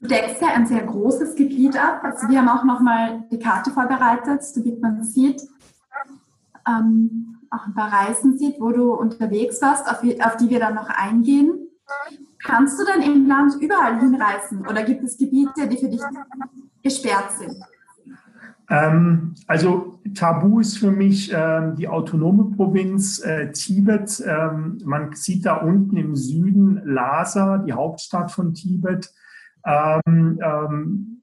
Du 0.00 0.08
deckst 0.08 0.42
ja 0.42 0.48
ein 0.48 0.66
sehr 0.66 0.82
großes 0.82 1.34
Gebiet 1.36 1.76
ab. 1.76 2.00
Also 2.04 2.28
wir 2.28 2.38
haben 2.38 2.48
auch 2.48 2.64
nochmal 2.64 3.24
die 3.30 3.38
Karte 3.38 3.70
vorbereitet, 3.70 4.42
damit 4.54 4.80
man 4.80 5.02
sieht, 5.02 5.42
ähm, 6.68 7.38
auch 7.50 7.66
ein 7.66 7.74
paar 7.74 7.92
Reisen 7.92 8.36
sieht, 8.38 8.60
wo 8.60 8.70
du 8.70 8.92
unterwegs 8.92 9.62
warst, 9.62 9.88
auf, 9.88 10.02
auf 10.02 10.36
die 10.36 10.50
wir 10.50 10.60
dann 10.60 10.74
noch 10.74 10.88
eingehen. 10.88 11.68
Kannst 12.44 12.78
du 12.78 12.84
denn 12.84 13.02
im 13.02 13.26
Land 13.26 13.54
überall 13.60 13.98
hinreisen 13.98 14.66
oder 14.66 14.82
gibt 14.82 15.02
es 15.02 15.16
Gebiete, 15.16 15.66
die 15.68 15.78
für 15.78 15.88
dich 15.88 16.02
gesperrt 16.82 17.32
sind? 17.38 17.56
Ähm, 18.68 19.34
also 19.46 20.00
Tabu 20.14 20.60
ist 20.60 20.78
für 20.78 20.90
mich 20.90 21.32
ähm, 21.32 21.76
die 21.76 21.88
autonome 21.88 22.56
Provinz 22.56 23.20
äh, 23.20 23.52
Tibet. 23.52 24.22
Ähm, 24.26 24.78
man 24.84 25.14
sieht 25.14 25.46
da 25.46 25.56
unten 25.56 25.96
im 25.96 26.16
Süden 26.16 26.82
Lhasa, 26.84 27.58
die 27.58 27.72
Hauptstadt 27.72 28.30
von 28.30 28.54
Tibet. 28.54 29.12
Ähm, 29.64 30.40
ähm, 30.42 31.22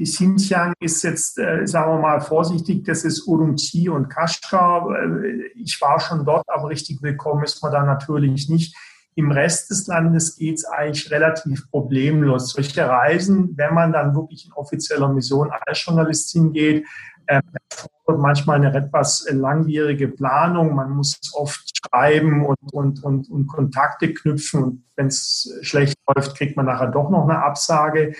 Xinjiang 0.00 0.72
ist 0.80 1.02
jetzt, 1.02 1.38
äh, 1.38 1.66
sagen 1.66 1.92
wir 1.92 2.00
mal 2.00 2.20
vorsichtig, 2.20 2.84
das 2.84 3.04
ist 3.04 3.26
Urumqi 3.26 3.88
und 3.88 4.08
Kashgar. 4.08 4.90
Äh, 4.96 5.48
ich 5.54 5.78
war 5.80 6.00
schon 6.00 6.24
dort, 6.24 6.48
aber 6.48 6.70
richtig 6.70 7.02
willkommen 7.02 7.44
ist 7.44 7.62
man 7.62 7.72
da 7.72 7.84
natürlich 7.84 8.48
nicht. 8.48 8.74
Im 9.16 9.32
Rest 9.32 9.70
des 9.70 9.86
Landes 9.86 10.36
geht 10.36 10.58
es 10.58 10.64
eigentlich 10.64 11.10
relativ 11.10 11.70
problemlos. 11.70 12.50
Solche 12.50 12.88
Reisen, 12.88 13.56
wenn 13.56 13.74
man 13.74 13.92
dann 13.92 14.14
wirklich 14.14 14.46
in 14.46 14.52
offizieller 14.52 15.08
Mission 15.08 15.50
als 15.50 15.84
Journalist 15.84 16.30
hingeht, 16.30 16.86
äh, 17.26 17.42
erfordert 17.70 18.22
manchmal 18.22 18.56
eine 18.56 18.74
etwas 18.74 19.26
langwierige 19.30 20.08
Planung. 20.08 20.74
Man 20.74 20.90
muss 20.90 21.20
oft 21.34 21.70
schreiben 21.76 22.46
und, 22.46 22.72
und, 22.72 23.04
und, 23.04 23.30
und 23.30 23.46
Kontakte 23.46 24.12
knüpfen. 24.12 24.62
Und 24.62 24.84
wenn 24.96 25.06
es 25.06 25.52
schlecht 25.62 25.96
läuft, 26.06 26.36
kriegt 26.36 26.56
man 26.56 26.66
nachher 26.66 26.88
doch 26.88 27.10
noch 27.10 27.28
eine 27.28 27.42
Absage. 27.42 28.14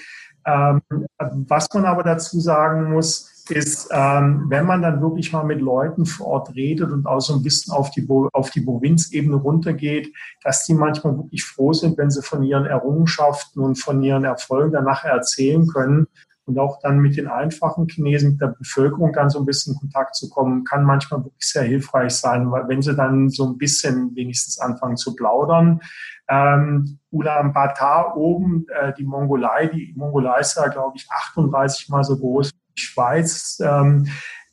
Ähm, 0.47 0.81
was 1.19 1.69
man 1.75 1.85
aber 1.85 2.03
dazu 2.03 2.41
sagen 2.41 2.93
muss, 2.93 3.30
ist, 3.51 3.89
ähm, 3.93 4.47
wenn 4.49 4.67
man 4.67 4.83
dann 4.83 5.01
wirklich 5.01 5.33
mal 5.33 5.45
mit 5.45 5.61
Leuten 5.61 6.07
vor 6.07 6.27
Ort 6.27 6.55
redet 6.55 6.91
und 6.91 7.07
auch 7.07 7.21
so 7.21 7.35
ein 7.35 7.43
bisschen 7.43 7.73
auf 7.73 7.91
die, 7.91 8.07
auf 8.33 8.51
die 8.51 8.61
Provinzebene 8.61 9.37
runtergeht, 9.37 10.15
dass 10.43 10.65
die 10.65 10.75
manchmal 10.75 11.17
wirklich 11.17 11.45
froh 11.45 11.73
sind, 11.73 11.99
wenn 11.99 12.11
sie 12.11 12.23
von 12.23 12.43
ihren 12.43 12.67
Errungenschaften 12.67 13.63
und 13.63 13.77
von 13.77 14.03
ihren 14.03 14.25
Erfolgen 14.25 14.73
danach 14.73 15.05
erzählen 15.05 15.67
können. 15.67 16.07
Und 16.47 16.59
auch 16.59 16.81
dann 16.81 16.99
mit 16.99 17.17
den 17.17 17.29
einfachen 17.29 17.87
Chinesen, 17.87 18.33
mit 18.33 18.41
der 18.41 18.49
Bevölkerung 18.59 19.13
dann 19.13 19.31
so 19.31 19.39
ein 19.39 19.47
bisschen 19.47 19.75
in 19.75 19.81
Kontakt 19.81 20.17
zu 20.17 20.29
kommen, 20.29 20.65
kann 20.65 20.83
manchmal 20.83 21.23
wirklich 21.23 21.47
sehr 21.47 21.63
hilfreich 21.63 22.13
sein, 22.13 22.51
weil 22.51 22.67
wenn 22.67 22.83
sie 22.83 22.97
dann 22.97 23.29
so 23.29 23.47
ein 23.47 23.57
bisschen 23.57 24.17
wenigstens 24.17 24.59
anfangen 24.59 24.97
zu 24.97 25.15
plaudern. 25.15 25.81
Ähm, 26.29 26.99
Ulaanbaatar 27.11 28.17
oben, 28.17 28.67
äh, 28.69 28.93
die 28.95 29.05
Mongolei, 29.05 29.67
die 29.67 29.93
Mongolei 29.97 30.41
ist 30.41 30.57
ja, 30.57 30.69
glaube 30.69 30.97
ich, 30.97 31.09
38 31.11 31.89
mal 31.89 32.03
so 32.03 32.17
groß 32.17 32.51
Schweiz. 32.81 33.61
Ähm, 33.63 34.07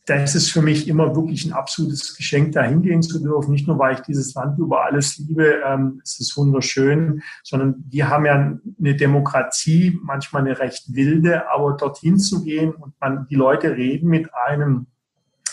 das 0.07 0.35
ist 0.35 0.51
für 0.51 0.61
mich 0.61 0.87
immer 0.87 1.15
wirklich 1.15 1.45
ein 1.45 1.51
absolutes 1.51 2.15
Geschenk, 2.15 2.53
da 2.53 2.63
hingehen 2.63 3.01
zu 3.01 3.21
dürfen. 3.21 3.51
Nicht 3.51 3.67
nur, 3.67 3.77
weil 3.77 3.95
ich 3.95 3.99
dieses 4.01 4.33
Land 4.35 4.57
über 4.57 4.85
alles 4.85 5.17
liebe, 5.17 5.61
ähm, 5.65 5.99
es 6.01 6.19
ist 6.19 6.37
wunderschön, 6.37 7.21
sondern 7.43 7.83
wir 7.89 8.07
haben 8.09 8.25
ja 8.25 8.35
eine 8.35 8.95
Demokratie, 8.95 9.99
manchmal 10.01 10.43
eine 10.43 10.59
recht 10.59 10.95
wilde, 10.95 11.49
aber 11.49 11.73
dorthin 11.73 12.19
zu 12.19 12.43
gehen 12.43 12.71
und 12.71 12.93
man, 13.01 13.27
die 13.27 13.35
Leute 13.35 13.75
reden 13.75 14.09
mit 14.09 14.33
einem, 14.33 14.87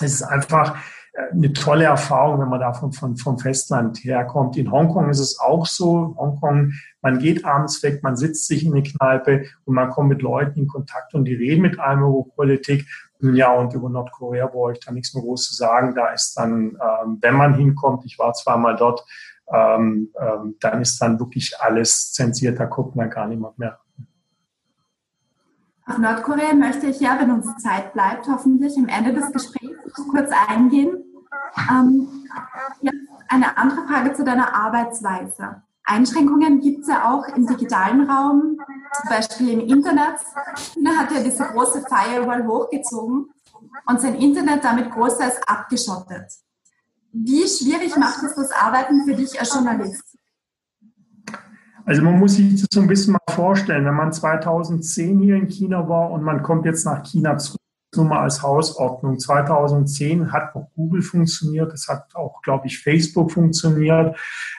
es 0.00 0.14
ist 0.14 0.22
einfach 0.22 0.76
eine 1.16 1.52
tolle 1.52 1.84
Erfahrung, 1.84 2.40
wenn 2.40 2.48
man 2.48 2.60
da 2.60 2.72
von, 2.72 2.92
von, 2.92 3.16
vom 3.16 3.38
Festland 3.38 3.98
herkommt. 3.98 4.56
In 4.56 4.70
Hongkong 4.70 5.10
ist 5.10 5.20
es 5.20 5.38
auch 5.38 5.64
so. 5.64 6.14
Hongkong, 6.18 6.72
man 7.02 7.18
geht 7.18 7.44
abends 7.44 7.82
weg, 7.84 8.02
man 8.02 8.16
sitzt 8.16 8.48
sich 8.48 8.64
in 8.64 8.72
eine 8.72 8.82
Kneipe 8.82 9.44
und 9.64 9.74
man 9.74 9.90
kommt 9.90 10.08
mit 10.08 10.22
Leuten 10.22 10.60
in 10.60 10.66
Kontakt 10.66 11.14
und 11.14 11.24
die 11.24 11.34
reden 11.34 11.62
mit 11.62 11.78
einem 11.78 12.02
über 12.02 12.24
Politik. 12.34 12.86
Ja, 13.20 13.52
und 13.52 13.72
über 13.74 13.88
Nordkorea 13.88 14.46
brauche 14.48 14.72
ich 14.72 14.80
da 14.80 14.90
nichts 14.90 15.14
mehr 15.14 15.22
groß 15.22 15.48
zu 15.48 15.54
sagen. 15.54 15.94
Da 15.94 16.08
ist 16.08 16.34
dann, 16.34 16.76
ähm, 16.82 17.18
wenn 17.20 17.34
man 17.34 17.54
hinkommt, 17.54 18.04
ich 18.04 18.18
war 18.18 18.32
zweimal 18.34 18.74
dort, 18.76 19.04
ähm, 19.52 20.10
ähm, 20.18 20.56
dann 20.60 20.82
ist 20.82 21.00
dann 21.00 21.20
wirklich 21.20 21.54
alles 21.60 22.12
zensiert, 22.12 22.58
da 22.58 22.64
guckt 22.64 22.96
man 22.96 23.08
gar 23.08 23.28
niemand 23.28 23.58
mehr. 23.58 23.78
Auf 25.86 25.98
Nordkorea 25.98 26.54
möchte 26.54 26.86
ich 26.86 26.98
ja, 26.98 27.18
wenn 27.20 27.30
uns 27.30 27.46
Zeit 27.62 27.92
bleibt, 27.92 28.26
hoffentlich 28.26 28.76
am 28.78 28.88
Ende 28.88 29.12
des 29.12 29.30
Gesprächs 29.32 29.74
kurz 30.10 30.30
eingehen. 30.48 31.03
Ähm, 31.70 32.08
jetzt 32.80 32.96
eine 33.28 33.56
andere 33.56 33.86
Frage 33.86 34.12
zu 34.12 34.24
deiner 34.24 34.54
Arbeitsweise. 34.54 35.62
Einschränkungen 35.84 36.60
gibt 36.60 36.82
es 36.82 36.88
ja 36.88 37.12
auch 37.12 37.26
im 37.36 37.46
digitalen 37.46 38.08
Raum. 38.08 38.58
zum 39.00 39.10
Beispiel 39.10 39.48
im 39.50 39.60
Internet. 39.60 40.16
China 40.56 40.92
hat 40.96 41.12
ja 41.12 41.22
diese 41.22 41.44
große 41.44 41.84
Firewall 41.88 42.46
hochgezogen 42.46 43.30
und 43.86 44.00
sein 44.00 44.14
Internet 44.14 44.64
damit 44.64 44.90
großteils 44.90 45.42
abgeschottet. 45.46 46.32
Wie 47.12 47.46
schwierig 47.46 47.96
macht 47.96 48.22
es 48.22 48.34
das 48.34 48.50
Arbeiten 48.50 49.04
für 49.04 49.14
dich 49.14 49.38
als 49.38 49.52
Journalist? 49.52 50.16
Also 51.84 52.02
man 52.02 52.18
muss 52.18 52.34
sich 52.34 52.60
das 52.60 52.66
so 52.72 52.80
ein 52.80 52.86
bisschen 52.86 53.12
mal 53.12 53.34
vorstellen, 53.34 53.84
wenn 53.84 53.94
man 53.94 54.12
2010 54.12 55.20
hier 55.20 55.36
in 55.36 55.48
China 55.48 55.86
war 55.88 56.10
und 56.10 56.22
man 56.22 56.42
kommt 56.42 56.64
jetzt 56.64 56.86
nach 56.86 57.02
China 57.04 57.36
zurück, 57.36 57.60
nur 57.96 58.06
mal 58.06 58.22
als 58.22 58.42
Hausordnung. 58.42 59.18
2010 59.18 60.32
hat 60.32 60.54
auch 60.54 60.68
Google 60.74 61.02
funktioniert, 61.02 61.72
es 61.72 61.88
hat 61.88 62.14
auch, 62.14 62.42
glaube 62.42 62.66
ich, 62.66 62.78
Facebook 62.78 63.32
funktioniert. 63.32 64.16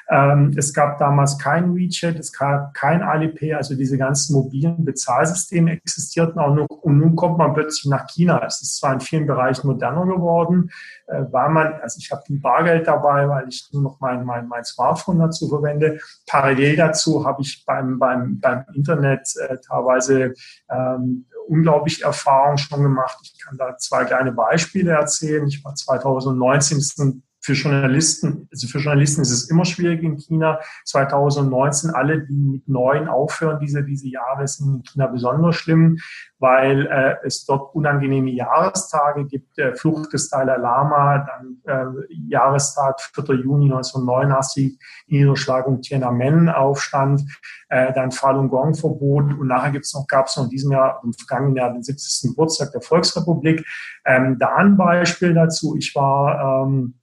Ähm, 0.08 0.54
es 0.56 0.74
gab 0.74 1.00
damals 1.00 1.40
kein 1.40 1.76
WeChat, 1.76 2.20
es 2.20 2.32
gab 2.32 2.74
kein 2.76 3.02
Alipay, 3.02 3.56
also 3.56 3.76
diese 3.76 3.98
ganzen 3.98 4.36
mobilen 4.36 4.86
Bezahlsysteme 4.86 5.72
existierten 5.72 6.40
auch 6.40 6.54
noch. 6.54 6.68
Und 6.70 7.00
nun 7.00 7.16
kommt 7.16 7.40
man 7.40 7.54
plötzlich 7.54 7.90
nach 7.90 8.08
China. 8.08 8.44
Es 8.46 8.62
ist 8.62 8.78
zwar 8.78 8.94
in 8.94 9.00
vielen 9.00 9.26
Bereichen 9.26 9.68
moderner 9.68 10.06
geworden, 10.06 10.70
äh, 11.08 11.24
weil 11.32 11.50
man, 11.50 11.74
also 11.82 11.98
ich 12.00 12.12
habe 12.12 12.22
viel 12.26 12.40
Bargeld 12.40 12.88
dabei, 12.88 13.28
weil 13.28 13.48
ich 13.48 13.68
nur 13.72 13.82
noch 13.82 14.00
mein, 14.00 14.26
mein, 14.26 14.48
mein 14.48 14.64
Smartphone 14.64 15.20
dazu 15.20 15.48
verwende. 15.48 16.00
Parallel 16.28 16.76
dazu 16.76 17.26
habe 17.26 17.42
ich 17.42 17.66
beim, 17.66 17.98
beim, 17.98 18.40
beim 18.40 18.66
Internet 18.76 19.34
äh, 19.48 19.58
teilweise 19.58 20.34
ähm, 20.70 21.26
unglaublich 21.48 22.04
Erfahrung 22.04 22.58
schon 22.58 22.84
gemacht. 22.84 23.18
Ich 23.24 23.40
kann 23.44 23.58
da 23.58 23.78
zwei 23.78 24.06
kleine 24.06 24.32
Beispiele 24.32 24.92
erzählen. 24.92 25.48
Ich 25.48 25.64
war 25.64 25.76
2019, 25.76 26.78
ist 26.78 27.00
ein 27.00 27.24
für 27.46 27.54
Journalisten, 27.54 28.50
also 28.52 28.68
für 28.68 28.80
Journalisten 28.80 29.22
ist 29.22 29.30
es 29.30 29.52
immer 29.52 29.66
schwierig 29.66 30.02
in 30.02 30.18
China. 30.18 30.60
2019, 30.86 31.92
alle, 31.92 32.26
die 32.26 32.34
mit 32.34 32.68
Neuen 32.68 33.08
aufhören, 33.08 33.60
diese, 33.60 33.84
diese 33.84 34.10
Jahre 34.10 34.48
sind 34.48 34.78
in 34.78 34.84
China 34.84 35.06
besonders 35.06 35.56
schlimm, 35.56 36.00
weil 36.40 36.88
äh, 36.88 37.18
es 37.24 37.46
dort 37.46 37.76
unangenehme 37.76 38.32
Jahrestage 38.32 39.26
gibt. 39.26 39.60
Äh, 39.60 39.76
Flucht 39.76 40.12
des 40.14 40.28
Dalai 40.30 40.58
Lama, 40.58 41.28
dann 41.28 41.58
äh, 41.66 42.14
Jahrestag 42.30 43.00
4. 43.00 43.36
Juni 43.36 43.66
1989, 43.66 44.80
Niederschlagung 45.06 45.82
Tiananmen-Aufstand, 45.82 47.22
äh, 47.70 47.94
dann 47.94 48.10
Falun 48.10 48.50
Gong-Verbot 48.50 49.38
und 49.38 49.48
nachher 49.48 49.70
gibt's 49.70 49.94
noch, 49.94 50.08
gab 50.08 50.26
es 50.26 50.36
noch 50.36 50.46
in 50.46 50.50
diesem 50.50 50.72
Jahr, 50.72 51.00
im 51.04 51.14
vergangenen 51.14 51.58
Jahr, 51.58 51.72
den 51.72 51.84
70. 51.84 52.32
Geburtstag 52.32 52.72
der 52.72 52.82
Volksrepublik. 52.82 53.64
Ähm, 54.04 54.40
da 54.40 54.56
ein 54.56 54.78
Beispiel 54.78 55.36
dazu. 55.36 55.76
Ich 55.78 55.94
war 55.94 56.66
ähm, 56.66 56.96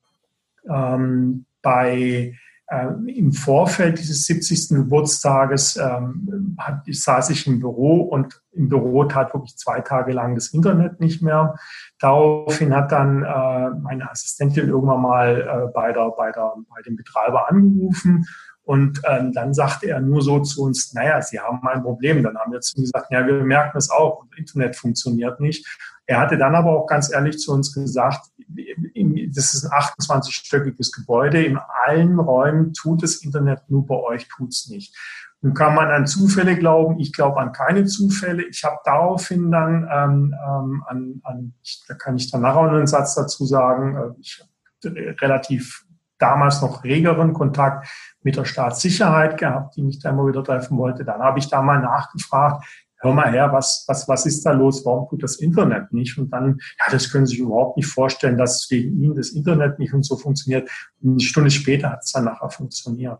ähm, 0.68 1.46
bei 1.62 2.34
äh, 2.68 2.86
im 3.06 3.32
Vorfeld 3.32 3.98
dieses 3.98 4.24
70. 4.26 4.70
Geburtstages 4.70 5.76
ähm, 5.76 6.56
hat, 6.58 6.82
saß 6.86 7.30
ich 7.30 7.46
im 7.46 7.60
Büro 7.60 8.00
und 8.00 8.40
im 8.52 8.68
Büro 8.68 9.04
tat 9.04 9.34
wirklich 9.34 9.56
zwei 9.56 9.80
Tage 9.80 10.12
lang 10.12 10.34
das 10.34 10.48
Internet 10.48 11.00
nicht 11.00 11.22
mehr. 11.22 11.56
Daraufhin 12.00 12.74
hat 12.74 12.92
dann 12.92 13.22
äh, 13.22 13.70
meine 13.82 14.10
Assistentin 14.10 14.68
irgendwann 14.68 15.02
mal 15.02 15.40
äh, 15.40 15.72
bei, 15.72 15.92
der, 15.92 16.10
bei, 16.16 16.32
der, 16.32 16.54
bei 16.68 16.82
dem 16.82 16.96
Betreiber 16.96 17.50
angerufen 17.50 18.26
und 18.64 19.00
ähm, 19.08 19.32
dann 19.32 19.54
sagte 19.54 19.88
er 19.88 20.00
nur 20.00 20.22
so 20.22 20.40
zu 20.40 20.62
uns, 20.62 20.94
naja, 20.94 21.20
Sie 21.20 21.40
haben 21.40 21.66
ein 21.66 21.82
Problem. 21.82 22.22
Dann 22.22 22.38
haben 22.38 22.52
wir 22.52 22.60
zu 22.60 22.76
ihm 22.76 22.82
gesagt, 22.82 23.10
ja, 23.10 23.26
wir 23.26 23.42
merken 23.42 23.76
es 23.76 23.90
auch, 23.90 24.24
Internet 24.36 24.76
funktioniert 24.76 25.40
nicht. 25.40 25.66
Er 26.06 26.20
hatte 26.20 26.36
dann 26.36 26.54
aber 26.54 26.70
auch 26.70 26.86
ganz 26.86 27.12
ehrlich 27.12 27.38
zu 27.38 27.52
uns 27.52 27.72
gesagt, 27.72 28.26
das 28.48 29.54
ist 29.54 29.64
ein 29.64 29.80
28-stöckiges 29.80 30.94
Gebäude, 30.94 31.44
in 31.44 31.58
allen 31.86 32.18
Räumen 32.18 32.72
tut 32.72 33.02
das 33.02 33.16
Internet, 33.16 33.62
nur 33.68 33.86
bei 33.86 33.94
euch 33.94 34.28
tut's 34.28 34.68
nicht. 34.68 34.96
Nun 35.42 35.54
kann 35.54 35.74
man 35.74 35.90
an 35.90 36.06
Zufälle 36.06 36.56
glauben, 36.56 37.00
ich 37.00 37.12
glaube 37.12 37.40
an 37.40 37.52
keine 37.52 37.84
Zufälle. 37.84 38.44
Ich 38.44 38.62
habe 38.62 38.78
daraufhin 38.84 39.50
dann 39.50 39.88
ähm, 39.92 40.34
ähm, 40.46 40.84
an, 40.86 41.20
an 41.24 41.54
da 41.88 41.94
kann 41.94 42.16
ich 42.16 42.30
dann 42.30 42.42
nachher 42.42 42.70
einen 42.70 42.86
Satz 42.86 43.16
dazu 43.16 43.44
sagen, 43.44 43.96
äh, 43.96 44.20
ich 44.20 44.40
habe 44.40 44.94
relativ 45.20 45.84
damals 46.18 46.62
noch 46.62 46.84
regeren 46.84 47.32
Kontakt 47.32 47.88
mit 48.22 48.36
der 48.36 48.44
Staatssicherheit 48.44 49.36
gehabt, 49.36 49.74
die 49.76 49.82
mich 49.82 49.98
da 49.98 50.10
immer 50.10 50.28
wieder 50.28 50.44
treffen 50.44 50.78
wollte. 50.78 51.04
Dann 51.04 51.20
habe 51.20 51.40
ich 51.40 51.48
da 51.48 51.60
mal 51.60 51.80
nachgefragt, 51.80 52.64
hör 53.02 53.12
mal 53.12 53.30
her, 53.30 53.52
was, 53.52 53.84
was, 53.88 54.08
was 54.08 54.26
ist 54.26 54.44
da 54.46 54.52
los? 54.52 54.84
Warum 54.86 55.08
tut 55.08 55.22
das 55.22 55.36
Internet 55.36 55.92
nicht? 55.92 56.16
Und 56.18 56.30
dann, 56.32 56.58
ja, 56.78 56.90
das 56.90 57.10
können 57.10 57.26
Sie 57.26 57.32
sich 57.36 57.40
überhaupt 57.40 57.76
nicht 57.76 57.88
vorstellen, 57.88 58.38
dass 58.38 58.66
wegen 58.70 59.02
Ihnen 59.02 59.16
das 59.16 59.30
Internet 59.30 59.78
nicht 59.78 59.92
und 59.92 60.04
so 60.04 60.16
funktioniert. 60.16 60.70
Eine 61.04 61.20
Stunde 61.20 61.50
später 61.50 61.90
hat 61.90 62.00
es 62.04 62.12
dann 62.12 62.24
nachher 62.24 62.50
funktioniert. 62.50 63.18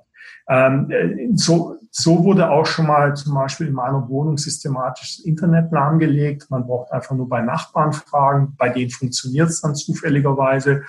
Ähm, 0.49 0.91
äh, 0.91 1.29
so, 1.35 1.77
so 1.91 2.25
wurde 2.25 2.51
auch 2.51 2.67
schon 2.67 2.87
mal 2.87 3.15
zum 3.15 3.35
Beispiel 3.35 3.69
in 3.69 3.75
meiner 3.75 4.09
Wohnung 4.09 4.39
systematisch 4.39 5.17
das 5.17 5.25
Internet 5.25 5.73
lahmgelegt. 5.73 6.51
Man 6.51 6.67
braucht 6.67 6.93
einfach 6.93 7.15
nur 7.15 7.29
bei 7.29 7.43
Nachbarn 7.43 7.93
fragen. 7.93 8.55
Bei 8.57 8.69
denen 8.69 8.91
funktioniert 8.91 9.51
es 9.51 9.61
dann 9.61 9.75
zufälligerweise. 9.75 10.83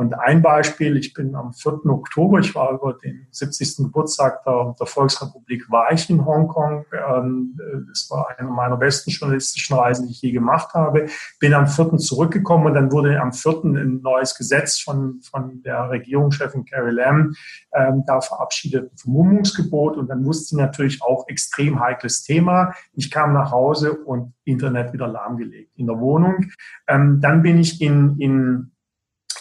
Und 0.00 0.14
ein 0.14 0.40
Beispiel, 0.40 0.96
ich 0.96 1.12
bin 1.12 1.34
am 1.34 1.52
4. 1.52 1.84
Oktober, 1.84 2.38
ich 2.38 2.54
war 2.54 2.72
über 2.72 2.94
den 2.94 3.26
70. 3.32 3.84
Geburtstag 3.84 4.42
der, 4.44 4.74
der 4.80 4.86
Volksrepublik, 4.86 5.70
war 5.70 5.92
ich 5.92 6.08
in 6.08 6.24
Hongkong. 6.24 6.86
Ähm, 6.90 7.54
das 7.86 8.08
war 8.08 8.28
eine 8.30 8.48
meiner 8.48 8.78
besten 8.78 9.10
journalistischen 9.10 9.76
Reisen, 9.76 10.06
die 10.06 10.12
ich 10.12 10.22
je 10.22 10.32
gemacht 10.32 10.72
habe. 10.72 11.04
Bin 11.38 11.52
am 11.52 11.66
4. 11.66 11.98
zurückgekommen 11.98 12.68
und 12.68 12.74
dann 12.76 12.90
wurde 12.90 13.20
am 13.20 13.34
4. 13.34 13.62
ein 13.64 14.00
neues 14.00 14.34
Gesetz 14.34 14.80
von, 14.80 15.20
von 15.20 15.60
der 15.64 15.90
Regierungschefin 15.90 16.64
Carrie 16.64 16.92
Lam 16.92 17.34
ähm, 17.74 18.02
da 18.06 18.22
verabschiedet, 18.22 18.90
ein 18.90 18.96
Vermummungsgebot. 18.96 19.98
Und 19.98 20.08
dann 20.08 20.24
wusste 20.24 20.44
sie 20.46 20.56
natürlich 20.56 21.02
auch 21.02 21.28
extrem 21.28 21.78
heikles 21.78 22.22
Thema. 22.22 22.72
Ich 22.94 23.10
kam 23.10 23.34
nach 23.34 23.50
Hause 23.50 23.98
und 23.98 24.32
Internet 24.44 24.94
wieder 24.94 25.08
lahmgelegt 25.08 25.72
in 25.76 25.88
der 25.88 26.00
Wohnung. 26.00 26.46
Ähm, 26.88 27.20
dann 27.20 27.42
bin 27.42 27.58
ich 27.58 27.82
in, 27.82 28.18
in 28.18 28.72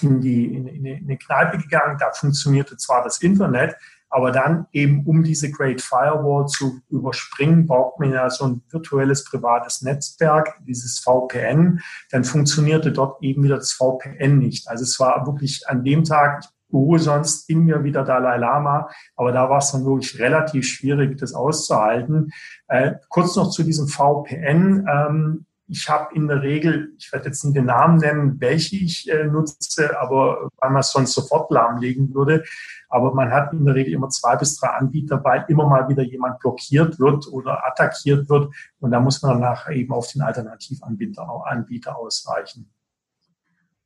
in 0.01 0.21
die 0.21 0.53
in, 0.53 0.67
in 0.67 0.85
eine 0.85 1.17
Kneipe 1.17 1.57
gegangen. 1.57 1.97
Da 1.99 2.11
funktionierte 2.11 2.77
zwar 2.77 3.03
das 3.03 3.21
Internet, 3.21 3.75
aber 4.09 4.31
dann 4.31 4.65
eben, 4.71 5.05
um 5.05 5.23
diese 5.23 5.51
Great 5.51 5.81
Firewall 5.81 6.47
zu 6.47 6.81
überspringen, 6.89 7.67
braucht 7.67 7.99
man 7.99 8.11
ja 8.11 8.29
so 8.29 8.45
ein 8.45 8.61
virtuelles 8.69 9.23
privates 9.23 9.81
Netzwerk, 9.81 10.59
dieses 10.65 10.99
VPN. 10.99 11.79
Dann 12.09 12.23
funktionierte 12.23 12.91
dort 12.91 13.21
eben 13.21 13.43
wieder 13.43 13.57
das 13.57 13.71
VPN 13.71 14.39
nicht. 14.39 14.67
Also 14.67 14.83
es 14.83 14.99
war 14.99 15.25
wirklich 15.27 15.67
an 15.67 15.83
dem 15.83 16.03
Tag, 16.03 16.43
ich 16.71 17.01
sonst 17.01 17.49
in 17.49 17.65
mir 17.65 17.83
wieder 17.83 18.03
Dalai 18.03 18.37
Lama, 18.37 18.89
aber 19.15 19.31
da 19.31 19.49
war 19.49 19.57
es 19.57 19.71
dann 19.71 19.85
wirklich 19.85 20.19
relativ 20.19 20.67
schwierig, 20.67 21.17
das 21.17 21.33
auszuhalten. 21.33 22.31
Äh, 22.67 22.93
kurz 23.09 23.35
noch 23.35 23.49
zu 23.49 23.63
diesem 23.63 23.87
VPN. 23.87 24.87
Ähm, 24.87 25.45
ich 25.69 25.87
habe 25.87 26.15
in 26.15 26.27
der 26.27 26.41
Regel, 26.41 26.93
ich 26.97 27.13
werde 27.13 27.27
jetzt 27.27 27.43
nicht 27.45 27.55
den 27.55 27.65
Namen 27.65 27.99
nennen, 27.99 28.41
welche 28.41 28.75
ich 28.75 29.09
äh, 29.09 29.25
nutze, 29.25 29.99
aber 29.99 30.49
weil 30.57 30.71
man 30.71 30.79
es 30.79 30.91
sonst 30.91 31.13
sofort 31.13 31.51
lahmlegen 31.51 32.13
würde. 32.13 32.43
Aber 32.89 33.13
man 33.13 33.31
hat 33.31 33.53
in 33.53 33.65
der 33.65 33.75
Regel 33.75 33.93
immer 33.93 34.09
zwei 34.09 34.35
bis 34.35 34.57
drei 34.57 34.69
Anbieter, 34.69 35.23
weil 35.23 35.45
immer 35.47 35.67
mal 35.67 35.87
wieder 35.87 36.01
jemand 36.01 36.39
blockiert 36.39 36.99
wird 36.99 37.27
oder 37.27 37.65
attackiert 37.67 38.27
wird. 38.29 38.51
Und 38.79 38.91
da 38.91 38.99
muss 38.99 39.21
man 39.21 39.39
danach 39.39 39.69
eben 39.69 39.93
auf 39.93 40.11
den 40.11 40.23
Alternativanbieter 40.23 41.45
Anbieter 41.45 41.97
ausweichen. 41.97 42.71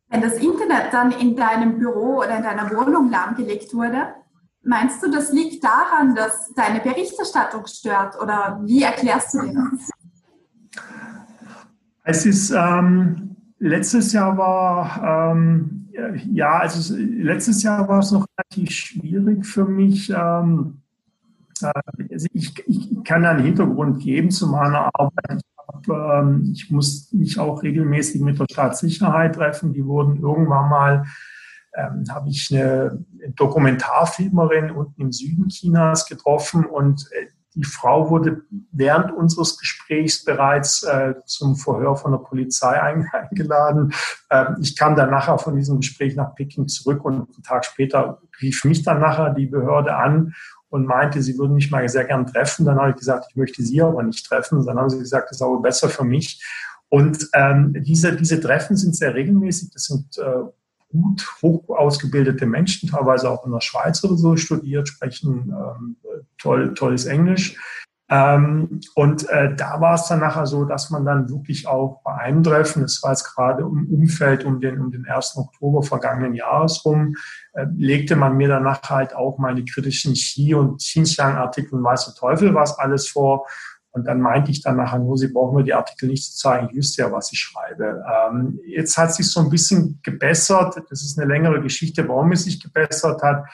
Wenn 0.07 0.21
das 0.21 0.35
Internet 0.35 0.93
dann 0.93 1.11
in 1.11 1.35
deinem 1.35 1.79
Büro 1.79 2.19
oder 2.19 2.37
in 2.37 2.43
deiner 2.43 2.71
Wohnung 2.71 3.09
lahmgelegt 3.09 3.73
wurde, 3.73 4.13
meinst 4.61 5.03
du, 5.03 5.11
das 5.11 5.33
liegt 5.33 5.63
daran, 5.63 6.15
dass 6.15 6.53
deine 6.53 6.79
Berichterstattung 6.79 7.67
stört? 7.67 8.21
Oder 8.21 8.61
wie 8.63 8.83
erklärst 8.83 9.33
du 9.33 9.41
dir 9.41 9.53
das? 9.53 9.89
Es 12.03 12.25
ist 12.25 12.51
ähm, 12.51 13.35
letztes 13.59 14.11
Jahr 14.13 14.37
war 14.37 15.31
ähm, 15.33 15.87
ja, 16.31 16.59
also 16.59 16.95
letztes 16.97 17.63
Jahr 17.63 17.87
war 17.87 17.99
es 17.99 18.11
noch 18.11 18.25
relativ 18.37 18.71
schwierig 18.71 19.45
für 19.45 19.65
mich. 19.65 20.09
Ähm, 20.09 20.81
äh, 21.61 21.71
also 22.11 22.27
ich, 22.33 22.53
ich 22.67 23.03
kann 23.03 23.25
einen 23.25 23.43
Hintergrund 23.43 24.01
geben 24.01 24.31
zu 24.31 24.47
meiner 24.47 24.89
Arbeit. 24.93 25.41
Ähm, 25.87 26.49
ich 26.51 26.69
muss 26.71 27.11
mich 27.13 27.39
auch 27.39 27.63
regelmäßig 27.63 28.21
mit 28.21 28.39
der 28.39 28.47
Staatssicherheit 28.51 29.35
treffen. 29.35 29.73
Die 29.73 29.85
wurden 29.85 30.17
irgendwann 30.17 30.69
mal 30.69 31.05
ähm, 31.75 32.05
habe 32.09 32.29
ich 32.29 32.49
eine 32.51 33.03
Dokumentarfilmerin 33.35 34.71
unten 34.71 35.01
im 35.01 35.11
Süden 35.11 35.47
Chinas 35.49 36.05
getroffen 36.05 36.65
und 36.65 37.07
äh, 37.11 37.27
die 37.55 37.63
Frau 37.63 38.09
wurde 38.09 38.41
während 38.71 39.11
unseres 39.11 39.57
Gesprächs 39.57 40.23
bereits 40.23 40.83
äh, 40.83 41.13
zum 41.25 41.55
Verhör 41.55 41.95
von 41.95 42.11
der 42.11 42.19
Polizei 42.19 42.81
eingeladen. 43.11 43.93
Ähm, 44.29 44.57
ich 44.61 44.75
kam 44.75 44.95
dann 44.95 45.11
nachher 45.11 45.37
von 45.37 45.55
diesem 45.55 45.79
Gespräch 45.79 46.15
nach 46.15 46.35
Peking 46.35 46.67
zurück 46.67 47.05
und 47.05 47.13
einen 47.13 47.43
Tag 47.43 47.65
später 47.65 48.19
rief 48.41 48.63
mich 48.65 48.83
dann 48.83 48.99
nachher 48.99 49.31
die 49.31 49.45
Behörde 49.45 49.95
an 49.95 50.33
und 50.69 50.87
meinte, 50.87 51.21
sie 51.21 51.37
würden 51.37 51.53
mich 51.53 51.69
mal 51.69 51.87
sehr 51.87 52.05
gern 52.05 52.25
treffen. 52.25 52.65
Dann 52.65 52.79
habe 52.79 52.89
ich 52.91 52.95
gesagt, 52.95 53.27
ich 53.29 53.35
möchte 53.35 53.61
sie 53.61 53.81
aber 53.81 54.01
nicht 54.01 54.25
treffen. 54.25 54.65
Dann 54.65 54.79
haben 54.79 54.89
sie 54.89 54.97
gesagt, 54.97 55.29
das 55.29 55.37
ist 55.37 55.41
aber 55.43 55.61
besser 55.61 55.87
für 55.87 56.03
mich. 56.03 56.43
Und 56.89 57.29
ähm, 57.33 57.75
diese, 57.79 58.15
diese 58.15 58.41
Treffen 58.41 58.75
sind 58.75 58.95
sehr 58.95 59.13
regelmäßig. 59.13 59.69
Das 59.71 59.85
sind 59.85 60.17
äh, 60.17 60.43
gut 60.93 61.27
hoch 61.41 61.67
ausgebildete 61.69 62.45
Menschen, 62.45 62.89
teilweise 62.89 63.29
auch 63.29 63.45
in 63.45 63.51
der 63.51 63.61
Schweiz 63.61 64.01
oder 64.03 64.15
so 64.15 64.37
studiert, 64.37 64.87
sprechen 64.87 65.51
ähm, 65.51 65.97
toll, 66.37 66.73
tolles 66.75 67.05
Englisch. 67.05 67.57
Ähm, 68.09 68.81
und 68.95 69.27
äh, 69.29 69.55
da 69.55 69.81
war 69.81 69.95
es 69.95 70.07
dann 70.07 70.19
nachher 70.19 70.45
so, 70.45 70.65
dass 70.65 70.91
man 70.91 71.03
dann 71.03 71.29
wirklich 71.29 71.67
auch 71.67 72.01
bei 72.03 72.13
einem 72.13 72.43
Treffen, 72.43 72.83
das 72.83 73.01
war 73.01 73.11
jetzt 73.11 73.23
gerade 73.23 73.63
im 73.63 73.87
Umfeld 73.91 74.43
um 74.45 74.59
den, 74.59 74.79
um 74.79 74.91
den 74.91 75.07
1. 75.07 75.37
Oktober 75.37 75.81
vergangenen 75.81 76.35
Jahres 76.35 76.85
rum, 76.85 77.15
äh, 77.53 77.65
legte 77.75 78.15
man 78.15 78.37
mir 78.37 78.49
danach 78.49 78.81
halt 78.87 79.15
auch 79.15 79.39
meine 79.39 79.65
kritischen 79.65 80.13
Xi- 80.13 80.53
und 80.53 80.77
Xinjiang-Artikel 80.77 81.75
und 81.75 81.83
weiß 81.83 82.05
der 82.05 82.13
Teufel 82.13 82.53
was 82.53 82.77
alles 82.77 83.07
vor. 83.07 83.47
Und 83.93 84.05
dann 84.05 84.19
meinte 84.19 84.49
ich 84.49 84.61
dann 84.61 84.75
nachher 84.75 84.97
nur, 84.97 85.17
Sie 85.17 85.27
brauchen 85.27 85.55
mir 85.55 85.63
die 85.63 85.75
Artikel 85.75 86.09
nicht 86.09 86.23
zu 86.23 86.35
zeigen, 86.35 86.67
ich 86.69 86.75
wüsste 86.75 87.03
ja, 87.03 87.11
was 87.11 87.31
ich 87.31 87.39
schreibe. 87.39 88.03
Ähm, 88.11 88.59
jetzt 88.65 88.97
hat 88.97 89.13
sich 89.13 89.29
so 89.31 89.39
ein 89.39 89.51
bisschen 89.51 89.99
gebessert. 90.01 90.75
Das 90.89 91.03
ist 91.03 91.19
eine 91.19 91.31
längere 91.31 91.61
Geschichte, 91.61 92.07
warum 92.07 92.31
es 92.31 92.45
sich 92.45 92.61
gebessert 92.61 93.21
hat. 93.21 93.45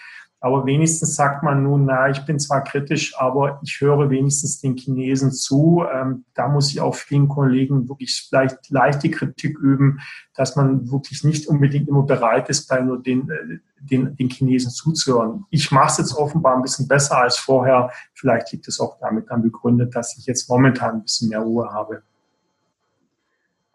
Aber 0.42 0.66
wenigstens 0.66 1.16
sagt 1.16 1.44
man 1.44 1.64
nun, 1.64 1.86
na, 1.86 2.10
ich 2.10 2.26
bin 2.26 2.40
zwar 2.40 2.64
kritisch, 2.64 3.14
aber 3.20 3.60
ich 3.62 3.82
höre 3.82 4.10
wenigstens 4.10 4.62
den 4.62 4.78
Chinesen 4.78 5.34
zu. 5.34 5.84
Ähm, 5.94 6.24
da 6.34 6.48
muss 6.48 6.70
ich 6.70 6.80
auch 6.80 6.96
vielen 6.96 7.28
Kollegen 7.28 7.90
wirklich 7.90 8.26
vielleicht 8.30 8.70
leichte 8.70 9.12
Kritik 9.12 9.58
üben, 9.60 10.00
dass 10.36 10.56
man 10.56 10.90
wirklich 10.90 11.26
nicht 11.26 11.48
unbedingt 11.48 11.90
immer 11.90 12.04
bereit 12.04 12.48
ist, 12.48 12.70
bei 12.70 12.80
nur 12.80 13.04
den, 13.04 13.30
äh, 13.30 13.60
den, 13.82 14.16
den 14.16 14.30
Chinesen 14.30 14.72
zuzuhören. 14.72 15.46
Ich 15.50 15.72
mache 15.72 15.88
es 15.88 15.98
jetzt 15.98 16.16
offenbar 16.16 16.56
ein 16.56 16.62
bisschen 16.62 16.88
besser 16.88 17.18
als 17.18 17.38
vorher. 17.38 17.92
Vielleicht 18.14 18.54
liegt 18.54 18.68
es 18.70 18.80
auch 18.80 18.98
damit 19.02 19.30
dann 19.30 19.42
begründet, 19.42 19.94
dass 19.94 20.18
ich 20.18 20.26
jetzt 20.26 20.50
momentan 20.50 20.96
ein 20.96 21.04
bisschen 21.04 21.30
mehr 21.30 21.42
Ruhe 21.42 21.70
habe. 21.70 22.02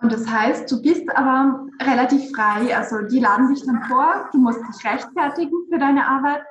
Und 0.00 0.12
das 0.12 0.26
heißt, 0.26 0.70
du 0.70 0.80
bist 0.80 1.04
aber 1.14 1.66
relativ 1.82 2.30
frei. 2.34 2.74
Also 2.74 3.02
die 3.02 3.20
laden 3.20 3.54
dich 3.54 3.64
dann 3.66 3.82
vor, 3.84 4.28
du 4.32 4.38
musst 4.38 4.60
dich 4.60 4.84
rechtfertigen 4.84 5.52
für 5.70 5.78
deine 5.78 6.06
Arbeit 6.06 6.42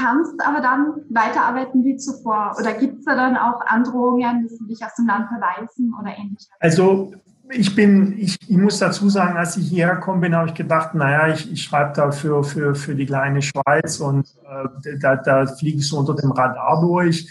kannst 0.00 0.34
aber 0.44 0.60
dann 0.60 0.94
weiterarbeiten 1.10 1.84
wie 1.84 1.96
zuvor? 1.96 2.54
Oder 2.58 2.74
gibt 2.74 3.00
es 3.00 3.04
da 3.04 3.14
dann 3.14 3.36
auch 3.36 3.60
Androhungen, 3.66 4.44
dass 4.44 4.58
sie 4.58 4.66
dich 4.66 4.84
aus 4.84 4.94
dem 4.96 5.06
Land 5.06 5.28
verweisen 5.28 5.94
oder 5.98 6.16
ähnliches? 6.16 6.48
Also 6.58 7.12
ich 7.52 7.74
bin, 7.74 8.16
ich, 8.18 8.36
ich, 8.48 8.56
muss 8.56 8.78
dazu 8.78 9.08
sagen, 9.08 9.36
als 9.36 9.56
ich 9.56 9.68
hierher 9.68 9.96
gekommen 9.96 10.20
bin, 10.20 10.34
habe 10.34 10.48
ich 10.48 10.54
gedacht, 10.54 10.94
naja, 10.94 11.32
ich, 11.34 11.50
ich 11.50 11.62
schreibe 11.62 11.92
da 11.94 12.12
für, 12.12 12.44
für, 12.44 12.94
die 12.94 13.06
kleine 13.06 13.42
Schweiz 13.42 13.98
und 14.00 14.26
äh, 14.48 14.98
da, 14.98 15.16
da 15.16 15.46
fliege 15.46 15.78
ich 15.78 15.88
so 15.88 15.98
unter 15.98 16.14
dem 16.14 16.30
Radar 16.30 16.80
durch. 16.80 17.28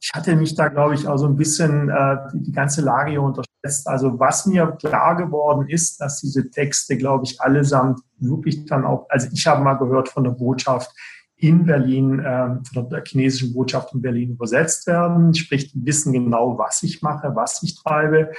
Ich 0.00 0.10
hatte 0.14 0.34
mich 0.34 0.54
da, 0.54 0.68
glaube 0.68 0.94
ich, 0.94 1.06
auch 1.06 1.18
so 1.18 1.26
ein 1.26 1.36
bisschen 1.36 1.88
äh, 1.88 2.16
die, 2.32 2.42
die 2.42 2.52
ganze 2.52 2.80
Lage 2.80 3.10
hier 3.10 3.22
unterschätzt. 3.22 3.86
Also 3.86 4.18
was 4.18 4.46
mir 4.46 4.76
klar 4.80 5.14
geworden 5.14 5.68
ist, 5.68 6.00
dass 6.00 6.20
diese 6.20 6.50
Texte, 6.50 6.96
glaube 6.96 7.24
ich, 7.24 7.40
allesamt 7.40 8.00
wirklich 8.18 8.64
dann 8.64 8.84
auch, 8.84 9.06
also 9.10 9.28
ich 9.30 9.46
habe 9.46 9.62
mal 9.62 9.74
gehört 9.74 10.08
von 10.08 10.24
der 10.24 10.32
Botschaft, 10.32 10.90
in 11.40 11.64
Berlin, 11.66 12.20
äh, 12.20 12.56
von 12.72 12.88
der 12.90 13.02
chinesischen 13.04 13.54
Botschaft 13.54 13.94
in 13.94 14.02
Berlin 14.02 14.32
übersetzt 14.32 14.86
werden. 14.86 15.34
Sprich, 15.34 15.72
wissen 15.74 16.12
genau, 16.12 16.58
was 16.58 16.82
ich 16.82 17.02
mache, 17.02 17.34
was 17.34 17.62
ich 17.62 17.82
treibe. 17.82 18.32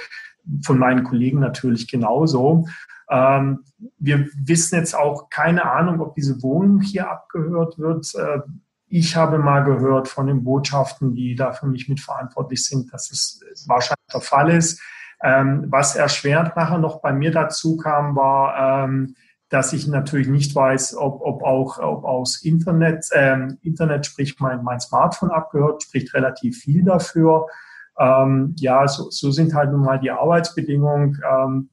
Von 0.64 0.78
meinen 0.78 1.04
Kollegen 1.04 1.40
natürlich 1.40 1.88
genauso. 1.88 2.66
Ähm, 3.10 3.64
wir 3.98 4.28
wissen 4.44 4.76
jetzt 4.76 4.94
auch 4.94 5.28
keine 5.30 5.70
Ahnung, 5.70 6.00
ob 6.00 6.14
diese 6.14 6.42
Wohnung 6.42 6.80
hier 6.80 7.10
abgehört 7.10 7.78
wird. 7.78 8.14
Äh, 8.14 8.40
ich 8.88 9.16
habe 9.16 9.38
mal 9.38 9.64
gehört 9.64 10.08
von 10.08 10.26
den 10.26 10.44
Botschaften, 10.44 11.14
die 11.14 11.34
da 11.34 11.52
für 11.52 11.66
mich 11.66 11.88
mitverantwortlich 11.88 12.64
sind, 12.64 12.92
dass 12.92 13.10
es 13.10 13.40
wahrscheinlich 13.66 14.12
der 14.12 14.20
Fall 14.20 14.50
ist. 14.50 14.80
Ähm, 15.22 15.66
was 15.68 15.96
erschwert 15.96 16.56
nachher 16.56 16.78
noch 16.78 17.00
bei 17.00 17.12
mir 17.12 17.30
dazu 17.30 17.76
kam, 17.76 18.16
war, 18.16 18.84
ähm, 18.84 19.14
dass 19.52 19.74
ich 19.74 19.86
natürlich 19.86 20.28
nicht 20.28 20.54
weiß, 20.54 20.96
ob, 20.96 21.20
ob 21.20 21.42
auch 21.42 21.78
ob 21.78 22.04
aus 22.04 22.42
Internet, 22.42 23.04
ähm, 23.12 23.58
Internet 23.60 24.06
sprich 24.06 24.40
mein, 24.40 24.64
mein 24.64 24.80
Smartphone 24.80 25.30
abgehört, 25.30 25.82
spricht 25.82 26.14
relativ 26.14 26.58
viel 26.58 26.82
dafür. 26.82 27.46
Ähm, 27.98 28.54
ja, 28.56 28.88
so, 28.88 29.10
so 29.10 29.30
sind 29.30 29.54
halt 29.54 29.70
nun 29.70 29.82
mal 29.82 30.00
die 30.00 30.10
Arbeitsbedingungen. 30.10 31.20
Ähm, 31.30 31.68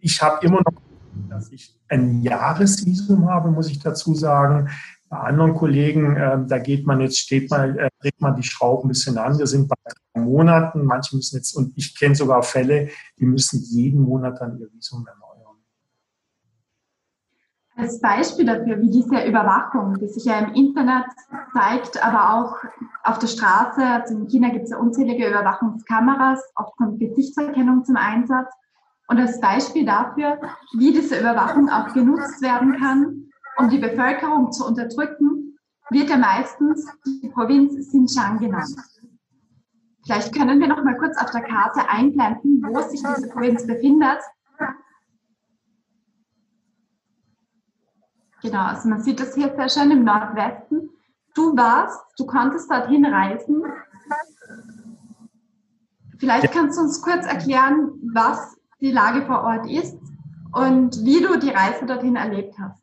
ich 0.00 0.20
habe 0.20 0.44
immer 0.44 0.58
noch, 0.58 0.82
dass 1.30 1.50
ich 1.50 1.74
ein 1.88 2.20
Jahresvisum 2.20 3.26
habe, 3.26 3.50
muss 3.50 3.70
ich 3.70 3.78
dazu 3.78 4.14
sagen. 4.14 4.68
Bei 5.08 5.16
anderen 5.16 5.54
Kollegen, 5.54 6.16
äh, 6.16 6.38
da 6.46 6.58
geht 6.58 6.86
man 6.86 7.00
jetzt, 7.00 7.18
steht 7.18 7.50
mal, 7.50 7.78
äh, 7.78 7.88
dreht 8.02 8.20
man 8.20 8.36
die 8.36 8.42
Schrauben 8.42 8.84
ein 8.84 8.88
bisschen 8.88 9.16
an. 9.16 9.38
Wir 9.38 9.46
sind 9.46 9.66
bei 9.66 9.76
drei 9.82 10.20
Monaten. 10.20 10.84
Manche 10.84 11.16
müssen 11.16 11.36
jetzt, 11.36 11.56
und 11.56 11.72
ich 11.74 11.98
kenne 11.98 12.14
sogar 12.14 12.42
Fälle, 12.42 12.90
die 13.18 13.24
müssen 13.24 13.62
jeden 13.62 14.02
Monat 14.02 14.42
dann 14.42 14.58
ihr 14.58 14.70
Visum 14.74 15.06
erneuern. 15.06 15.21
Als 17.82 18.00
Beispiel 18.00 18.46
dafür, 18.46 18.80
wie 18.80 18.90
diese 18.90 19.26
Überwachung, 19.26 19.98
die 19.98 20.06
sich 20.06 20.24
ja 20.24 20.38
im 20.38 20.54
Internet 20.54 21.06
zeigt, 21.52 22.00
aber 22.04 22.32
auch 22.32 22.56
auf 23.02 23.18
der 23.18 23.26
Straße, 23.26 23.84
also 23.84 24.14
in 24.14 24.28
China 24.28 24.50
gibt 24.50 24.66
es 24.66 24.70
ja 24.70 24.76
unzählige 24.76 25.28
Überwachungskameras, 25.28 26.40
oft 26.54 26.76
kommt 26.76 27.00
Gesichtserkennung 27.00 27.84
zum 27.84 27.96
Einsatz. 27.96 28.54
Und 29.08 29.18
als 29.18 29.40
Beispiel 29.40 29.84
dafür, 29.84 30.38
wie 30.78 30.92
diese 30.92 31.18
Überwachung 31.18 31.70
auch 31.70 31.92
genutzt 31.92 32.40
werden 32.40 32.78
kann, 32.78 33.30
um 33.56 33.68
die 33.68 33.78
Bevölkerung 33.78 34.52
zu 34.52 34.64
unterdrücken, 34.64 35.58
wird 35.90 36.08
ja 36.08 36.18
meistens 36.18 36.86
die 37.04 37.30
Provinz 37.30 37.74
Xinjiang 37.74 38.38
genannt. 38.38 38.76
Vielleicht 40.04 40.32
können 40.32 40.60
wir 40.60 40.68
noch 40.68 40.84
mal 40.84 40.96
kurz 40.98 41.20
auf 41.20 41.32
der 41.32 41.42
Karte 41.42 41.88
einblenden, 41.88 42.62
wo 42.64 42.80
sich 42.80 43.02
diese 43.02 43.28
Provinz 43.28 43.66
befindet. 43.66 44.20
Genau, 48.42 48.64
also 48.64 48.88
man 48.88 49.02
sieht 49.02 49.20
das 49.20 49.34
hier 49.34 49.54
sehr 49.54 49.68
schön 49.68 49.90
im 49.92 50.04
Nordwesten. 50.04 50.90
Du 51.34 51.56
warst, 51.56 51.98
du 52.18 52.26
konntest 52.26 52.70
dorthin 52.70 53.06
reisen. 53.06 53.62
Vielleicht 56.18 56.52
kannst 56.52 56.78
du 56.78 56.82
uns 56.82 57.00
kurz 57.00 57.26
erklären, 57.26 57.92
was 58.12 58.56
die 58.80 58.90
Lage 58.90 59.22
vor 59.22 59.42
Ort 59.42 59.70
ist 59.70 59.96
und 60.52 61.04
wie 61.04 61.22
du 61.22 61.38
die 61.38 61.50
Reise 61.50 61.86
dorthin 61.86 62.16
erlebt 62.16 62.54
hast. 62.58 62.82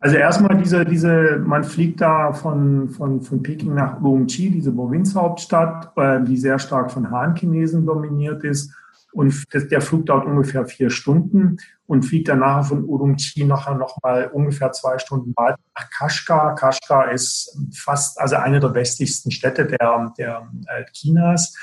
Also 0.00 0.16
erstmal 0.16 0.56
diese, 0.58 0.84
diese, 0.84 1.42
man 1.44 1.64
fliegt 1.64 2.00
da 2.00 2.32
von, 2.32 2.90
von, 2.90 3.22
von 3.22 3.42
Peking 3.42 3.74
nach 3.74 4.00
Urumqi, 4.00 4.50
diese 4.50 4.70
Provinzhauptstadt, 4.70 5.92
äh, 5.96 6.22
die 6.22 6.36
sehr 6.36 6.58
stark 6.58 6.90
von 6.92 7.10
Han-Chinesen 7.10 7.86
dominiert 7.86 8.44
ist. 8.44 8.70
Und 9.14 9.46
der 9.54 9.80
Flug 9.80 10.06
dauert 10.06 10.26
ungefähr 10.26 10.66
vier 10.66 10.90
Stunden 10.90 11.58
und 11.86 12.02
fliegt 12.02 12.26
danach 12.26 12.66
von 12.66 12.82
Urumqi 12.82 13.44
nachher 13.44 13.76
nochmal 13.76 14.26
ungefähr 14.26 14.72
zwei 14.72 14.98
Stunden 14.98 15.32
weiter 15.36 15.60
nach 15.78 15.88
Kashgar. 15.88 16.56
Kashgar 16.56 17.12
ist 17.12 17.56
fast, 17.72 18.20
also 18.20 18.34
eine 18.34 18.58
der 18.58 18.74
westlichsten 18.74 19.30
Städte 19.30 19.66
der, 19.66 20.12
der 20.18 20.50
äh, 20.66 20.84
Chinas. 20.92 21.56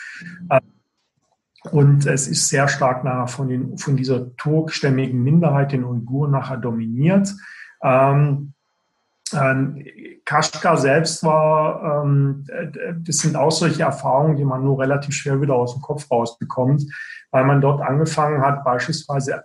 Äh, 0.50 0.62
und 1.72 2.06
es 2.06 2.30
ist 2.30 2.48
sehr 2.48 2.70
stark 2.70 3.04
nachher 3.04 3.28
von, 3.28 3.50
den, 3.50 3.78
von 3.78 3.98
dieser 3.98 4.34
turkstämmigen 4.38 5.22
Minderheit, 5.22 5.74
den 5.74 5.84
Uiguren, 5.84 6.32
nachher 6.32 6.58
dominiert. 6.58 7.36
Ähm, 7.84 8.54
ähm, 9.34 9.86
Kashgar 10.26 10.78
selbst 10.78 11.24
war, 11.24 12.04
ähm, 12.04 12.46
das 13.06 13.18
sind 13.18 13.36
auch 13.36 13.52
solche 13.52 13.84
Erfahrungen, 13.84 14.38
die 14.38 14.46
man 14.46 14.64
nur 14.64 14.80
relativ 14.80 15.16
schwer 15.16 15.42
wieder 15.42 15.56
aus 15.56 15.74
dem 15.74 15.82
Kopf 15.82 16.10
rausbekommt, 16.10 16.84
weil 17.32 17.44
man 17.44 17.62
dort 17.62 17.82
angefangen 17.82 18.42
hat, 18.42 18.64
beispielsweise 18.64 19.44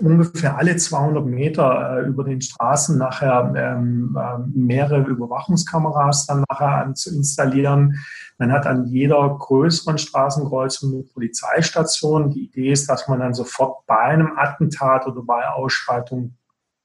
ungefähr 0.00 0.56
alle 0.56 0.76
200 0.76 1.24
Meter 1.24 1.98
äh, 1.98 2.06
über 2.06 2.24
den 2.24 2.40
Straßen 2.40 2.98
nachher 2.98 3.52
ähm, 3.56 4.18
äh, 4.18 4.38
mehrere 4.54 5.02
Überwachungskameras 5.02 6.26
dann 6.26 6.44
nachher 6.48 6.92
zu 6.94 7.14
installieren. 7.14 7.98
Man 8.38 8.52
hat 8.52 8.66
an 8.66 8.86
jeder 8.86 9.36
größeren 9.38 9.98
Straßenkreuzung 9.98 10.92
eine 10.92 11.02
Polizeistation. 11.04 12.30
Die 12.30 12.46
Idee 12.46 12.72
ist, 12.72 12.88
dass 12.88 13.06
man 13.08 13.20
dann 13.20 13.34
sofort 13.34 13.86
bei 13.86 13.98
einem 13.98 14.32
Attentat 14.36 15.06
oder 15.06 15.22
bei 15.22 15.46
Ausschreitung 15.48 16.34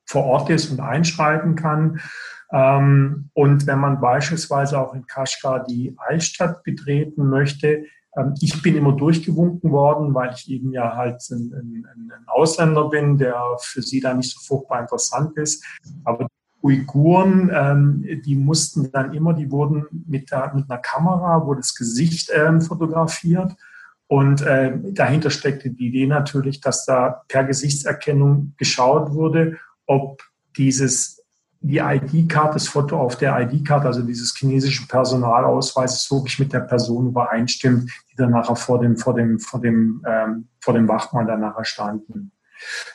vor 0.10 0.26
Ort 0.26 0.50
ist 0.50 0.72
und 0.72 0.80
einschreiten 0.80 1.56
kann. 1.56 2.02
Ähm, 2.52 3.30
und 3.34 3.68
wenn 3.68 3.78
man 3.78 4.02
beispielsweise 4.02 4.80
auch 4.80 4.96
in 4.96 5.06
Kaschgar 5.06 5.64
die 5.66 5.96
Altstadt 5.98 6.64
betreten 6.64 7.30
möchte, 7.30 7.86
ähm, 8.18 8.34
ich 8.42 8.60
bin 8.64 8.76
immer 8.76 8.94
durchgewunken 8.94 9.72
worden, 9.72 10.16
weil 10.16 10.34
ich 10.34 10.50
eben 10.50 10.72
ja 10.72 10.96
halt 10.96 11.22
ein, 11.30 11.54
ein, 11.54 12.12
ein 12.12 12.24
Ausländer 12.26 12.90
bin, 12.90 13.20
der 13.20 13.40
für 13.60 13.84
sie 13.84 14.00
da 14.00 14.16
nicht 14.16 14.32
so 14.32 14.40
furchtbar 14.44 14.82
interessant 14.82 15.38
ist. 15.38 15.64
Aber 16.06 16.28
Uiguren, 16.64 17.52
ähm, 17.54 18.04
die 18.26 18.36
mussten 18.36 18.92
dann 18.92 19.14
immer, 19.14 19.34
die 19.34 19.52
wurden 19.52 19.86
mit, 20.08 20.32
der, 20.32 20.52
mit 20.56 20.72
einer 20.72 20.82
Kamera, 20.82 21.46
wo 21.46 21.54
das 21.54 21.76
Gesicht 21.76 22.32
fotografiert. 22.68 23.54
Und 24.08 24.44
dahinter 24.44 25.30
steckte 25.30 25.70
die 25.70 25.90
Idee 25.90 26.08
natürlich, 26.08 26.62
dass 26.62 26.84
da 26.84 27.22
per 27.28 27.44
Gesichtserkennung 27.44 28.56
geschaut 28.58 29.12
wurde, 29.12 29.60
ob 29.90 30.22
dieses 30.56 31.20
die 31.62 31.80
ID-Karte, 31.80 32.54
das 32.54 32.70
Foto 32.70 32.98
auf 32.98 33.18
der 33.18 33.38
ID-Karte, 33.42 33.88
also 33.88 34.02
dieses 34.02 34.34
chinesischen 34.34 34.88
Personalausweises 34.88 36.10
wirklich 36.10 36.40
mit 36.40 36.54
der 36.54 36.62
Person 36.62 37.08
übereinstimmt, 37.08 37.92
die 38.12 38.16
dann 38.16 38.32
nachher 38.32 38.56
vor 38.56 38.80
dem, 38.80 38.96
vor 38.96 39.14
dem, 39.14 39.40
vor 39.40 39.60
dem, 39.60 40.02
ähm, 40.08 40.48
vor 40.62 40.74
dem 40.74 40.88
Wachmann 40.88 41.28
dann 41.28 41.42
nachher 41.42 41.66
standen. 41.66 42.32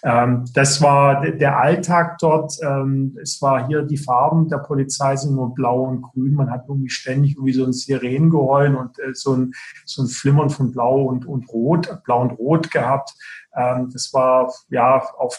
Ähm, 0.02 0.44
das 0.54 0.82
war 0.82 1.22
der 1.22 1.58
Alltag 1.58 2.18
dort. 2.18 2.56
Ähm, 2.62 3.16
es 3.20 3.40
war 3.42 3.66
hier 3.66 3.82
die 3.82 3.96
Farben 3.96 4.48
der 4.48 4.58
Polizei 4.58 5.16
sind 5.16 5.34
nur 5.34 5.54
blau 5.54 5.82
und 5.84 6.02
grün. 6.02 6.34
Man 6.34 6.50
hat 6.50 6.64
irgendwie 6.68 6.90
ständig 6.90 7.32
irgendwie 7.32 7.52
so 7.52 7.64
ein 7.64 7.72
Sirenengeheul 7.72 8.74
und 8.74 8.98
äh, 8.98 9.14
so, 9.14 9.34
ein, 9.34 9.52
so 9.84 10.02
ein 10.02 10.08
Flimmern 10.08 10.50
von 10.50 10.72
blau 10.72 11.02
und, 11.02 11.26
und 11.26 11.48
rot, 11.48 12.02
blau 12.04 12.22
und 12.22 12.32
rot 12.32 12.70
gehabt. 12.70 13.14
Ähm, 13.56 13.90
das 13.92 14.12
war 14.12 14.52
ja 14.68 15.02
auch 15.18 15.34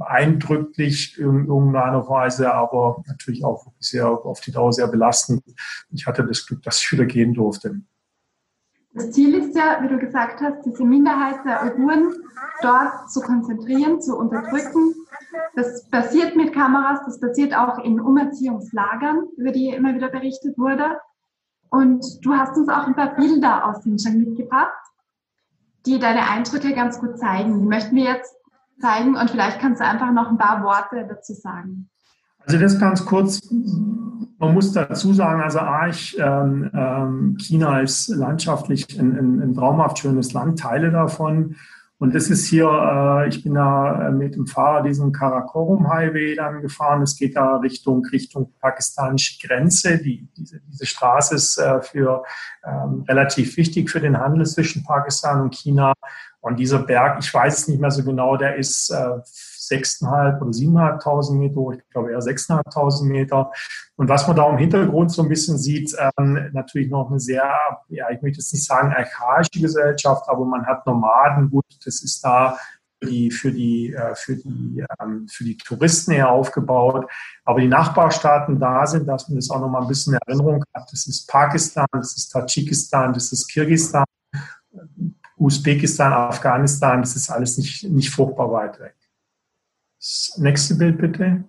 eindrücklich 0.00 1.18
in 1.18 1.46
irgendeiner 1.46 2.08
Weise, 2.08 2.52
aber 2.52 3.02
natürlich 3.06 3.44
auch 3.44 3.66
sehr 3.78 4.08
auf 4.08 4.40
die 4.40 4.52
Dauer 4.52 4.72
sehr 4.72 4.88
belastend. 4.88 5.42
Ich 5.90 6.06
hatte 6.06 6.26
das 6.26 6.46
Glück, 6.46 6.62
dass 6.62 6.80
ich 6.80 6.92
wieder 6.92 7.06
gehen 7.06 7.34
durfte. 7.34 7.80
Das 8.92 9.12
Ziel 9.12 9.34
ist 9.34 9.56
ja, 9.56 9.78
wie 9.82 9.88
du 9.88 9.98
gesagt 9.98 10.40
hast, 10.40 10.64
diese 10.66 10.84
Minderheit 10.84 11.44
der 11.44 11.62
Uiguren 11.62 12.12
dort 12.60 13.10
zu 13.10 13.20
konzentrieren, 13.20 14.00
zu 14.00 14.16
unterdrücken. 14.16 14.94
Das 15.54 15.88
passiert 15.90 16.34
mit 16.34 16.52
Kameras, 16.52 17.00
das 17.06 17.20
passiert 17.20 17.54
auch 17.54 17.78
in 17.78 18.00
Umerziehungslagern, 18.00 19.28
über 19.36 19.52
die 19.52 19.68
immer 19.68 19.94
wieder 19.94 20.08
berichtet 20.08 20.58
wurde. 20.58 20.98
Und 21.70 22.04
du 22.24 22.34
hast 22.34 22.56
uns 22.56 22.68
auch 22.68 22.86
ein 22.88 22.96
paar 22.96 23.14
Bilder 23.14 23.66
aus 23.66 23.80
Xinjiang 23.80 24.18
mitgebracht, 24.18 24.72
die 25.86 26.00
deine 26.00 26.28
Eindrücke 26.28 26.74
ganz 26.74 26.98
gut 26.98 27.16
zeigen. 27.16 27.60
Die 27.60 27.66
möchten 27.66 27.94
wir 27.94 28.04
jetzt 28.04 28.34
zeigen 28.80 29.16
und 29.16 29.30
vielleicht 29.30 29.60
kannst 29.60 29.80
du 29.80 29.86
einfach 29.86 30.10
noch 30.10 30.30
ein 30.30 30.38
paar 30.38 30.64
Worte 30.64 31.06
dazu 31.08 31.32
sagen. 31.32 31.88
Also 32.40 32.58
das 32.58 32.78
ganz 32.78 33.04
kurz. 33.04 33.40
Man 34.38 34.54
muss 34.54 34.72
dazu 34.72 35.12
sagen, 35.12 35.42
also 35.42 35.58
Arch, 35.58 36.16
ähm, 36.18 36.70
ähm, 36.72 37.36
China 37.38 37.80
ist 37.80 38.08
landschaftlich 38.08 38.98
ein, 38.98 39.16
ein, 39.18 39.42
ein, 39.42 39.54
traumhaft 39.54 39.98
schönes 39.98 40.32
Land, 40.32 40.58
Teile 40.58 40.90
davon. 40.90 41.56
Und 41.98 42.14
das 42.14 42.30
ist 42.30 42.46
hier, 42.46 42.66
äh, 42.66 43.28
ich 43.28 43.44
bin 43.44 43.52
da 43.52 44.08
äh, 44.08 44.10
mit 44.10 44.34
dem 44.34 44.46
Fahrer 44.46 44.82
diesen 44.82 45.12
Karakorum 45.12 45.92
Highway 45.92 46.34
dann 46.34 46.62
gefahren. 46.62 47.02
Es 47.02 47.16
geht 47.16 47.36
da 47.36 47.56
Richtung, 47.56 48.02
Richtung 48.06 48.54
pakistanische 48.58 49.46
Grenze. 49.46 49.98
Die, 49.98 50.26
diese, 50.34 50.62
diese 50.66 50.86
Straße 50.86 51.34
ist 51.34 51.58
äh, 51.58 51.82
für 51.82 52.22
ähm, 52.64 53.04
relativ 53.06 53.58
wichtig 53.58 53.90
für 53.90 54.00
den 54.00 54.16
Handel 54.16 54.46
zwischen 54.46 54.82
Pakistan 54.82 55.42
und 55.42 55.54
China. 55.54 55.92
Und 56.40 56.58
dieser 56.58 56.78
Berg, 56.78 57.18
ich 57.20 57.32
weiß 57.32 57.58
es 57.58 57.68
nicht 57.68 57.82
mehr 57.82 57.90
so 57.90 58.02
genau, 58.02 58.38
der 58.38 58.56
ist 58.56 58.88
äh, 58.88 59.18
6.500 59.70 60.40
oder 60.40 60.50
7.500 60.50 61.32
Meter 61.34 61.56
hoch, 61.56 61.72
ich 61.72 61.88
glaube 61.90 62.10
eher 62.10 62.20
6.500 62.20 63.04
Meter. 63.04 63.50
Und 63.96 64.08
was 64.08 64.26
man 64.26 64.36
da 64.36 64.48
im 64.50 64.58
Hintergrund 64.58 65.12
so 65.12 65.22
ein 65.22 65.28
bisschen 65.28 65.58
sieht, 65.58 65.94
ähm, 66.18 66.50
natürlich 66.52 66.90
noch 66.90 67.10
eine 67.10 67.20
sehr, 67.20 67.52
ja, 67.88 68.10
ich 68.10 68.22
möchte 68.22 68.38
jetzt 68.38 68.52
nicht 68.52 68.64
sagen 68.64 68.92
archaische 68.92 69.60
Gesellschaft, 69.60 70.28
aber 70.28 70.44
man 70.44 70.66
hat 70.66 70.86
Nomaden, 70.86 71.50
gut, 71.50 71.64
das 71.84 72.02
ist 72.02 72.24
da 72.24 72.56
für 73.02 73.10
die, 73.10 73.30
für 73.30 73.52
die, 73.52 73.94
äh, 73.94 74.14
für 74.14 74.36
die, 74.36 74.84
ähm, 75.00 75.26
für 75.28 75.44
die 75.44 75.56
Touristen 75.56 76.12
eher 76.12 76.30
aufgebaut. 76.30 77.10
Aber 77.44 77.60
die 77.60 77.68
Nachbarstaaten 77.68 78.58
da 78.58 78.86
sind, 78.86 79.06
dass 79.06 79.28
man 79.28 79.36
das 79.36 79.50
auch 79.50 79.60
noch 79.60 79.68
mal 79.68 79.82
ein 79.82 79.88
bisschen 79.88 80.14
in 80.14 80.20
Erinnerung 80.26 80.62
hat. 80.74 80.90
Das 80.92 81.06
ist 81.06 81.26
Pakistan, 81.26 81.86
das 81.92 82.16
ist 82.16 82.28
Tadschikistan, 82.28 83.12
das 83.12 83.32
ist 83.32 83.48
Kirgisistan, 83.48 84.04
Usbekistan, 85.36 86.12
Afghanistan, 86.12 87.00
das 87.00 87.16
ist 87.16 87.30
alles 87.30 87.56
nicht, 87.56 87.84
nicht 87.84 88.10
fruchtbar 88.10 88.52
weit 88.52 88.78
weg. 88.78 88.94
Das 90.00 90.38
nächste 90.38 90.76
Bild 90.76 90.96
bitte. 90.96 91.44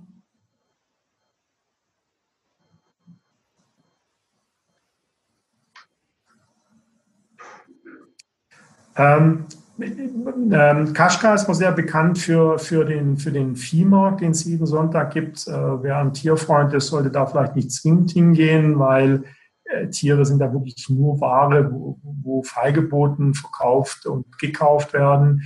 Ähm, 8.97 9.45
ähm, 9.80 10.93
Kaschka 10.93 11.34
ist 11.34 11.47
sehr 11.47 11.72
bekannt 11.72 12.20
für, 12.20 12.60
für, 12.60 12.84
den, 12.84 13.16
für 13.16 13.32
den 13.32 13.56
Viehmarkt, 13.56 14.20
den 14.20 14.32
es 14.32 14.43
jeden 14.43 14.66
Sonntag 14.66 15.14
gibt. 15.14 15.47
Äh, 15.47 15.84
wer 15.84 15.99
ein 15.99 16.12
Tierfreund 16.12 16.74
ist, 16.74 16.88
sollte 16.88 17.10
da 17.10 17.26
vielleicht 17.26 17.56
nicht 17.56 17.72
zwingend 17.72 18.12
hingehen, 18.12 18.78
weil 18.78 19.24
äh, 19.64 19.88
Tiere 19.88 20.26
sind 20.26 20.39
da 20.39 20.52
wirklich 20.52 20.89
nur 20.89 21.22
Ware, 21.22 21.72
wo, 21.72 21.97
wo 22.04 22.43
feilgeboten 22.43 23.34
verkauft 23.34 24.06
und 24.06 24.38
gekauft 24.39 24.91
werden. 24.91 25.43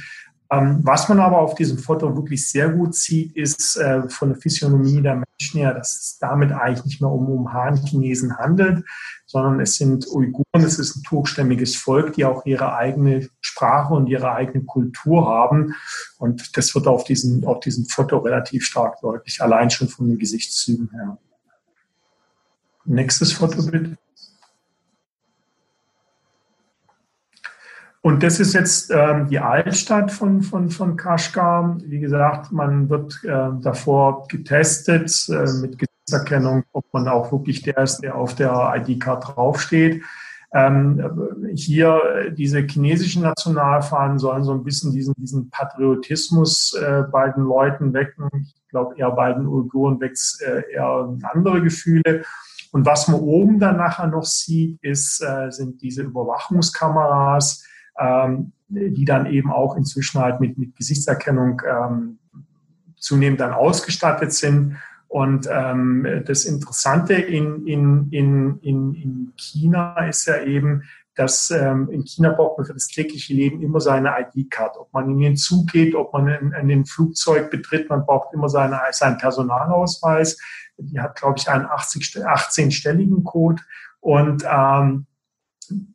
Ähm, 0.51 0.81
was 0.83 1.09
man 1.09 1.19
aber 1.19 1.39
auf 1.39 1.55
diesem 1.55 1.79
Foto 1.79 2.15
wirklich 2.15 2.47
sehr 2.47 2.69
gut 2.69 2.93
sieht, 2.93 3.35
ist 3.35 3.77
äh, 3.77 4.07
von 4.09 4.29
der 4.29 4.37
Physiognomie 4.37 5.01
der 5.01 5.15
Menschen 5.15 5.59
her, 5.59 5.73
dass 5.73 5.95
es 5.95 6.17
damit 6.19 6.51
eigentlich 6.51 6.85
nicht 6.85 7.01
mehr 7.01 7.09
um, 7.09 7.27
um 7.27 7.51
Han-Chinesen 7.51 8.37
handelt, 8.37 8.85
sondern 9.25 9.59
es 9.59 9.75
sind 9.75 10.07
Uiguren, 10.07 10.63
es 10.63 10.77
ist 10.77 10.95
ein 10.95 11.03
turkstämmiges 11.03 11.75
Volk, 11.75 12.13
die 12.13 12.25
auch 12.25 12.45
ihre 12.45 12.75
eigene 12.75 13.27
Sprache 13.41 13.93
und 13.95 14.07
ihre 14.07 14.33
eigene 14.33 14.63
Kultur 14.65 15.27
haben. 15.27 15.73
Und 16.19 16.55
das 16.57 16.75
wird 16.75 16.85
auf 16.85 17.05
diesem, 17.05 17.43
auf 17.45 17.59
diesem 17.61 17.85
Foto 17.85 18.19
relativ 18.19 18.65
stark 18.65 19.01
deutlich, 19.01 19.41
allein 19.41 19.71
schon 19.71 19.87
von 19.87 20.07
den 20.07 20.19
Gesichtszügen 20.19 20.91
her. 20.91 21.17
Nächstes 22.85 23.33
Foto 23.33 23.65
bitte. 23.65 23.97
Und 28.05 28.21
das 28.21 28.39
ist 28.39 28.53
jetzt 28.53 28.91
ähm, 28.91 29.29
die 29.29 29.39
Altstadt 29.39 30.11
von, 30.11 30.43
von, 30.43 30.69
von 30.69 30.95
Kaschgar. 30.95 31.75
Wie 31.85 31.99
gesagt, 31.99 32.51
man 32.51 32.87
wird 32.87 33.19
äh, 33.23 33.49
davor 33.63 34.27
getestet 34.27 35.27
äh, 35.27 35.51
mit 35.59 35.79
Gesichtserkennung, 35.79 36.65
ob 36.71 36.85
man 36.93 37.07
auch 37.07 37.31
wirklich 37.31 37.63
der 37.63 37.79
ist, 37.79 38.01
der 38.01 38.13
auf 38.15 38.35
der 38.35 38.75
ID-Card 38.75 39.35
draufsteht. 39.35 40.03
Ähm, 40.53 41.49
hier 41.55 41.99
äh, 42.27 42.31
diese 42.31 42.59
chinesischen 42.59 43.23
Nationalfahnen 43.23 44.19
sollen 44.19 44.43
so 44.43 44.51
ein 44.51 44.63
bisschen 44.63 44.91
diesen, 44.91 45.15
diesen 45.17 45.49
Patriotismus 45.49 46.75
äh, 46.79 47.05
bei 47.11 47.29
den 47.29 47.45
Leuten 47.45 47.91
wecken. 47.95 48.29
Ich 48.35 48.69
glaube, 48.69 48.95
eher 48.99 49.09
bei 49.09 49.33
den 49.33 49.47
Uiguren 49.47 49.99
weckt 49.99 50.17
es 50.17 50.39
äh, 50.45 50.61
eher 50.71 51.09
andere 51.23 51.59
Gefühle. 51.63 52.23
Und 52.71 52.85
was 52.85 53.07
man 53.07 53.19
oben 53.19 53.57
dann 53.57 53.77
nachher 53.77 54.05
noch 54.05 54.25
sieht, 54.25 54.77
ist, 54.83 55.23
äh, 55.23 55.49
sind 55.49 55.81
diese 55.81 56.03
Überwachungskameras, 56.03 57.63
ähm, 57.99 58.51
die 58.67 59.05
dann 59.05 59.25
eben 59.27 59.51
auch 59.51 59.75
inzwischen 59.75 60.21
halt 60.21 60.39
mit, 60.39 60.57
mit 60.57 60.75
Gesichtserkennung 60.75 61.61
ähm, 61.69 62.17
zunehmend 62.97 63.39
dann 63.39 63.53
ausgestattet 63.53 64.33
sind. 64.33 64.77
Und 65.07 65.47
ähm, 65.51 66.23
das 66.25 66.45
Interessante 66.45 67.13
in, 67.13 67.67
in, 67.67 68.09
in, 68.11 68.59
in 68.61 69.33
China 69.37 70.05
ist 70.07 70.25
ja 70.25 70.41
eben, 70.41 70.83
dass 71.15 71.49
ähm, 71.49 71.89
in 71.89 72.05
China 72.05 72.31
braucht 72.31 72.57
man 72.57 72.67
für 72.67 72.73
das 72.73 72.87
tägliche 72.87 73.33
Leben 73.33 73.61
immer 73.61 73.79
seine 73.79 74.13
ID-Card. 74.19 74.75
Ob 74.77 74.91
man 74.91 75.09
in 75.09 75.19
den 75.19 75.37
Zug 75.37 75.71
geht, 75.71 75.95
ob 75.95 76.11
man 76.11 76.27
in, 76.27 76.51
in 76.51 76.67
den 76.67 76.85
Flugzeug 76.85 77.49
betritt, 77.49 77.89
man 77.89 78.05
braucht 78.05 78.33
immer 78.33 78.49
seine, 78.49 78.81
seinen 78.91 79.17
Personalausweis. 79.17 80.37
Die 80.77 80.99
hat, 80.99 81.15
glaube 81.15 81.37
ich, 81.37 81.49
einen 81.49 81.65
80, 81.65 82.17
18-stelligen 82.17 83.23
Code. 83.23 83.61
Und 84.01 84.43
ähm, 84.45 85.05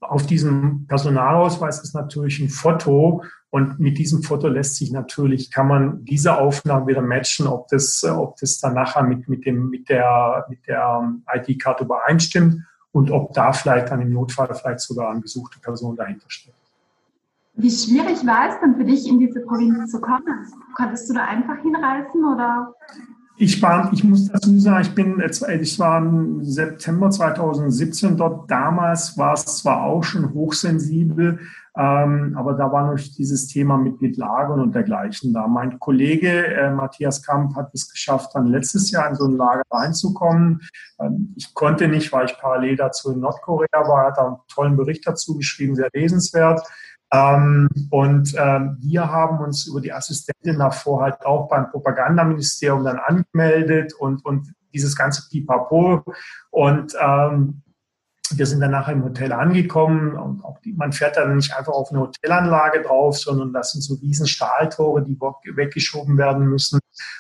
auf 0.01 0.27
diesem 0.27 0.87
Personalausweis 0.87 1.83
ist 1.83 1.95
natürlich 1.95 2.41
ein 2.41 2.49
Foto 2.49 3.23
und 3.51 3.81
mit 3.81 3.99
diesem 3.99 4.23
Foto 4.23 4.49
lässt 4.49 4.77
sich 4.77 4.93
natürlich, 4.93 5.51
kann 5.51 5.67
man 5.67 6.05
diese 6.05 6.39
Aufnahmen 6.39 6.87
wieder 6.87 7.03
matchen, 7.03 7.47
ob 7.47 7.69
das, 7.69 8.05
ob 8.05 8.37
das 8.37 8.61
dann 8.61 8.75
nachher 8.75 9.03
mit, 9.03 9.29
mit, 9.29 9.45
dem, 9.45 9.71
mit 9.71 9.89
der, 9.89 10.47
mit 10.49 10.67
der 10.67 11.13
ID-Karte 11.35 11.85
übereinstimmt 11.85 12.63
und 12.93 13.11
ob 13.11 13.33
da 13.33 13.53
vielleicht 13.53 13.91
dann 13.91 14.01
im 14.01 14.13
Notfall 14.13 14.55
vielleicht 14.55 14.81
sogar 14.81 15.11
eine 15.11 15.21
gesuchte 15.21 15.59
Person 15.61 15.97
dahinter 15.97 16.27
steht. 16.29 16.55
Wie 17.55 17.71
schwierig 17.71 18.25
war 18.27 18.49
es 18.49 18.61
dann 18.61 18.77
für 18.77 18.85
dich, 18.85 19.07
in 19.07 19.19
diese 19.19 19.41
Provinz 19.41 19.91
zu 19.91 20.01
kommen? 20.01 20.25
Konntest 20.77 21.11
du 21.11 21.15
da 21.15 21.25
einfach 21.25 21.59
hinreisen 21.61 22.25
oder? 22.25 22.75
Ich 23.43 23.63
war, 23.63 23.91
ich 23.95 24.05
muss 24.05 24.29
dazu 24.29 24.61
sagen, 24.61 24.83
ich 24.83 24.95
bin, 24.95 25.19
ich 25.19 25.79
war 25.79 25.97
im 25.97 26.45
September 26.45 27.11
2017 27.11 28.19
dort. 28.19 28.51
Damals 28.51 29.17
war 29.17 29.33
es 29.33 29.47
zwar 29.47 29.85
auch 29.85 30.05
schon 30.05 30.35
hochsensibel, 30.35 31.39
ähm, 31.75 32.35
aber 32.37 32.53
da 32.53 32.71
war 32.71 32.93
noch 32.93 33.01
dieses 33.01 33.47
Thema 33.47 33.79
mit, 33.79 34.03
mit 34.03 34.19
Lagern 34.19 34.61
und 34.61 34.75
dergleichen 34.75 35.33
da. 35.33 35.47
Mein 35.47 35.79
Kollege 35.79 36.49
äh, 36.49 36.71
Matthias 36.71 37.23
Kamp 37.23 37.57
hat 37.57 37.71
es 37.73 37.91
geschafft, 37.91 38.33
dann 38.35 38.47
letztes 38.47 38.91
Jahr 38.91 39.09
in 39.09 39.15
so 39.15 39.25
ein 39.25 39.39
Lager 39.39 39.63
reinzukommen. 39.71 40.61
Ähm, 41.01 41.33
ich 41.35 41.55
konnte 41.55 41.89
nicht, 41.89 42.13
weil 42.13 42.27
ich 42.27 42.37
parallel 42.37 42.77
dazu 42.77 43.11
in 43.11 43.21
Nordkorea 43.21 43.89
war, 43.89 44.09
hat 44.09 44.19
da 44.19 44.27
einen 44.27 44.37
tollen 44.53 44.77
Bericht 44.77 45.07
dazu 45.07 45.39
geschrieben, 45.39 45.77
sehr 45.77 45.89
lesenswert. 45.95 46.61
Ähm, 47.13 47.69
und 47.91 48.35
ähm, 48.39 48.77
wir 48.81 49.11
haben 49.11 49.39
uns 49.41 49.67
über 49.67 49.81
die 49.81 49.93
Assistentin 49.93 50.59
davor 50.59 51.03
halt 51.03 51.25
auch 51.27 51.49
beim 51.49 51.71
Propagandaministerium 51.71 52.85
dann 52.85 52.99
angemeldet 52.99 53.95
und, 53.95 54.25
und 54.25 54.53
dieses 54.73 54.95
ganze 54.95 55.29
Pipapo. 55.29 56.05
Und 56.51 56.95
ähm, 57.01 57.63
wir 58.33 58.47
sind 58.47 58.61
dann 58.61 58.71
nachher 58.71 58.93
im 58.93 59.05
Hotel 59.05 59.33
angekommen 59.33 60.15
und 60.15 60.45
auch 60.45 60.61
die, 60.61 60.73
man 60.73 60.93
fährt 60.93 61.17
dann 61.17 61.35
nicht 61.35 61.53
einfach 61.57 61.73
auf 61.73 61.91
eine 61.91 62.01
Hotelanlage 62.01 62.83
drauf, 62.83 63.19
sondern 63.19 63.53
das 63.53 63.73
sind 63.73 63.83
so 63.83 63.95
riesen 63.95 64.29
Stahltore, 64.29 65.03
die 65.03 65.19
weggeschoben 65.57 66.17
werden 66.17 66.47
müssen. 66.47 66.79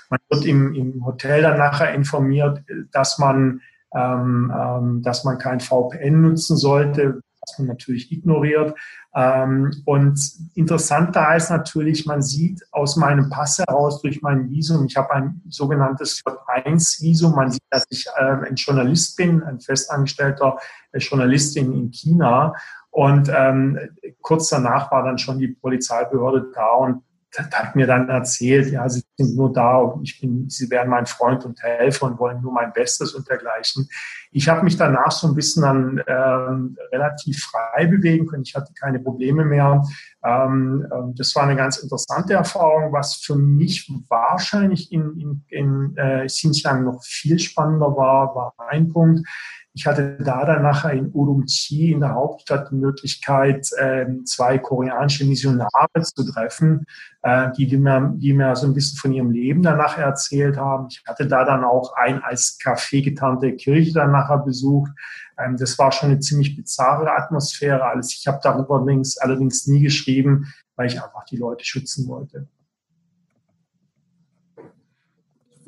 Man 0.08 0.20
wird 0.28 0.44
im, 0.44 0.74
im 0.74 1.04
Hotel 1.04 1.42
dann 1.42 1.58
nachher 1.58 1.92
informiert, 1.94 2.62
dass 2.92 3.18
man, 3.18 3.60
ähm, 3.92 4.52
ähm, 4.56 5.02
dass 5.02 5.24
man 5.24 5.38
kein 5.38 5.58
VPN 5.58 6.22
nutzen 6.22 6.56
sollte, 6.56 7.20
man 7.58 7.68
natürlich 7.68 8.10
ignoriert. 8.12 8.74
Ähm, 9.14 9.72
und 9.86 10.20
interessant 10.54 11.16
da 11.16 11.34
ist 11.34 11.50
natürlich, 11.50 12.06
man 12.06 12.22
sieht 12.22 12.62
aus 12.72 12.96
meinem 12.96 13.28
Pass 13.28 13.58
heraus 13.58 14.00
durch 14.02 14.22
mein 14.22 14.48
Visum, 14.50 14.86
ich 14.86 14.96
habe 14.96 15.12
ein 15.12 15.42
sogenanntes 15.48 16.22
J1-Visum, 16.24 17.34
man 17.34 17.50
sieht, 17.50 17.62
dass 17.70 17.86
ich 17.90 18.06
äh, 18.16 18.48
ein 18.48 18.54
Journalist 18.54 19.16
bin, 19.16 19.42
ein 19.42 19.60
festangestellter 19.60 20.58
äh, 20.92 20.98
Journalist 20.98 21.56
in, 21.56 21.72
in 21.72 21.90
China. 21.90 22.54
Und 22.90 23.30
ähm, 23.34 23.78
kurz 24.20 24.48
danach 24.48 24.90
war 24.90 25.04
dann 25.04 25.18
schon 25.18 25.38
die 25.38 25.48
Polizeibehörde 25.48 26.50
da 26.54 26.72
und 26.72 27.02
hat 27.36 27.76
mir 27.76 27.86
dann 27.86 28.08
erzählt, 28.08 28.72
ja, 28.72 28.88
sie 28.88 29.02
sind 29.16 29.36
nur 29.36 29.52
da 29.52 29.94
ich 30.02 30.20
bin, 30.20 30.48
sie 30.48 30.70
wären 30.70 30.88
mein 30.88 31.06
Freund 31.06 31.44
und 31.44 31.62
Helfer 31.62 32.06
und 32.06 32.18
wollen 32.18 32.40
nur 32.40 32.52
mein 32.52 32.72
Bestes 32.72 33.14
und 33.14 33.28
dergleichen. 33.28 33.88
Ich 34.32 34.48
habe 34.48 34.62
mich 34.62 34.76
danach 34.76 35.10
so 35.10 35.26
ein 35.26 35.34
bisschen 35.34 35.62
dann 35.62 36.02
ähm, 36.06 36.76
relativ 36.92 37.42
frei 37.42 37.86
bewegen 37.86 38.26
können. 38.26 38.44
Ich 38.44 38.54
hatte 38.54 38.72
keine 38.78 39.00
Probleme 39.00 39.44
mehr. 39.44 39.82
Ähm, 40.24 40.86
ähm, 40.92 41.14
das 41.16 41.34
war 41.34 41.44
eine 41.44 41.56
ganz 41.56 41.78
interessante 41.78 42.34
Erfahrung. 42.34 42.92
Was 42.92 43.16
für 43.16 43.34
mich 43.34 43.90
wahrscheinlich 44.08 44.92
in, 44.92 45.18
in, 45.18 45.44
in 45.48 45.96
äh, 45.96 46.26
Xinjiang 46.26 46.84
noch 46.84 47.02
viel 47.02 47.38
spannender 47.38 47.96
war, 47.96 48.34
war 48.34 48.54
ein 48.68 48.88
Punkt. 48.88 49.26
Ich 49.72 49.86
hatte 49.86 50.18
da 50.18 50.44
dann 50.44 50.62
nachher 50.62 50.92
in 50.92 51.12
Urumqi 51.12 51.92
in 51.92 52.00
der 52.00 52.14
Hauptstadt 52.14 52.70
die 52.70 52.74
Möglichkeit, 52.74 53.68
ähm, 53.78 54.26
zwei 54.26 54.58
koreanische 54.58 55.24
Missionare 55.24 56.02
zu 56.02 56.24
treffen, 56.24 56.84
äh, 57.22 57.52
die, 57.56 57.68
die, 57.68 57.76
mir, 57.76 58.12
die 58.16 58.32
mir 58.32 58.56
so 58.56 58.66
ein 58.66 58.74
bisschen 58.74 58.98
von 58.98 59.12
ihrem 59.12 59.30
Leben 59.30 59.62
danach 59.62 59.96
erzählt 59.96 60.56
haben. 60.56 60.88
Ich 60.90 61.02
hatte 61.06 61.28
da 61.28 61.44
dann 61.44 61.62
auch 61.62 61.94
ein 61.94 62.20
als 62.22 62.58
Café 62.60 63.04
getarnte 63.04 63.54
Kirche 63.54 63.92
dann 63.92 64.10
nachher 64.10 64.38
besucht. 64.38 64.90
Ähm, 65.38 65.56
das 65.56 65.78
war 65.78 65.92
schon 65.92 66.10
eine 66.10 66.18
ziemlich 66.18 66.56
bizarre 66.56 67.12
Atmosphäre 67.12 67.84
alles. 67.84 68.12
Ich 68.18 68.26
habe 68.26 68.40
darüber 68.42 68.84
allerdings 69.20 69.66
nie 69.68 69.80
geschrieben, 69.80 70.52
weil 70.74 70.88
ich 70.88 71.00
einfach 71.00 71.24
die 71.24 71.36
Leute 71.36 71.64
schützen 71.64 72.08
wollte. 72.08 72.48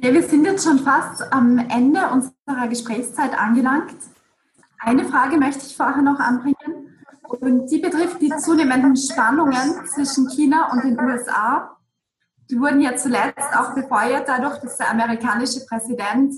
Ja, 0.04 0.12
wir 0.12 0.22
sind 0.24 0.44
jetzt 0.44 0.64
schon 0.64 0.80
fast 0.80 1.32
am 1.32 1.58
Ende 1.58 2.00
unserer 2.10 2.66
Gesprächszeit 2.66 3.38
angelangt. 3.38 3.94
Eine 4.80 5.04
Frage 5.04 5.36
möchte 5.36 5.64
ich 5.64 5.76
vorher 5.76 6.02
noch 6.02 6.18
anbringen 6.18 6.98
und 7.22 7.70
die 7.70 7.78
betrifft 7.78 8.20
die 8.20 8.34
zunehmenden 8.36 8.96
Spannungen 8.96 9.86
zwischen 9.86 10.28
China 10.28 10.72
und 10.72 10.82
den 10.82 10.98
USA. 10.98 11.76
Die 12.50 12.58
wurden 12.58 12.80
ja 12.80 12.96
zuletzt 12.96 13.56
auch 13.56 13.76
befeuert 13.76 14.26
dadurch, 14.26 14.58
dass 14.58 14.76
der 14.76 14.90
amerikanische 14.90 15.64
Präsident 15.66 16.34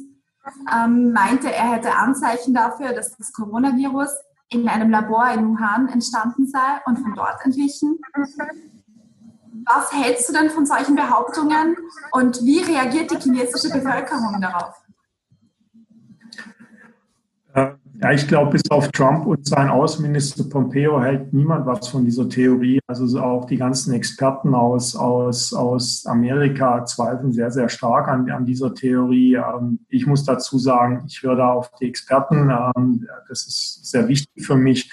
ähm, 0.70 1.14
meinte, 1.14 1.50
er 1.50 1.72
hätte 1.72 1.96
Anzeichen 1.96 2.52
dafür, 2.52 2.92
dass 2.92 3.16
das 3.16 3.32
Coronavirus 3.32 4.10
in 4.50 4.68
einem 4.68 4.90
Labor 4.90 5.30
in 5.30 5.48
Wuhan 5.48 5.88
entstanden 5.88 6.46
sei 6.46 6.82
und 6.84 6.98
von 6.98 7.14
dort 7.14 7.42
entwichen. 7.42 7.98
Was 9.66 9.92
hältst 9.92 10.28
du 10.28 10.32
denn 10.32 10.50
von 10.50 10.66
solchen 10.66 10.96
Behauptungen 10.96 11.76
und 12.12 12.42
wie 12.42 12.60
reagiert 12.60 13.10
die 13.10 13.18
chinesische 13.18 13.70
Bevölkerung 13.70 14.40
darauf? 14.40 14.74
Äh, 17.54 17.74
ja, 18.02 18.10
ich 18.10 18.26
glaube, 18.26 18.50
bis 18.50 18.68
auf 18.70 18.88
Trump 18.88 19.26
und 19.26 19.46
sein 19.46 19.68
Außenminister 19.68 20.44
Pompeo 20.44 21.00
hält 21.00 21.32
niemand 21.32 21.66
was 21.66 21.86
von 21.86 22.04
dieser 22.04 22.28
Theorie. 22.28 22.80
Also 22.88 23.20
auch 23.20 23.44
die 23.44 23.56
ganzen 23.56 23.94
Experten 23.94 24.54
aus, 24.54 24.96
aus, 24.96 25.54
aus 25.54 26.04
Amerika 26.04 26.84
zweifeln 26.84 27.32
sehr, 27.32 27.52
sehr 27.52 27.68
stark 27.68 28.08
an, 28.08 28.28
an 28.30 28.44
dieser 28.44 28.74
Theorie. 28.74 29.34
Ähm, 29.34 29.86
ich 29.88 30.06
muss 30.06 30.24
dazu 30.24 30.58
sagen, 30.58 31.04
ich 31.06 31.22
höre 31.22 31.36
da 31.36 31.52
auf 31.52 31.70
die 31.80 31.86
Experten. 31.86 32.50
Ähm, 32.50 33.06
das 33.28 33.46
ist 33.46 33.86
sehr 33.88 34.08
wichtig 34.08 34.44
für 34.44 34.56
mich. 34.56 34.92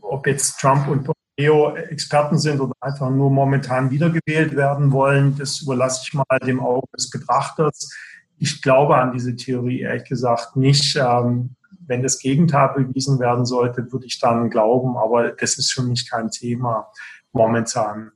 Ob 0.00 0.28
jetzt 0.28 0.60
Trump 0.60 0.86
und 0.86 1.04
Experten 1.38 2.38
sind 2.38 2.60
oder 2.60 2.74
einfach 2.80 3.10
nur 3.10 3.30
momentan 3.30 3.90
wiedergewählt 3.90 4.56
werden 4.56 4.90
wollen, 4.90 5.36
das 5.38 5.62
überlasse 5.62 6.02
ich 6.04 6.14
mal 6.14 6.24
dem 6.44 6.58
Auge 6.60 6.88
des 6.96 7.10
Betrachters. 7.10 7.94
Ich 8.38 8.60
glaube 8.60 8.96
an 8.96 9.12
diese 9.12 9.36
Theorie 9.36 9.80
ehrlich 9.80 10.08
gesagt 10.08 10.56
nicht. 10.56 10.96
Ähm, 10.96 11.54
wenn 11.86 12.02
das 12.02 12.18
Gegenteil 12.18 12.70
bewiesen 12.74 13.18
werden 13.18 13.46
sollte, 13.46 13.90
würde 13.92 14.06
ich 14.06 14.18
dann 14.18 14.50
glauben, 14.50 14.96
aber 14.96 15.30
das 15.30 15.58
ist 15.58 15.72
für 15.72 15.82
mich 15.82 16.10
kein 16.10 16.30
Thema 16.30 16.90
momentan. 17.32 18.10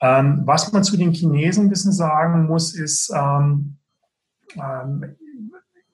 Ähm, 0.00 0.42
was 0.44 0.72
man 0.72 0.84
zu 0.84 0.96
den 0.96 1.12
Chinesen 1.12 1.66
ein 1.66 1.70
bisschen 1.70 1.92
sagen 1.92 2.46
muss, 2.46 2.74
ist, 2.74 3.12
ähm, 3.14 3.76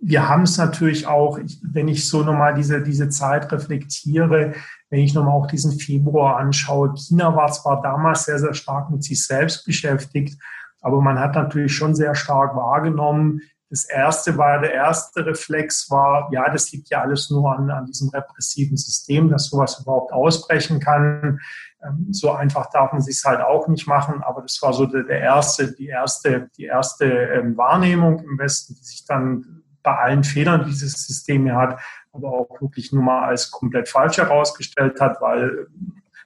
wir 0.07 0.29
haben 0.29 0.43
es 0.43 0.59
natürlich 0.59 1.07
auch, 1.07 1.39
wenn 1.63 1.89
ich 1.89 2.07
so 2.07 2.23
nochmal 2.23 2.55
diese, 2.55 2.83
diese 2.83 3.09
Zeit 3.09 3.51
reflektiere, 3.51 4.53
wenn 4.91 5.01
ich 5.01 5.15
nochmal 5.15 5.33
auch 5.33 5.47
diesen 5.47 5.79
Februar 5.79 6.37
anschaue, 6.37 6.95
China 6.95 7.35
war 7.35 7.51
zwar 7.53 7.81
damals 7.81 8.27
sehr, 8.27 8.39
sehr 8.39 8.53
stark 8.53 8.91
mit 8.91 9.03
sich 9.03 9.25
selbst 9.25 9.65
beschäftigt, 9.65 10.39
aber 10.83 11.01
man 11.01 11.19
hat 11.19 11.35
natürlich 11.35 11.75
schon 11.75 11.95
sehr 11.95 12.15
stark 12.15 12.55
wahrgenommen, 12.55 13.41
das 13.71 13.87
erste 13.87 14.37
war, 14.37 14.61
der 14.61 14.75
erste 14.75 15.25
Reflex 15.25 15.91
war, 15.91 16.29
ja, 16.33 16.49
das 16.51 16.71
liegt 16.71 16.91
ja 16.91 17.01
alles 17.01 17.31
nur 17.31 17.51
an, 17.51 17.71
an 17.71 17.87
diesem 17.87 18.11
repressiven 18.11 18.77
System, 18.77 19.31
dass 19.31 19.47
sowas 19.47 19.81
überhaupt 19.81 20.13
ausbrechen 20.13 20.79
kann. 20.79 21.41
Ähm, 21.83 22.09
so 22.11 22.31
einfach 22.31 22.71
darf 22.71 22.93
man 22.93 23.01
sich 23.01 23.21
halt 23.25 23.41
auch 23.41 23.67
nicht 23.67 23.89
machen, 23.89 24.23
aber 24.23 24.43
das 24.43 24.61
war 24.63 24.75
so 24.75 24.87
der, 24.87 25.03
der 25.03 25.19
erste, 25.19 25.73
die 25.73 25.89
erste, 25.89 26.51
die 26.57 26.67
erste 26.67 27.07
ähm, 27.07 27.57
Wahrnehmung 27.57 28.21
im 28.21 28.39
Westen, 28.39 28.75
die 28.75 28.85
sich 28.85 29.07
dann 29.07 29.64
bei 29.85 29.97
allen 29.97 30.25
Fehlern, 30.25 30.65
die 30.65 30.71
dieses 30.71 31.07
System 31.07 31.45
hier 31.45 31.57
hat, 31.57 31.79
aber 32.13 32.29
auch 32.29 32.61
wirklich 32.61 32.93
nur 32.93 33.05
mal 33.05 33.29
als 33.29 33.53
komplett 33.53 33.89
falsch 33.89 34.19
herausgestellt 34.19 35.01
hat, 35.01 35.21
weil 35.21 35.69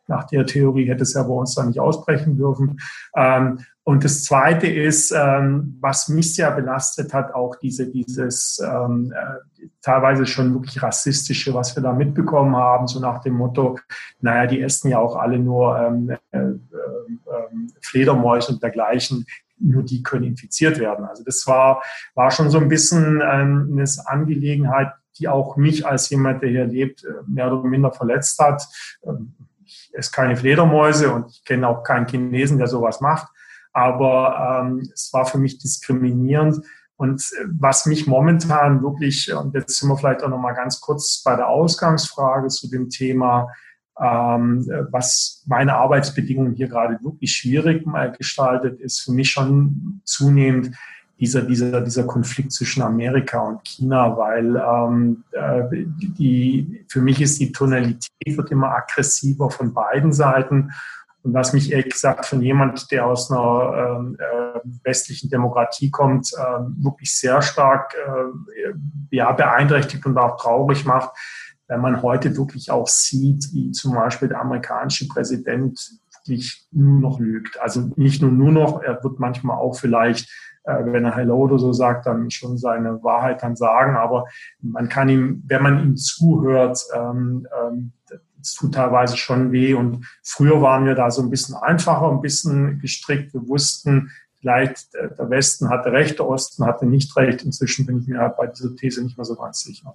nach 0.07 0.25
der 0.25 0.47
Theorie 0.47 0.89
hätte 0.89 1.03
es 1.03 1.13
ja 1.13 1.23
bei 1.23 1.35
uns 1.35 1.55
dann 1.55 1.69
nicht 1.69 1.81
ausbrechen 1.81 2.37
dürfen. 2.37 2.81
Ähm, 3.15 3.61
und 3.85 4.05
das 4.05 4.25
Zweite 4.25 4.67
ist, 4.67 5.13
ähm, 5.13 5.79
was 5.81 6.09
mich 6.09 6.35
sehr 6.35 6.51
belastet 6.51 7.15
hat, 7.15 7.35
auch 7.35 7.57
diese, 7.57 7.91
dieses 7.91 8.59
ähm, 8.59 9.13
äh, 9.17 9.67
teilweise 9.81 10.27
schon 10.27 10.53
wirklich 10.53 10.83
rassistische, 10.83 11.55
was 11.55 11.75
wir 11.75 11.83
da 11.83 11.93
mitbekommen 11.93 12.55
haben, 12.55 12.87
so 12.87 13.01
nach 13.01 13.21
dem 13.23 13.35
Motto, 13.35 13.79
naja, 14.21 14.47
die 14.47 14.61
essen 14.61 14.91
ja 14.91 14.99
auch 14.99 15.17
alle 15.17 15.39
nur 15.39 15.79
ähm, 15.79 16.11
äh, 16.33 16.39
äh, 16.39 16.57
Fledermäuse 17.81 18.53
und 18.53 18.63
dergleichen 18.63 19.25
nur 19.61 19.83
die 19.83 20.03
können 20.03 20.25
infiziert 20.25 20.79
werden. 20.79 21.05
Also 21.05 21.25
das 21.25 21.47
war, 21.47 21.83
war 22.15 22.31
schon 22.31 22.51
so 22.51 22.59
ein 22.59 22.69
bisschen 22.69 23.23
ähm, 23.23 23.69
eine 23.73 23.85
Angelegenheit, 24.07 24.93
die 25.19 25.29
auch 25.29 25.57
mich 25.57 25.87
als 25.87 26.11
jemand, 26.11 26.43
der 26.43 26.51
hier 26.51 26.67
lebt, 26.67 27.05
äh, 27.05 27.09
mehr 27.27 27.53
oder 27.53 27.69
minder 27.69 27.93
verletzt 27.93 28.39
hat. 28.39 28.67
Ähm, 29.05 29.35
ich 29.65 29.91
esse 29.93 30.11
keine 30.11 30.37
Fledermäuse 30.37 31.13
und 31.13 31.31
ich 31.31 31.45
kenne 31.45 31.69
auch 31.69 31.83
keinen 31.83 32.07
Chinesen, 32.07 32.59
der 32.59 32.69
sowas 32.69 33.01
macht. 33.01 33.29
Aber 33.73 34.63
ähm, 34.65 34.89
es 34.93 35.13
war 35.13 35.27
für 35.27 35.39
mich 35.39 35.59
diskriminierend. 35.59 36.65
Und 36.97 37.21
äh, 37.21 37.45
was 37.59 37.87
mich 37.87 38.07
momentan 38.07 38.83
wirklich, 38.83 39.33
und 39.33 39.55
jetzt 39.55 39.79
sind 39.79 39.89
wir 39.89 39.97
vielleicht 39.97 40.23
auch 40.23 40.29
noch 40.29 40.39
mal 40.39 40.55
ganz 40.55 40.81
kurz 40.81 41.23
bei 41.23 41.37
der 41.37 41.49
Ausgangsfrage 41.49 42.49
zu 42.49 42.69
dem 42.71 42.89
Thema, 42.89 43.49
ähm, 44.01 44.67
was 44.91 45.43
meine 45.47 45.75
Arbeitsbedingungen 45.75 46.55
hier 46.55 46.69
gerade 46.69 46.99
wirklich 47.03 47.33
schwierig 47.33 47.85
gestaltet, 48.17 48.81
ist 48.81 49.01
für 49.01 49.13
mich 49.13 49.31
schon 49.31 50.01
zunehmend 50.05 50.77
dieser, 51.21 51.43
dieser, 51.43 51.81
dieser 51.81 52.05
Konflikt 52.05 52.53
zwischen 52.53 52.83
Amerika 52.83 53.41
und 53.41 53.65
China, 53.65 54.17
weil 54.17 54.57
ähm, 54.57 55.25
äh, 55.33 55.85
die, 56.17 56.85
für 56.89 57.01
mich 57.01 57.21
ist 57.21 57.41
die 57.41 57.51
Tonalität 57.51 58.09
wird 58.25 58.51
immer 58.51 58.71
aggressiver 58.71 59.51
von 59.51 59.75
beiden 59.75 60.13
Seiten. 60.13 60.71
Und 61.23 61.35
was 61.35 61.53
mich 61.53 61.73
ehrlich 61.73 61.93
gesagt 61.93 62.27
von 62.27 62.41
jemand, 62.41 62.91
der 62.93 63.07
aus 63.07 63.31
einer 63.31 63.99
ähm, 63.99 64.17
äh, 64.21 64.61
westlichen 64.85 65.29
Demokratie 65.29 65.91
kommt, 65.91 66.33
äh, 66.35 66.85
wirklich 66.85 67.15
sehr 67.15 67.43
stark 67.43 67.95
äh, 67.95 68.73
ja, 69.11 69.33
beeinträchtigt 69.33 70.07
und 70.07 70.17
auch 70.17 70.37
traurig 70.37 70.85
macht, 70.85 71.11
wenn 71.69 71.81
man 71.81 72.03
heute 72.03 72.37
wirklich 72.37 72.71
auch 72.71 72.89
sieht, 72.89 73.53
wie 73.53 73.71
zum 73.71 73.95
Beispiel 73.95 74.29
der 74.29 74.41
amerikanische 74.41 75.07
Präsident 75.07 75.79
wirklich 76.11 76.66
nur 76.73 77.01
noch 77.01 77.21
lügt. 77.21 77.61
Also 77.61 77.93
nicht 77.97 78.23
nur 78.23 78.33
nur 78.33 78.53
noch, 78.53 78.83
er 78.83 79.03
wird 79.05 79.21
manchmal 79.21 79.59
auch 79.59 79.75
vielleicht, 79.75 80.29
äh, 80.64 80.85
wenn 80.87 81.05
er 81.05 81.16
Hello 81.16 81.37
oder 81.37 81.59
so 81.59 81.73
sagt, 81.73 82.07
dann 82.07 82.31
schon 82.31 82.59
seine 82.59 83.03
Wahrheit 83.03 83.43
dann 83.43 83.57
sagen, 83.57 83.97
aber 83.97 84.25
man 84.61 84.89
kann 84.89 85.09
ihm, 85.09 85.43
wenn 85.47 85.62
man 85.62 85.81
ihm 85.81 85.97
zuhört, 85.97 86.83
ähm, 86.95 87.47
ähm, 87.62 87.93
es 88.41 88.55
tut 88.55 88.75
teilweise 88.75 89.16
schon 89.16 89.53
weh. 89.53 89.75
Und 89.75 90.07
früher 90.23 90.62
waren 90.62 90.87
wir 90.87 90.95
da 90.95 91.11
so 91.11 91.23
ein 91.23 91.31
bisschen 91.31 91.57
einfacher, 91.57 92.11
ein 92.11 92.21
bisschen 92.21 92.79
gestrickt. 92.79 93.35
Wir 93.35 93.47
wussten, 93.49 94.11
vielleicht 94.41 94.95
äh, 94.95 95.14
der 95.16 95.29
Westen 95.29 95.69
hatte 95.69 95.93
recht, 95.93 96.19
der 96.19 96.29
Osten 96.29 96.64
hatte 96.64 96.87
nicht 96.87 97.14
recht. 97.16 97.43
Inzwischen 97.43 97.85
bin 97.85 98.01
ich 98.01 98.07
mir 98.07 98.35
bei 98.37 98.47
dieser 98.47 98.75
These 98.75 99.03
nicht 99.03 99.19
mehr 99.19 99.25
so 99.25 99.35
ganz 99.35 99.61
sicher. 99.61 99.95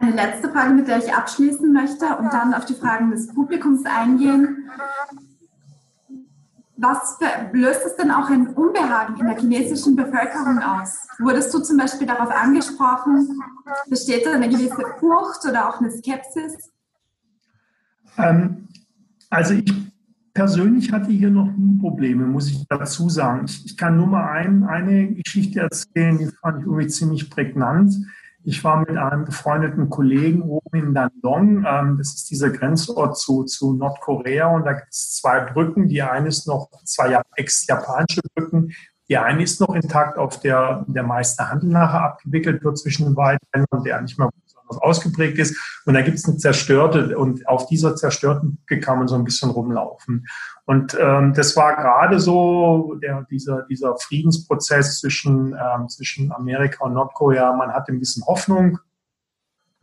Eine 0.00 0.12
letzte 0.12 0.48
Frage, 0.48 0.72
mit 0.72 0.88
der 0.88 0.96
ich 0.96 1.12
abschließen 1.12 1.72
möchte 1.72 2.06
und 2.16 2.32
dann 2.32 2.54
auf 2.54 2.64
die 2.64 2.74
Fragen 2.74 3.10
des 3.10 3.28
Publikums 3.28 3.84
eingehen. 3.84 4.70
Was 6.78 7.18
löst 7.52 7.82
es 7.84 7.96
denn 7.96 8.10
auch 8.10 8.30
ein 8.30 8.48
Unbehagen 8.48 9.20
in 9.20 9.26
der 9.26 9.38
chinesischen 9.38 9.96
Bevölkerung 9.96 10.58
aus? 10.60 11.06
Wurdest 11.18 11.52
du 11.52 11.58
zum 11.58 11.76
Beispiel 11.76 12.06
darauf 12.06 12.30
angesprochen? 12.30 13.38
Besteht 13.90 14.24
da 14.24 14.32
eine 14.32 14.48
gewisse 14.48 14.82
Furcht 14.98 15.44
oder 15.46 15.68
auch 15.68 15.78
eine 15.80 15.90
Skepsis? 15.90 16.70
Ähm, 18.16 18.68
also 19.28 19.52
ich 19.52 19.70
persönlich 20.32 20.90
hatte 20.90 21.10
hier 21.10 21.30
noch 21.30 21.52
nie 21.54 21.78
Probleme, 21.78 22.24
muss 22.24 22.48
ich 22.48 22.66
dazu 22.66 23.10
sagen. 23.10 23.44
Ich, 23.44 23.66
ich 23.66 23.76
kann 23.76 23.98
nur 23.98 24.06
mal 24.06 24.30
ein, 24.30 24.64
eine 24.64 25.12
Geschichte 25.12 25.60
erzählen, 25.60 26.16
die 26.16 26.30
fand 26.40 26.60
ich 26.60 26.66
irgendwie 26.66 26.86
ziemlich 26.86 27.28
prägnant. 27.28 27.94
Ich 28.42 28.64
war 28.64 28.78
mit 28.78 28.96
einem 28.96 29.24
befreundeten 29.24 29.90
Kollegen 29.90 30.42
oben 30.42 30.78
in 30.78 30.94
Dandong. 30.94 31.64
Ähm, 31.66 31.98
das 31.98 32.14
ist 32.14 32.30
dieser 32.30 32.50
Grenzort 32.50 33.18
zu, 33.18 33.44
zu 33.44 33.74
Nordkorea. 33.74 34.48
Und 34.48 34.64
da 34.64 34.72
gibt 34.72 34.90
es 34.90 35.16
zwei 35.16 35.40
Brücken. 35.40 35.88
Die 35.88 36.02
eine 36.02 36.28
ist 36.28 36.46
noch, 36.46 36.70
zwei 36.84 37.20
ex-japanische 37.36 38.22
Brücken. 38.34 38.72
Die 39.10 39.18
eine 39.18 39.42
ist 39.42 39.60
noch 39.60 39.74
intakt, 39.74 40.16
auf 40.16 40.40
der 40.40 40.84
der 40.86 41.02
meiste 41.02 41.50
Handel 41.50 41.70
nachher 41.70 42.02
abgewickelt 42.02 42.62
wird 42.62 42.78
zwischen 42.78 43.06
den 43.06 43.14
beiden 43.14 43.40
Ländern, 43.52 43.82
der 43.84 44.00
nicht 44.00 44.18
mehr 44.18 44.30
ausgeprägt 44.78 45.38
ist. 45.38 45.56
Und 45.84 45.94
da 45.94 46.02
gibt 46.02 46.18
es 46.18 46.26
eine 46.26 46.36
zerstörte 46.36 47.16
und 47.18 47.46
auf 47.48 47.66
dieser 47.66 47.96
zerstörten 47.96 48.56
Brücke 48.56 48.80
kann 48.80 48.98
man 48.98 49.08
so 49.08 49.14
ein 49.14 49.24
bisschen 49.24 49.50
rumlaufen. 49.50 50.26
Und 50.66 50.96
ähm, 51.00 51.34
das 51.34 51.56
war 51.56 51.76
gerade 51.76 52.20
so 52.20 52.94
der, 53.02 53.26
dieser, 53.30 53.62
dieser 53.62 53.96
Friedensprozess 53.96 55.00
zwischen, 55.00 55.54
ähm, 55.54 55.88
zwischen 55.88 56.32
Amerika 56.32 56.84
und 56.84 56.94
Nordkorea. 56.94 57.52
Man 57.52 57.72
hatte 57.72 57.92
ein 57.92 57.98
bisschen 57.98 58.24
Hoffnung, 58.26 58.78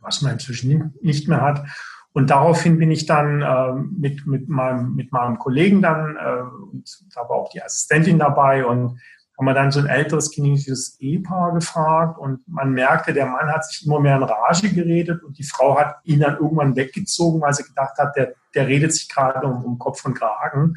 was 0.00 0.22
man 0.22 0.32
inzwischen 0.32 0.94
nicht 1.02 1.28
mehr 1.28 1.40
hat. 1.40 1.66
Und 2.12 2.30
daraufhin 2.30 2.78
bin 2.78 2.90
ich 2.90 3.06
dann 3.06 3.42
äh, 3.42 3.72
mit, 3.74 4.26
mit, 4.26 4.48
meinem, 4.48 4.94
mit 4.94 5.12
meinem 5.12 5.38
Kollegen 5.38 5.82
dann, 5.82 6.16
äh, 6.16 6.40
und 6.72 6.84
da 7.14 7.20
war 7.20 7.36
auch 7.36 7.50
die 7.50 7.62
Assistentin 7.62 8.18
dabei 8.18 8.64
und 8.64 8.98
haben 9.38 9.46
wir 9.46 9.54
dann 9.54 9.70
so 9.70 9.78
ein 9.78 9.86
älteres 9.86 10.32
chinesisches 10.32 10.98
Ehepaar 10.98 11.54
gefragt 11.54 12.18
und 12.18 12.40
man 12.48 12.72
merkte, 12.72 13.12
der 13.12 13.26
Mann 13.26 13.48
hat 13.52 13.64
sich 13.64 13.86
immer 13.86 14.00
mehr 14.00 14.16
in 14.16 14.24
Rage 14.24 14.68
geredet 14.68 15.22
und 15.22 15.38
die 15.38 15.44
Frau 15.44 15.78
hat 15.78 15.96
ihn 16.02 16.20
dann 16.20 16.34
irgendwann 16.34 16.74
weggezogen, 16.74 17.40
weil 17.40 17.54
sie 17.54 17.62
gedacht 17.62 17.96
hat, 17.98 18.16
der, 18.16 18.34
der 18.54 18.66
redet 18.66 18.92
sich 18.92 19.08
gerade 19.08 19.46
um, 19.46 19.64
um 19.64 19.78
Kopf 19.78 20.04
und 20.04 20.14
Kragen. 20.14 20.74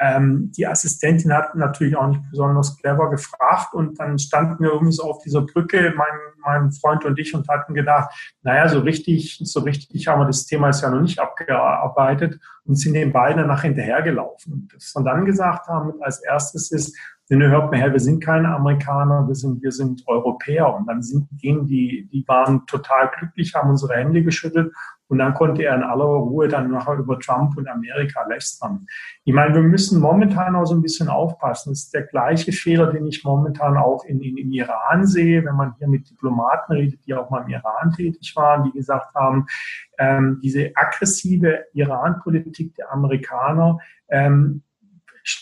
Ähm, 0.00 0.50
die 0.56 0.66
Assistentin 0.66 1.32
hat 1.32 1.54
natürlich 1.54 1.94
auch 1.94 2.08
nicht 2.08 2.22
besonders 2.30 2.78
clever 2.78 3.10
gefragt 3.10 3.74
und 3.74 4.00
dann 4.00 4.18
standen 4.18 4.64
wir 4.64 4.72
irgendwie 4.72 4.92
so 4.92 5.04
auf 5.04 5.22
dieser 5.22 5.42
Brücke, 5.42 5.92
mein, 5.96 6.06
mein 6.42 6.72
Freund 6.72 7.04
und 7.04 7.18
ich, 7.18 7.32
und 7.34 7.46
hatten 7.48 7.74
gedacht, 7.74 8.12
naja, 8.42 8.66
so 8.68 8.80
richtig, 8.80 9.40
so 9.44 9.60
richtig 9.60 10.08
haben 10.08 10.20
wir 10.20 10.26
das 10.26 10.46
Thema 10.46 10.68
jetzt 10.68 10.82
ja 10.82 10.90
noch 10.90 11.02
nicht 11.02 11.20
abgearbeitet 11.20 12.40
und 12.70 12.76
sind 12.76 12.94
den 12.94 13.10
beiden 13.10 13.38
danach 13.38 13.62
hinterhergelaufen. 13.62 14.52
Und 14.52 14.74
was 14.76 14.94
wir 14.94 15.02
dann 15.02 15.24
gesagt 15.24 15.66
haben 15.66 16.00
als 16.02 16.20
erstes 16.22 16.70
ist, 16.70 16.96
denn 17.28 17.42
hört 17.42 17.70
man, 17.70 17.80
her, 17.80 17.92
wir 17.92 18.00
sind 18.00 18.22
keine 18.22 18.54
Amerikaner, 18.54 19.26
wir 19.26 19.34
sind, 19.34 19.60
wir 19.60 19.72
sind 19.72 20.02
Europäer. 20.06 20.72
Und 20.74 20.86
dann 20.86 21.02
sind 21.02 21.28
denen, 21.30 21.66
die, 21.66 22.08
die 22.12 22.24
waren 22.28 22.66
total 22.66 23.10
glücklich, 23.16 23.54
haben 23.54 23.70
unsere 23.70 23.94
Hände 23.94 24.22
geschüttelt. 24.22 24.72
Und 25.08 25.18
dann 25.18 25.34
konnte 25.34 25.64
er 25.64 25.74
in 25.74 25.82
aller 25.82 26.04
Ruhe 26.04 26.46
dann 26.46 26.70
nachher 26.70 26.94
über 26.94 27.18
Trump 27.18 27.56
und 27.56 27.68
Amerika 27.68 28.24
lästern. 28.28 28.86
Ich 29.24 29.34
meine, 29.34 29.54
wir 29.54 29.62
müssen 29.62 30.00
momentan 30.00 30.54
auch 30.54 30.66
so 30.66 30.74
ein 30.76 30.82
bisschen 30.82 31.08
aufpassen. 31.08 31.70
Das 31.70 31.84
ist 31.84 31.94
der 31.94 32.02
gleiche 32.02 32.52
Fehler, 32.52 32.86
den 32.92 33.06
ich 33.06 33.24
momentan 33.24 33.76
auch 33.76 34.04
in, 34.04 34.20
in, 34.20 34.36
im 34.36 34.52
Iran 34.52 35.06
sehe, 35.06 35.44
wenn 35.44 35.56
man 35.56 35.74
hier 35.78 35.88
mit 35.88 36.08
Diplomaten 36.08 36.72
redet, 36.72 37.04
die 37.06 37.14
auch 37.14 37.28
mal 37.30 37.42
im 37.42 37.48
Iran 37.48 37.92
tätig 37.92 38.32
waren, 38.36 38.62
die 38.62 38.72
gesagt 38.72 39.12
haben, 39.16 39.46
ähm, 40.00 40.40
diese 40.42 40.72
aggressive 40.74 41.66
Iran-Politik 41.74 42.74
der 42.74 42.90
Amerikaner, 42.90 43.78
ähm, 44.08 44.62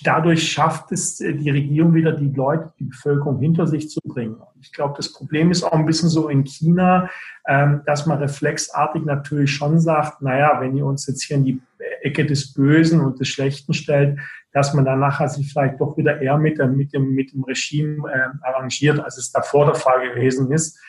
dadurch 0.03 0.51
schafft 0.51 0.91
es 0.91 1.21
äh, 1.21 1.33
die 1.35 1.51
Regierung 1.51 1.95
wieder, 1.95 2.13
die 2.13 2.31
Leute, 2.31 2.73
die 2.79 2.85
Bevölkerung 2.85 3.39
hinter 3.39 3.69
sich 3.69 3.89
zu 3.89 4.01
bringen. 4.05 4.37
Ich 4.61 4.73
glaube, 4.73 4.95
das 4.97 5.13
Problem 5.13 5.53
ist 5.53 5.63
auch 5.63 5.73
ein 5.73 5.87
bisschen 5.87 6.09
so 6.09 6.29
in 6.29 6.45
China, 6.45 7.09
ähm, 7.47 7.83
dass 7.87 8.05
man 8.07 8.19
reflexartig 8.19 9.05
natürlich 9.05 9.53
schon 9.53 9.79
sagt, 9.79 10.23
naja, 10.23 10.61
wenn 10.61 10.77
ihr 10.77 10.85
uns 10.85 11.07
jetzt 11.07 11.23
hier 11.23 11.37
in 11.37 11.45
die 11.45 11.63
Ecke 12.03 12.27
des 12.27 12.53
Bösen 12.53 13.01
und 13.01 13.21
des 13.21 13.29
Schlechten 13.29 13.73
stellt, 13.73 14.19
dass 14.53 14.75
man 14.75 14.85
dann 14.85 14.99
nachher 14.99 15.29
sich 15.29 15.53
vielleicht 15.53 15.81
doch 15.81 15.97
wieder 15.97 16.21
eher 16.21 16.37
mit, 16.37 16.59
mit, 16.59 16.93
dem, 16.93 17.15
mit 17.15 17.33
dem 17.33 17.45
Regime 17.45 18.11
äh, 18.11 18.29
arrangiert, 18.43 18.99
als 18.99 19.19
es 19.19 19.31
davor 19.31 19.67
der 19.67 19.77
Fall 19.77 20.09
gewesen 20.09 20.51
ist. 20.51 20.81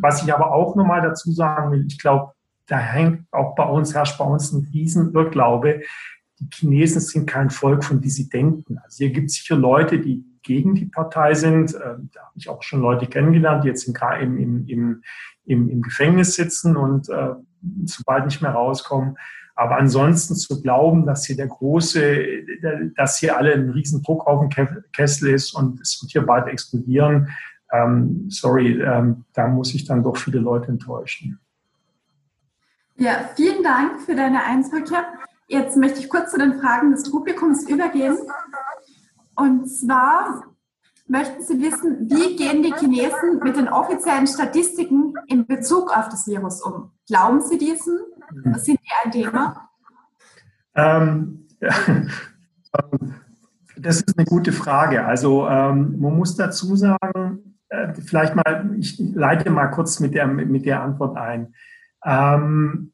Was 0.00 0.24
ich 0.24 0.34
aber 0.34 0.52
auch 0.52 0.74
nochmal 0.74 1.02
dazu 1.02 1.30
sagen 1.30 1.70
will, 1.70 1.84
ich 1.86 1.98
glaube, 1.98 2.32
da 2.72 2.78
hängt 2.78 3.26
auch 3.32 3.54
bei 3.54 3.64
uns, 3.64 3.94
herrscht 3.94 4.16
bei 4.16 4.24
uns 4.24 4.50
ein 4.50 4.66
Riesenirrglaube, 4.72 5.82
die 6.40 6.48
Chinesen 6.50 7.02
sind 7.02 7.26
kein 7.26 7.50
Volk 7.50 7.84
von 7.84 8.00
Dissidenten. 8.00 8.78
Also 8.78 9.04
hier 9.04 9.10
gibt 9.10 9.28
es 9.28 9.36
sicher 9.36 9.56
Leute, 9.56 10.00
die 10.00 10.24
gegen 10.42 10.74
die 10.74 10.86
Partei 10.86 11.34
sind. 11.34 11.74
Ähm, 11.74 12.08
da 12.14 12.22
habe 12.22 12.32
ich 12.36 12.48
auch 12.48 12.62
schon 12.62 12.80
Leute 12.80 13.06
kennengelernt, 13.08 13.64
die 13.64 13.68
jetzt 13.68 13.86
im, 13.86 14.38
im, 14.38 14.66
im, 14.66 15.02
im, 15.44 15.68
im 15.68 15.82
Gefängnis 15.82 16.34
sitzen 16.34 16.78
und 16.78 17.10
äh, 17.10 17.34
sobald 17.84 18.24
nicht 18.24 18.40
mehr 18.40 18.52
rauskommen. 18.52 19.18
Aber 19.54 19.76
ansonsten 19.76 20.34
zu 20.34 20.62
glauben, 20.62 21.04
dass 21.04 21.26
hier 21.26 21.36
der 21.36 21.48
große, 21.48 22.24
dass 22.96 23.18
hier 23.18 23.36
alle 23.36 23.52
ein 23.52 23.68
riesen 23.68 24.02
Druck 24.02 24.26
auf 24.26 24.40
dem 24.40 24.66
Kessel 24.92 25.28
ist 25.28 25.52
und 25.52 25.78
es 25.78 26.00
wird 26.00 26.12
hier 26.12 26.22
bald 26.22 26.46
explodieren, 26.46 27.28
ähm, 27.70 28.30
sorry, 28.30 28.80
ähm, 28.80 29.26
da 29.34 29.46
muss 29.46 29.74
ich 29.74 29.84
dann 29.84 30.02
doch 30.02 30.16
viele 30.16 30.38
Leute 30.38 30.68
enttäuschen. 30.68 31.38
Ja, 33.02 33.14
vielen 33.34 33.64
Dank 33.64 34.00
für 34.02 34.14
deine 34.14 34.44
Eindrücke. 34.44 34.94
Jetzt 35.48 35.76
möchte 35.76 35.98
ich 35.98 36.08
kurz 36.08 36.30
zu 36.30 36.38
den 36.38 36.60
Fragen 36.60 36.92
des 36.92 37.10
Publikums 37.10 37.68
übergehen. 37.68 38.16
Und 39.34 39.66
zwar 39.66 40.44
möchten 41.08 41.42
Sie 41.42 41.60
wissen, 41.60 42.08
wie 42.08 42.36
gehen 42.36 42.62
die 42.62 42.72
Chinesen 42.72 43.40
mit 43.42 43.56
den 43.56 43.66
offiziellen 43.66 44.28
Statistiken 44.28 45.14
in 45.26 45.48
Bezug 45.48 45.90
auf 45.90 46.10
das 46.10 46.28
Virus 46.28 46.62
um? 46.62 46.92
Glauben 47.08 47.40
Sie 47.40 47.58
diesen? 47.58 47.98
Sind 48.58 48.78
die 48.78 48.92
ein 49.04 49.10
Thema? 49.10 49.68
Ähm, 50.76 51.48
das 53.76 53.96
ist 53.96 54.16
eine 54.16 54.26
gute 54.26 54.52
Frage. 54.52 55.04
Also 55.04 55.48
ähm, 55.48 55.98
man 55.98 56.16
muss 56.16 56.36
dazu 56.36 56.76
sagen, 56.76 57.56
äh, 57.68 57.94
vielleicht 57.94 58.36
mal, 58.36 58.70
ich 58.78 58.96
leite 59.00 59.50
mal 59.50 59.66
kurz 59.72 59.98
mit 59.98 60.14
der, 60.14 60.28
mit 60.28 60.64
der 60.66 60.84
Antwort 60.84 61.16
ein. 61.16 61.52
Ähm, 62.04 62.91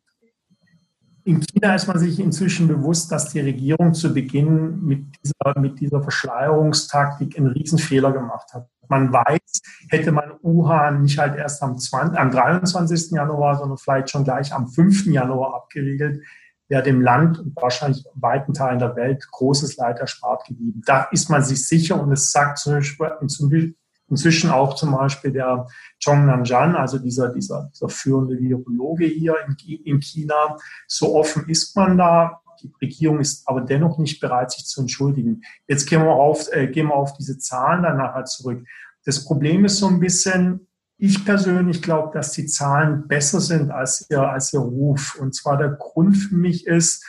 in 1.28 1.42
China 1.42 1.74
ist 1.74 1.86
man 1.86 1.98
sich 1.98 2.18
inzwischen 2.18 2.68
bewusst, 2.68 3.12
dass 3.12 3.28
die 3.28 3.40
Regierung 3.40 3.92
zu 3.92 4.14
Beginn 4.14 4.82
mit 4.82 5.04
dieser, 5.22 5.60
mit 5.60 5.78
dieser 5.78 6.02
Verschleierungstaktik 6.02 7.36
einen 7.36 7.48
Riesenfehler 7.48 8.12
gemacht 8.12 8.54
hat. 8.54 8.66
Man 8.88 9.12
weiß, 9.12 9.60
hätte 9.90 10.10
man 10.10 10.32
Wuhan 10.40 11.02
nicht 11.02 11.18
halt 11.18 11.36
erst 11.36 11.62
am, 11.62 11.76
20, 11.76 12.18
am 12.18 12.30
23. 12.30 13.10
Januar, 13.10 13.56
sondern 13.56 13.76
vielleicht 13.76 14.08
schon 14.08 14.24
gleich 14.24 14.54
am 14.54 14.68
5. 14.68 15.04
Januar 15.08 15.54
abgeriegelt, 15.54 16.24
wäre 16.68 16.82
dem 16.82 17.02
Land 17.02 17.38
und 17.38 17.54
wahrscheinlich 17.56 18.06
weiten 18.14 18.54
Teilen 18.54 18.78
der 18.78 18.96
Welt 18.96 19.26
großes 19.30 19.76
Leid 19.76 19.98
erspart 19.98 20.46
geblieben. 20.46 20.80
Da 20.86 21.08
ist 21.12 21.28
man 21.28 21.44
sich 21.44 21.68
sicher 21.68 22.00
und 22.00 22.10
es 22.10 22.32
sagt 22.32 22.56
zum 22.56 22.72
Beispiel, 22.72 23.76
inzwischen 24.10 24.50
auch 24.50 24.74
zum 24.74 24.92
Beispiel 24.92 25.32
der 25.32 25.66
Zhong 26.00 26.26
Nanjan, 26.26 26.76
also 26.76 26.98
dieser, 26.98 27.30
dieser, 27.30 27.70
dieser 27.72 27.88
führende 27.88 28.38
Virologe 28.38 29.06
hier 29.06 29.36
in, 29.46 29.76
in 29.84 30.00
China. 30.00 30.56
So 30.86 31.14
offen 31.14 31.48
ist 31.48 31.76
man 31.76 31.98
da. 31.98 32.40
Die 32.62 32.72
Regierung 32.82 33.20
ist 33.20 33.46
aber 33.46 33.60
dennoch 33.60 33.98
nicht 33.98 34.20
bereit, 34.20 34.50
sich 34.50 34.66
zu 34.66 34.80
entschuldigen. 34.80 35.42
Jetzt 35.68 35.86
gehen 35.86 36.02
wir 36.02 36.10
auf, 36.10 36.48
äh, 36.52 36.66
gehen 36.66 36.88
wir 36.88 36.96
auf 36.96 37.12
diese 37.12 37.38
Zahlen 37.38 37.82
dann 37.82 37.98
nachher 37.98 38.24
zurück. 38.24 38.64
Das 39.04 39.24
Problem 39.24 39.64
ist 39.64 39.78
so 39.78 39.86
ein 39.86 40.00
bisschen, 40.00 40.66
ich 40.96 41.24
persönlich 41.24 41.80
glaube, 41.82 42.10
dass 42.12 42.32
die 42.32 42.46
Zahlen 42.46 43.06
besser 43.06 43.40
sind 43.40 43.70
als 43.70 44.04
ihr, 44.10 44.20
als 44.20 44.52
ihr 44.52 44.60
Ruf. 44.60 45.16
Und 45.20 45.34
zwar 45.34 45.56
der 45.56 45.70
Grund 45.70 46.16
für 46.16 46.34
mich 46.34 46.66
ist, 46.66 47.04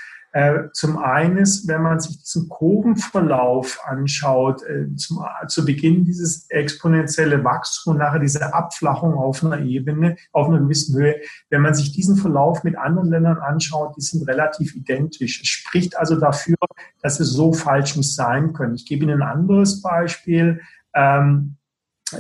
zum 0.74 0.98
einen 0.98 1.46
wenn 1.66 1.82
man 1.82 2.00
sich 2.00 2.20
diesen 2.20 2.50
Kurvenverlauf 2.50 3.80
anschaut, 3.86 4.62
äh, 4.64 4.96
zum, 4.96 5.26
zu 5.48 5.66
Beginn 5.66 6.06
dieses 6.06 6.50
exponentielle 6.50 7.44
Wachstum 7.44 7.94
und 7.94 8.00
nachher 8.00 8.20
diese 8.20 8.54
Abflachung 8.54 9.16
auf 9.16 9.44
einer 9.44 9.60
Ebene, 9.60 10.18
auf 10.32 10.48
einer 10.48 10.60
gewissen 10.60 10.96
Höhe, 10.98 11.16
wenn 11.50 11.62
man 11.62 11.74
sich 11.74 11.92
diesen 11.92 12.16
Verlauf 12.16 12.64
mit 12.64 12.78
anderen 12.78 13.10
Ländern 13.10 13.40
anschaut, 13.40 13.96
die 13.98 14.02
sind 14.02 14.28
relativ 14.28 14.76
identisch. 14.76 15.42
Es 15.42 15.48
spricht 15.48 15.98
also 15.98 16.20
dafür, 16.20 16.58
dass 17.02 17.20
es 17.20 17.32
so 17.32 17.54
falsch 17.54 17.96
nicht 17.96 18.14
sein 18.14 18.54
können. 18.54 18.76
Ich 18.76 18.86
gebe 18.86 19.04
Ihnen 19.04 19.22
ein 19.22 19.28
anderes 19.28 19.82
Beispiel. 19.82 20.62
Ähm, 20.94 21.56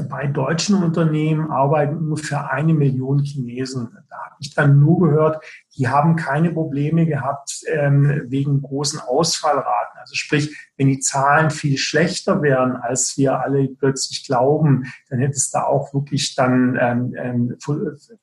bei 0.09 0.27
deutschen 0.27 0.75
Unternehmen 0.83 1.51
arbeiten 1.51 1.97
ungefähr 1.97 2.51
eine 2.51 2.73
Million 2.73 3.23
Chinesen. 3.23 3.89
Da 4.09 4.15
habe 4.15 4.35
ich 4.39 4.53
dann 4.53 4.79
nur 4.79 4.99
gehört, 4.99 5.43
die 5.77 5.87
haben 5.87 6.15
keine 6.15 6.51
Probleme 6.51 7.05
gehabt 7.05 7.63
ähm, 7.67 8.23
wegen 8.27 8.61
großen 8.61 8.99
Ausfallraten. 8.99 9.99
Also 9.99 10.15
sprich, 10.15 10.55
wenn 10.77 10.87
die 10.87 10.99
Zahlen 10.99 11.51
viel 11.51 11.77
schlechter 11.77 12.41
wären, 12.41 12.75
als 12.75 13.17
wir 13.17 13.39
alle 13.39 13.67
plötzlich 13.67 14.25
glauben, 14.25 14.91
dann 15.09 15.19
hätte 15.19 15.37
es 15.37 15.49
da 15.49 15.63
auch 15.63 15.93
wirklich 15.93 16.35
dann 16.35 16.77
ähm, 16.79 17.15
ähm, 17.17 17.57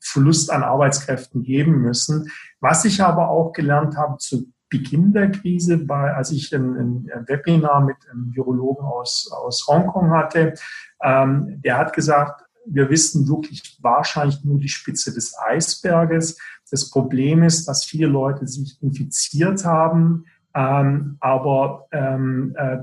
Verlust 0.00 0.50
an 0.50 0.62
Arbeitskräften 0.62 1.42
geben 1.42 1.80
müssen. 1.80 2.30
Was 2.60 2.84
ich 2.84 3.02
aber 3.02 3.28
auch 3.28 3.52
gelernt 3.52 3.96
habe 3.96 4.18
zu 4.18 4.52
Beginn 4.68 5.12
der 5.12 5.30
Krise, 5.30 5.78
bei, 5.78 6.12
als 6.12 6.32
ich 6.32 6.54
ein, 6.54 6.76
ein 6.76 7.24
Webinar 7.26 7.84
mit 7.84 7.96
einem 8.10 8.34
Virologen 8.34 8.84
aus, 8.84 9.30
aus 9.32 9.66
Hongkong 9.68 10.10
hatte, 10.10 10.54
ähm, 11.02 11.60
der 11.62 11.78
hat 11.78 11.92
gesagt, 11.92 12.42
wir 12.66 12.90
wissen 12.90 13.28
wirklich 13.28 13.78
wahrscheinlich 13.80 14.44
nur 14.44 14.58
die 14.58 14.68
Spitze 14.68 15.14
des 15.14 15.36
Eisberges. 15.38 16.38
Das 16.70 16.90
Problem 16.90 17.42
ist, 17.44 17.66
dass 17.66 17.84
viele 17.84 18.08
Leute 18.08 18.46
sich 18.46 18.82
infiziert 18.82 19.64
haben, 19.64 20.24
ähm, 20.54 21.16
aber 21.20 21.86
ähm, 21.92 22.54
äh, 22.56 22.78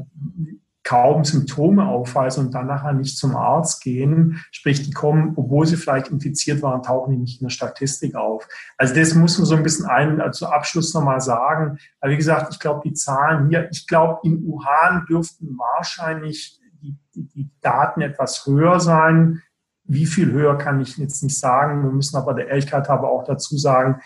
kaum 0.83 1.23
Symptome 1.23 1.87
aufweisen 1.87 2.45
und 2.45 2.53
dann 2.53 2.67
nachher 2.67 2.93
nicht 2.93 3.17
zum 3.17 3.35
Arzt 3.35 3.81
gehen. 3.81 4.43
Sprich, 4.51 4.83
die 4.83 4.91
kommen, 4.91 5.33
obwohl 5.35 5.65
sie 5.65 5.77
vielleicht 5.77 6.09
infiziert 6.09 6.61
waren, 6.61 6.83
tauchen 6.83 7.11
die 7.11 7.17
nicht 7.17 7.41
in 7.41 7.45
der 7.47 7.51
Statistik 7.51 8.15
auf. 8.15 8.47
Also 8.77 8.93
das 8.93 9.13
muss 9.15 9.37
man 9.37 9.45
so 9.45 9.55
ein 9.55 9.63
bisschen 9.63 9.85
ein, 9.85 10.19
also 10.19 10.47
Abschluss 10.47 10.93
nochmal 10.93 11.21
sagen. 11.21 11.77
Aber 12.01 12.11
wie 12.11 12.17
gesagt, 12.17 12.51
ich 12.51 12.59
glaube, 12.59 12.81
die 12.83 12.93
Zahlen 12.93 13.47
hier, 13.49 13.69
ich 13.71 13.87
glaube, 13.87 14.19
in 14.23 14.43
Wuhan 14.45 15.05
dürften 15.07 15.57
wahrscheinlich 15.57 16.59
die, 16.81 16.97
die, 17.15 17.27
die 17.29 17.49
Daten 17.61 18.01
etwas 18.01 18.45
höher 18.45 18.79
sein. 18.81 19.41
Wie 19.85 20.05
viel 20.05 20.31
höher 20.31 20.57
kann 20.57 20.81
ich 20.81 20.97
jetzt 20.97 21.23
nicht 21.23 21.39
sagen. 21.39 21.83
Wir 21.83 21.91
müssen 21.91 22.17
aber 22.17 22.33
der 22.33 22.47
Ehrlichkeit 22.47 22.89
aber 22.89 23.09
auch 23.09 23.23
dazu 23.23 23.57
sagen, 23.57 24.01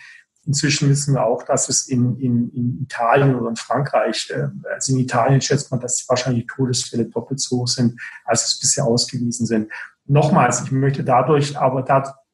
Inzwischen 0.48 0.90
wissen 0.90 1.14
wir 1.14 1.26
auch, 1.26 1.44
dass 1.44 1.68
es 1.68 1.88
in, 1.88 2.18
in, 2.20 2.50
in 2.54 2.82
Italien 2.82 3.36
oder 3.36 3.50
in 3.50 3.58
Frankreich, 3.58 4.32
äh, 4.34 4.48
also 4.74 4.94
in 4.94 5.00
Italien 5.00 5.42
schätzt 5.42 5.70
man, 5.72 5.82
dass 5.82 6.06
wahrscheinlich 6.08 6.44
die 6.44 6.48
Todesfälle 6.48 7.06
doppelt 7.06 7.42
so 7.42 7.58
hoch 7.58 7.68
sind, 7.68 8.00
als 8.24 8.48
es 8.48 8.60
bisher 8.60 8.86
ausgewiesen 8.86 9.46
sind. 9.46 9.70
Nochmals, 10.06 10.64
ich 10.64 10.72
möchte 10.72 11.04
dadurch 11.04 11.58
aber 11.60 11.84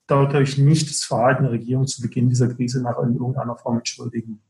dadurch 0.06 0.60
nicht 0.60 0.92
das 0.92 1.04
Verhalten 1.04 1.44
der 1.44 1.54
Regierung 1.54 1.88
zu 1.88 2.04
Beginn 2.04 2.30
dieser 2.30 2.54
Krise 2.54 2.84
nach 2.84 2.98
irgendeiner 2.98 3.56
Form 3.56 3.78
entschuldigen. 3.78 4.44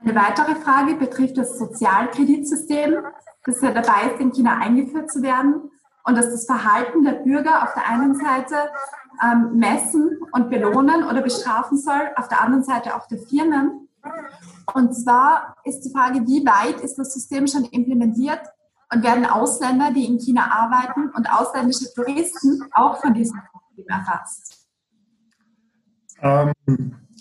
Eine 0.00 0.16
weitere 0.16 0.56
Frage 0.56 0.94
betrifft 0.94 1.38
das 1.38 1.58
Sozialkreditsystem, 1.58 2.94
das 3.44 3.60
ja 3.60 3.70
dabei 3.70 4.10
ist, 4.12 4.20
in 4.20 4.32
China 4.32 4.58
eingeführt 4.58 5.12
zu 5.12 5.22
werden 5.22 5.70
und 6.04 6.16
dass 6.16 6.30
das 6.30 6.46
Verhalten 6.46 7.04
der 7.04 7.12
Bürger 7.12 7.62
auf 7.62 7.74
der 7.74 7.88
einen 7.88 8.16
Seite 8.16 8.56
ähm, 9.22 9.58
messen 9.58 10.18
und 10.32 10.50
belohnen 10.50 11.04
oder 11.04 11.22
bestrafen 11.22 11.78
soll, 11.78 12.10
auf 12.16 12.28
der 12.28 12.42
anderen 12.42 12.64
Seite 12.64 12.94
auch 12.94 13.06
der 13.06 13.18
Firmen. 13.18 13.88
Und 14.74 14.94
zwar 14.94 15.56
ist 15.64 15.80
die 15.82 15.90
Frage, 15.90 16.26
wie 16.26 16.44
weit 16.46 16.80
ist 16.80 16.96
das 16.96 17.12
System 17.12 17.46
schon 17.46 17.64
implementiert 17.64 18.40
und 18.92 19.02
werden 19.02 19.26
Ausländer, 19.26 19.92
die 19.92 20.06
in 20.06 20.18
China 20.18 20.50
arbeiten 20.50 21.10
und 21.10 21.30
ausländische 21.30 21.92
Touristen 21.94 22.62
auch 22.72 23.00
von 23.00 23.14
diesem 23.14 23.40
Problem 23.50 23.86
erfasst? 23.88 24.66
Ähm, 26.22 26.52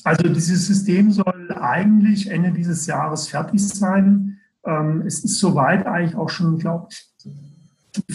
also 0.04 0.24
dieses 0.24 0.68
System 0.68 1.12
soll 1.12 1.52
eigentlich 1.60 2.30
Ende 2.30 2.52
dieses 2.52 2.86
Jahres 2.86 3.28
fertig 3.28 3.68
sein. 3.68 4.40
Ähm, 4.66 5.04
es 5.06 5.24
ist 5.24 5.40
soweit 5.40 5.86
eigentlich 5.86 6.16
auch 6.16 6.30
schon, 6.30 6.58
glaube 6.58 6.88
ich, 6.92 7.10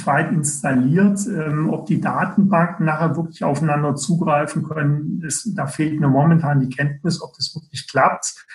weit 0.04 0.32
installiert. 0.32 1.20
Ähm, 1.26 1.70
ob 1.70 1.86
die 1.86 2.00
Datenbanken 2.00 2.86
nachher 2.86 3.16
wirklich 3.16 3.44
aufeinander 3.44 3.94
zugreifen 3.94 4.62
können, 4.62 5.22
ist, 5.22 5.52
da 5.56 5.66
fehlt 5.66 6.00
mir 6.00 6.08
momentan 6.08 6.60
die 6.60 6.74
Kenntnis, 6.74 7.22
ob 7.22 7.34
das 7.36 7.54
wirklich 7.54 7.88
klappt. 7.88 8.46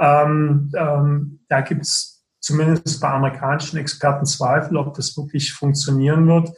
Ähm, 0.00 0.70
ähm, 0.76 1.40
da 1.48 1.60
gibt 1.60 1.82
es 1.82 2.24
zumindest 2.40 3.00
bei 3.00 3.08
amerikanischen 3.08 3.78
Experten 3.78 4.26
Zweifel, 4.26 4.76
ob 4.76 4.94
das 4.94 5.16
wirklich 5.16 5.52
funktionieren 5.52 6.26
wird. 6.26 6.50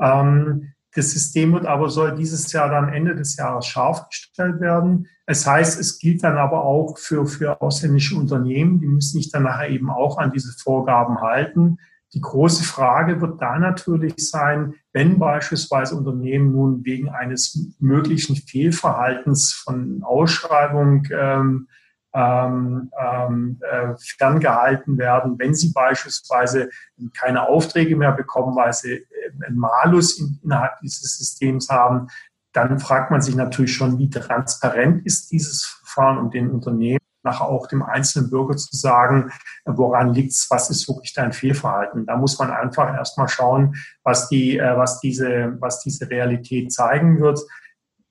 Ähm, 0.00 0.72
das 0.94 1.12
System 1.12 1.52
wird 1.52 1.66
aber 1.66 1.88
soll 1.88 2.16
dieses 2.16 2.52
Jahr 2.52 2.68
dann 2.68 2.92
Ende 2.92 3.14
des 3.14 3.36
Jahres 3.36 3.66
scharf 3.66 4.08
gestellt 4.08 4.60
werden. 4.60 5.06
Es 5.24 5.46
heißt, 5.46 5.78
es 5.78 5.98
gilt 5.98 6.24
dann 6.24 6.36
aber 6.36 6.64
auch 6.64 6.98
für, 6.98 7.26
für 7.26 7.62
ausländische 7.62 8.16
Unternehmen. 8.16 8.80
Die 8.80 8.88
müssen 8.88 9.18
sich 9.18 9.30
dann 9.30 9.44
nachher 9.44 9.70
eben 9.70 9.88
auch 9.88 10.18
an 10.18 10.32
diese 10.32 10.52
Vorgaben 10.52 11.20
halten. 11.20 11.78
Die 12.12 12.20
große 12.20 12.64
Frage 12.64 13.20
wird 13.20 13.40
da 13.40 13.58
natürlich 13.58 14.14
sein, 14.16 14.74
wenn 14.92 15.18
beispielsweise 15.18 15.94
Unternehmen 15.94 16.50
nun 16.52 16.84
wegen 16.84 17.08
eines 17.08 17.74
möglichen 17.78 18.34
Fehlverhaltens 18.34 19.52
von 19.52 20.02
Ausschreibung 20.02 21.04
ähm, 21.12 21.68
ähm, 22.12 22.90
ähm 23.00 23.60
äh, 23.60 23.94
ferngehalten 24.18 24.98
werden, 24.98 25.38
wenn 25.38 25.54
sie 25.54 25.72
beispielsweise 25.72 26.70
keine 27.16 27.48
Aufträge 27.48 27.94
mehr 27.94 28.10
bekommen, 28.10 28.56
weil 28.56 28.72
sie 28.72 28.94
äh, 28.94 29.06
einen 29.46 29.56
Malus 29.56 30.18
in, 30.18 30.40
innerhalb 30.42 30.80
dieses 30.80 31.16
Systems 31.18 31.68
haben, 31.68 32.08
dann 32.52 32.80
fragt 32.80 33.12
man 33.12 33.22
sich 33.22 33.36
natürlich 33.36 33.72
schon, 33.72 34.00
wie 34.00 34.10
transparent 34.10 35.06
ist 35.06 35.30
dieses 35.30 35.64
Verfahren 35.64 36.18
und 36.18 36.34
den 36.34 36.50
Unternehmen 36.50 36.99
nachher 37.22 37.46
auch 37.46 37.66
dem 37.66 37.82
einzelnen 37.82 38.30
Bürger 38.30 38.56
zu 38.56 38.76
sagen, 38.76 39.30
woran 39.64 40.12
liegt's, 40.12 40.46
was 40.50 40.70
ist 40.70 40.88
wirklich 40.88 41.12
dein 41.12 41.32
Fehlverhalten. 41.32 42.06
Da 42.06 42.16
muss 42.16 42.38
man 42.38 42.50
einfach 42.50 42.94
erstmal 42.94 43.28
schauen, 43.28 43.74
was 44.02 44.28
die, 44.28 44.58
äh, 44.58 44.76
was 44.76 45.00
diese, 45.00 45.56
was 45.60 45.80
diese 45.80 46.08
Realität 46.08 46.72
zeigen 46.72 47.20
wird. 47.20 47.40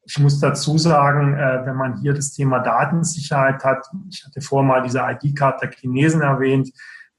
Ich 0.03 0.17
muss 0.19 0.39
dazu 0.39 0.77
sagen, 0.77 1.35
äh, 1.35 1.65
wenn 1.65 1.75
man 1.75 1.97
hier 2.01 2.13
das 2.13 2.33
Thema 2.33 2.59
Datensicherheit 2.59 3.63
hat, 3.63 3.85
ich 4.09 4.25
hatte 4.25 4.41
vorher 4.41 4.67
mal 4.67 4.81
diese 4.81 4.99
ID-Card 4.99 5.61
der 5.61 5.71
Chinesen 5.71 6.21
erwähnt, 6.21 6.71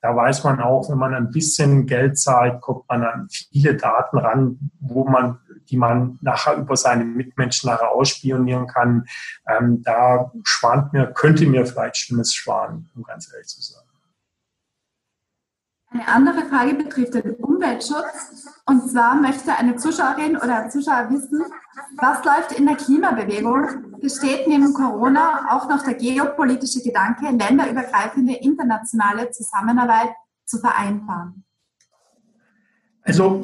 da 0.02 0.16
weiß 0.16 0.44
man 0.44 0.60
auch, 0.60 0.88
wenn 0.90 0.98
man 0.98 1.14
ein 1.14 1.30
bisschen 1.30 1.86
Geld 1.86 2.18
zahlt, 2.18 2.60
kommt 2.62 2.88
man 2.88 3.04
an 3.04 3.28
viele 3.28 3.76
Daten 3.76 4.18
ran, 4.18 4.70
wo 4.80 5.04
man 5.04 5.38
die 5.70 5.76
man 5.76 6.18
nachher 6.20 6.56
über 6.56 6.76
seine 6.76 7.04
Mitmenschen 7.04 7.70
nachher 7.70 7.90
ausspionieren 7.90 8.66
kann, 8.66 9.06
ähm, 9.46 9.82
da 9.82 10.32
schwant 10.44 10.92
mir, 10.92 11.06
könnte 11.06 11.46
mir 11.46 11.64
vielleicht 11.64 11.96
Schlimmes 11.96 12.34
sparen, 12.34 12.90
um 12.94 13.02
ganz 13.02 13.32
ehrlich 13.32 13.48
zu 13.48 13.62
sein. 13.62 13.82
Eine 15.92 16.06
andere 16.06 16.42
Frage 16.44 16.74
betrifft 16.74 17.14
den 17.14 17.34
Umweltschutz. 17.34 18.46
Und 18.64 18.88
zwar 18.88 19.16
möchte 19.16 19.52
eine 19.52 19.74
Zuschauerin 19.74 20.36
oder 20.36 20.62
ein 20.62 20.70
Zuschauer 20.70 21.10
wissen, 21.10 21.42
was 21.96 22.24
läuft 22.24 22.52
in 22.52 22.66
der 22.66 22.76
Klimabewegung? 22.76 23.98
Besteht 24.00 24.46
neben 24.46 24.72
Corona 24.72 25.48
auch 25.50 25.68
noch 25.68 25.82
der 25.82 25.94
geopolitische 25.94 26.80
Gedanke, 26.82 27.26
länderübergreifende 27.30 28.34
internationale 28.34 29.30
Zusammenarbeit 29.32 30.10
zu 30.44 30.58
vereinbaren? 30.58 31.44
Also 33.02 33.40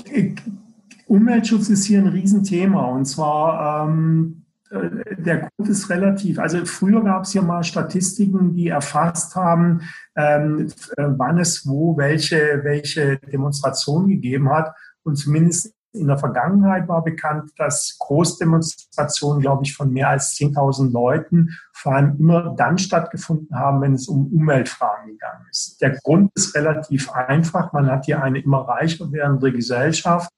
Umweltschutz 1.07 1.69
ist 1.69 1.85
hier 1.85 2.01
ein 2.01 2.09
Riesenthema 2.09 2.85
und 2.87 3.05
zwar 3.07 3.89
ähm, 3.89 4.45
äh, 4.71 5.17
der 5.17 5.49
Grund 5.57 5.69
ist 5.69 5.89
relativ, 5.89 6.39
also 6.39 6.65
früher 6.65 7.03
gab 7.03 7.23
es 7.23 7.35
ja 7.35 7.43
mal 7.43 7.63
Statistiken, 7.63 8.55
die 8.55 8.69
erfasst 8.69 9.37
haben, 9.37 9.83
ähm, 10.17 10.69
äh, 10.97 11.05
wann 11.07 11.39
es 11.39 11.67
wo 11.67 11.97
welche, 11.97 12.61
welche 12.65 13.19
Demonstration 13.19 14.09
gegeben 14.09 14.51
hat 14.51 14.75
und 15.05 15.17
zumindest 15.17 15.73
in 15.93 16.09
der 16.09 16.19
Vergangenheit 16.19 16.89
war 16.89 17.03
bekannt, 17.03 17.53
dass 17.57 17.97
Großdemonstrationen, 17.99 19.41
glaube 19.41 19.65
ich, 19.65 19.75
von 19.75 19.93
mehr 19.93 20.11
als 20.11 20.35
10.000 20.35 20.93
Leuten 20.93 21.57
vor 21.73 21.95
allem 21.95 22.17
immer 22.19 22.55
dann 22.55 22.77
stattgefunden 22.77 23.59
haben, 23.59 23.81
wenn 23.81 23.95
es 23.95 24.07
um 24.07 24.27
Umweltfragen 24.33 25.07
gegangen 25.07 25.47
ist. 25.51 25.81
Der 25.81 25.97
Grund 26.05 26.31
ist 26.35 26.55
relativ 26.55 27.11
einfach. 27.13 27.73
Man 27.73 27.91
hat 27.91 28.05
hier 28.05 28.23
eine 28.23 28.41
immer 28.41 28.69
reicher 28.69 29.11
werdende 29.11 29.53
Gesellschaft 29.53 30.31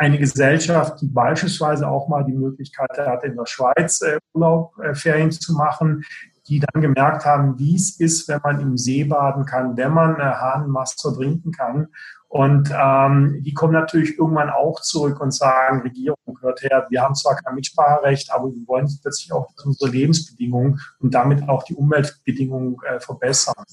eine 0.00 0.18
Gesellschaft, 0.18 1.02
die 1.02 1.08
beispielsweise 1.08 1.86
auch 1.86 2.08
mal 2.08 2.24
die 2.24 2.32
Möglichkeit 2.32 2.96
hat, 2.96 3.22
in 3.22 3.36
der 3.36 3.44
Schweiz 3.44 4.00
äh, 4.00 4.18
Urlaub, 4.32 4.72
äh, 4.78 4.94
Ferien 4.94 5.30
zu 5.30 5.52
machen, 5.52 6.02
die 6.48 6.58
dann 6.58 6.80
gemerkt 6.80 7.26
haben, 7.26 7.58
wie 7.58 7.76
es 7.76 8.00
ist, 8.00 8.26
wenn 8.26 8.40
man 8.42 8.60
im 8.60 8.78
See 8.78 9.04
baden 9.04 9.44
kann, 9.44 9.76
wenn 9.76 9.92
man 9.92 10.18
äh, 10.18 10.22
Hahnenwasser 10.22 11.14
trinken 11.14 11.52
kann 11.52 11.88
und 12.30 12.72
ähm, 12.72 13.42
die 13.42 13.52
kommen 13.52 13.72
natürlich 13.72 14.16
irgendwann 14.16 14.50
auch 14.50 14.80
zurück 14.80 15.20
und 15.20 15.34
sagen, 15.34 15.82
Regierung 15.82 16.16
gehört 16.26 16.62
her, 16.62 16.86
wir 16.88 17.02
haben 17.02 17.16
zwar 17.16 17.34
kein 17.34 17.56
Mitspracherecht, 17.56 18.32
aber 18.32 18.54
wir 18.54 18.68
wollen 18.68 18.88
plötzlich 19.02 19.32
auch, 19.32 19.48
unsere 19.64 19.90
Lebensbedingungen 19.90 20.80
und 21.00 21.12
damit 21.12 21.48
auch 21.48 21.64
die 21.64 21.74
Umweltbedingungen 21.74 22.76
äh, 22.86 23.00
verbessern. 23.00 23.64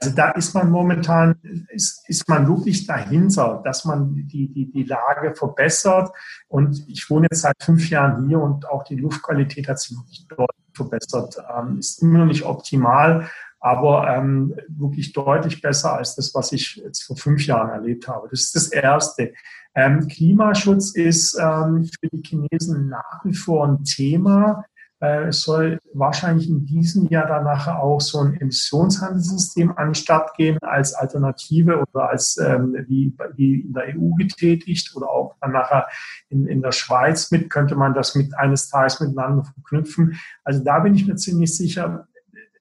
Also 0.00 0.12
da 0.12 0.32
ist 0.32 0.54
man 0.54 0.72
momentan, 0.72 1.36
ist, 1.68 2.02
ist 2.08 2.28
man 2.28 2.48
wirklich 2.48 2.84
dahinter, 2.84 3.62
dass 3.64 3.84
man 3.84 4.12
die, 4.26 4.52
die, 4.52 4.68
die 4.68 4.82
Lage 4.82 5.36
verbessert. 5.36 6.10
Und 6.48 6.84
ich 6.88 7.08
wohne 7.10 7.28
jetzt 7.30 7.42
seit 7.42 7.62
fünf 7.62 7.90
Jahren 7.90 8.26
hier 8.26 8.40
und 8.40 8.68
auch 8.68 8.82
die 8.82 8.96
Luftqualität 8.96 9.68
hat 9.68 9.78
sich 9.78 9.96
wirklich 9.96 10.26
deutlich 10.26 10.66
verbessert. 10.74 11.36
Ähm, 11.56 11.78
ist 11.78 12.02
immer 12.02 12.18
noch 12.18 12.26
nicht 12.26 12.44
optimal, 12.44 13.30
aber 13.60 14.08
ähm, 14.08 14.54
wirklich 14.68 15.12
deutlich 15.12 15.60
besser 15.60 15.94
als 15.94 16.16
das, 16.16 16.34
was 16.34 16.52
ich 16.52 16.76
jetzt 16.76 17.02
vor 17.02 17.16
fünf 17.16 17.46
Jahren 17.46 17.70
erlebt 17.70 18.08
habe. 18.08 18.28
Das 18.30 18.40
ist 18.40 18.56
das 18.56 18.68
Erste. 18.68 19.34
Ähm, 19.74 20.08
Klimaschutz 20.08 20.94
ist 20.94 21.38
ähm, 21.40 21.84
für 21.84 22.08
die 22.08 22.22
Chinesen 22.22 22.88
nach 22.88 23.24
wie 23.24 23.34
vor 23.34 23.68
ein 23.68 23.84
Thema. 23.84 24.64
Äh, 25.00 25.28
es 25.28 25.42
soll 25.42 25.78
wahrscheinlich 25.94 26.48
in 26.48 26.66
diesem 26.66 27.06
Jahr 27.08 27.26
danach 27.26 27.68
auch 27.68 28.00
so 28.00 28.18
ein 28.20 28.34
Emissionshandelssystem 28.34 29.72
anstatt 29.76 30.34
gehen 30.36 30.58
als 30.62 30.94
Alternative 30.94 31.80
oder 31.80 32.10
als 32.10 32.36
ähm, 32.36 32.76
wie, 32.86 33.14
wie 33.34 33.60
in 33.60 33.72
der 33.72 33.94
EU 33.96 34.14
getätigt 34.18 34.94
oder 34.94 35.08
auch 35.08 35.36
dann 35.40 35.52
nachher 35.52 35.88
in, 36.28 36.46
in 36.46 36.60
der 36.60 36.72
Schweiz 36.72 37.30
mit, 37.30 37.48
könnte 37.48 37.76
man 37.76 37.94
das 37.94 38.14
mit 38.14 38.36
eines 38.36 38.68
Tages 38.68 39.00
miteinander 39.00 39.44
verknüpfen. 39.44 40.18
Also 40.44 40.62
da 40.62 40.80
bin 40.80 40.94
ich 40.94 41.06
mir 41.06 41.16
ziemlich 41.16 41.56
sicher, 41.56 42.06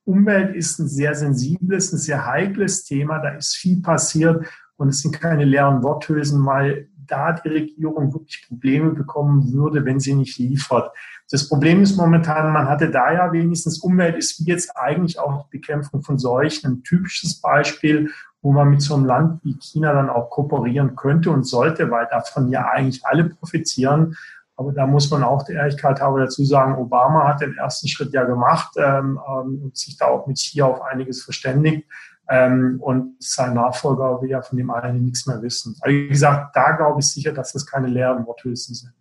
Umwelt 0.09 0.55
ist 0.55 0.79
ein 0.79 0.87
sehr 0.87 1.13
sensibles, 1.13 1.93
ein 1.93 1.99
sehr 1.99 2.25
heikles 2.25 2.83
Thema. 2.83 3.19
Da 3.19 3.29
ist 3.29 3.55
viel 3.55 3.79
passiert 3.81 4.47
und 4.75 4.89
es 4.89 5.01
sind 5.01 5.11
keine 5.11 5.45
leeren 5.45 5.83
Worthülsen, 5.83 6.43
weil 6.45 6.89
da 7.05 7.33
die 7.33 7.49
Regierung 7.49 8.11
wirklich 8.13 8.45
Probleme 8.47 8.91
bekommen 8.91 9.53
würde, 9.53 9.85
wenn 9.85 9.99
sie 9.99 10.15
nicht 10.15 10.39
liefert. 10.39 10.91
Das 11.29 11.47
Problem 11.47 11.83
ist 11.83 11.95
momentan, 11.95 12.51
man 12.53 12.67
hatte 12.67 12.89
da 12.89 13.13
ja 13.13 13.31
wenigstens 13.31 13.79
Umwelt 13.79 14.17
ist 14.17 14.39
wie 14.39 14.49
jetzt 14.49 14.75
eigentlich 14.75 15.19
auch 15.19 15.45
die 15.45 15.57
Bekämpfung 15.57 16.01
von 16.01 16.17
Seuchen 16.17 16.71
ein 16.71 16.83
typisches 16.83 17.39
Beispiel, 17.39 18.09
wo 18.41 18.51
man 18.51 18.69
mit 18.69 18.81
so 18.81 18.95
einem 18.95 19.05
Land 19.05 19.43
wie 19.43 19.57
China 19.59 19.93
dann 19.93 20.09
auch 20.09 20.29
kooperieren 20.31 20.95
könnte 20.95 21.29
und 21.29 21.43
sollte, 21.43 21.91
weil 21.91 22.07
davon 22.09 22.49
ja 22.49 22.65
eigentlich 22.67 23.05
alle 23.05 23.25
profitieren. 23.25 24.15
Aber 24.59 24.73
da 24.73 24.85
muss 24.85 25.09
man 25.09 25.23
auch 25.23 25.43
der 25.43 25.55
Ehrlichkeit 25.55 26.01
halber 26.01 26.19
dazu 26.19 26.43
sagen, 26.43 26.75
Obama 26.75 27.29
hat 27.29 27.39
den 27.39 27.55
ersten 27.55 27.87
Schritt 27.87 28.11
ja 28.11 28.25
gemacht 28.25 28.73
ähm, 28.75 29.17
ähm, 29.25 29.61
und 29.63 29.77
sich 29.77 29.95
da 29.95 30.07
auch 30.07 30.27
mit 30.27 30.37
China 30.37 30.65
auf 30.65 30.81
einiges 30.81 31.23
verständigt. 31.23 31.87
Ähm, 32.27 32.77
und 32.81 33.15
sein 33.23 33.53
Nachfolger 33.53 34.21
will 34.21 34.29
ja 34.29 34.41
von 34.41 34.57
dem 34.57 34.69
einen 34.69 35.05
nichts 35.05 35.25
mehr 35.27 35.41
wissen. 35.41 35.77
Aber 35.79 35.93
wie 35.93 36.09
gesagt, 36.09 36.57
da 36.57 36.73
glaube 36.73 36.99
ich 36.99 37.09
sicher, 37.09 37.31
dass 37.31 37.53
das 37.53 37.65
keine 37.65 37.87
leeren 37.87 38.27
Worthülsen 38.27 38.75
sind. 38.75 38.93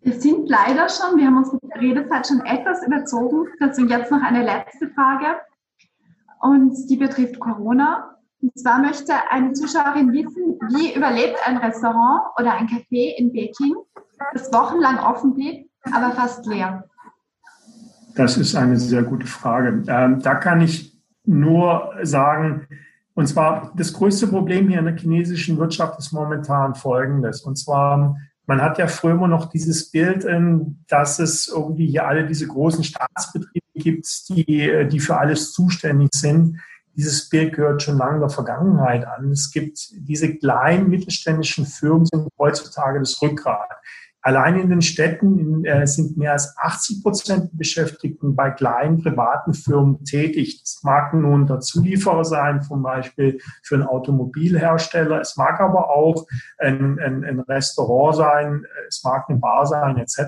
Wir 0.00 0.18
sind 0.18 0.48
leider 0.48 0.88
schon, 0.88 1.18
wir 1.18 1.26
haben 1.26 1.36
unsere 1.36 1.58
Redezeit 1.78 2.28
schon 2.28 2.40
etwas 2.46 2.82
überzogen. 2.82 3.46
Deswegen 3.60 3.90
jetzt 3.90 4.10
noch 4.10 4.22
eine 4.22 4.42
letzte 4.42 4.88
Frage. 4.88 5.36
Und 6.40 6.74
die 6.88 6.96
betrifft 6.96 7.38
Corona. 7.40 8.15
Und 8.42 8.58
zwar 8.58 8.78
möchte 8.78 9.12
eine 9.30 9.52
Zuschauerin 9.52 10.12
wissen, 10.12 10.58
wie 10.74 10.94
überlebt 10.94 11.38
ein 11.46 11.56
Restaurant 11.56 12.22
oder 12.38 12.52
ein 12.52 12.66
Café 12.66 13.16
in 13.16 13.32
Peking, 13.32 13.74
das 14.32 14.52
wochenlang 14.52 14.98
offen 14.98 15.34
blieb, 15.34 15.70
aber 15.92 16.12
fast 16.12 16.46
leer? 16.46 16.84
Das 18.14 18.36
ist 18.36 18.54
eine 18.54 18.78
sehr 18.78 19.02
gute 19.02 19.26
Frage. 19.26 19.82
Ähm, 19.88 20.20
da 20.20 20.34
kann 20.36 20.60
ich 20.60 20.96
nur 21.24 21.92
sagen, 22.02 22.66
und 23.14 23.26
zwar 23.26 23.72
das 23.76 23.92
größte 23.92 24.26
Problem 24.26 24.68
hier 24.68 24.78
in 24.78 24.84
der 24.84 24.96
chinesischen 24.96 25.58
Wirtschaft 25.58 25.98
ist 25.98 26.12
momentan 26.12 26.74
folgendes. 26.74 27.42
Und 27.42 27.56
zwar, 27.56 28.16
man 28.46 28.60
hat 28.60 28.78
ja 28.78 28.86
früher 28.86 29.14
immer 29.14 29.28
noch 29.28 29.46
dieses 29.46 29.90
Bild, 29.90 30.26
dass 30.88 31.18
es 31.18 31.48
irgendwie 31.48 31.86
hier 31.86 32.06
alle 32.06 32.26
diese 32.26 32.46
großen 32.46 32.84
Staatsbetriebe 32.84 33.66
gibt, 33.74 34.06
die, 34.28 34.86
die 34.90 35.00
für 35.00 35.18
alles 35.18 35.52
zuständig 35.52 36.10
sind. 36.12 36.60
Dieses 36.96 37.28
Bild 37.28 37.54
gehört 37.54 37.82
schon 37.82 37.98
lange 37.98 38.20
der 38.20 38.30
Vergangenheit 38.30 39.06
an. 39.06 39.30
Es 39.30 39.50
gibt 39.50 39.78
diese 39.92 40.34
kleinen 40.34 40.88
mittelständischen 40.88 41.66
Firmen 41.66 42.06
sind 42.06 42.28
heutzutage 42.38 42.98
das 42.98 43.20
Rückgrat. 43.20 43.68
Allein 44.26 44.58
in 44.58 44.70
den 44.70 44.82
Städten 44.82 45.64
äh, 45.64 45.86
sind 45.86 46.16
mehr 46.16 46.32
als 46.32 46.56
80 46.58 47.00
Prozent 47.04 47.44
der 47.52 47.58
Beschäftigten 47.58 48.34
bei 48.34 48.50
kleinen 48.50 49.00
privaten 49.00 49.54
Firmen 49.54 50.02
tätig. 50.04 50.62
Das 50.62 50.80
mag 50.82 51.14
nun 51.14 51.46
der 51.46 51.60
Zulieferer 51.60 52.24
sein, 52.24 52.60
zum 52.60 52.82
Beispiel 52.82 53.38
für 53.62 53.76
einen 53.76 53.84
Automobilhersteller. 53.84 55.20
Es 55.20 55.36
mag 55.36 55.60
aber 55.60 55.90
auch 55.90 56.26
ein, 56.58 56.98
ein, 56.98 57.24
ein 57.24 57.38
Restaurant 57.38 58.16
sein, 58.16 58.64
es 58.88 59.04
mag 59.04 59.26
eine 59.28 59.38
Bar 59.38 59.64
sein, 59.64 59.96
etc. 59.96 60.18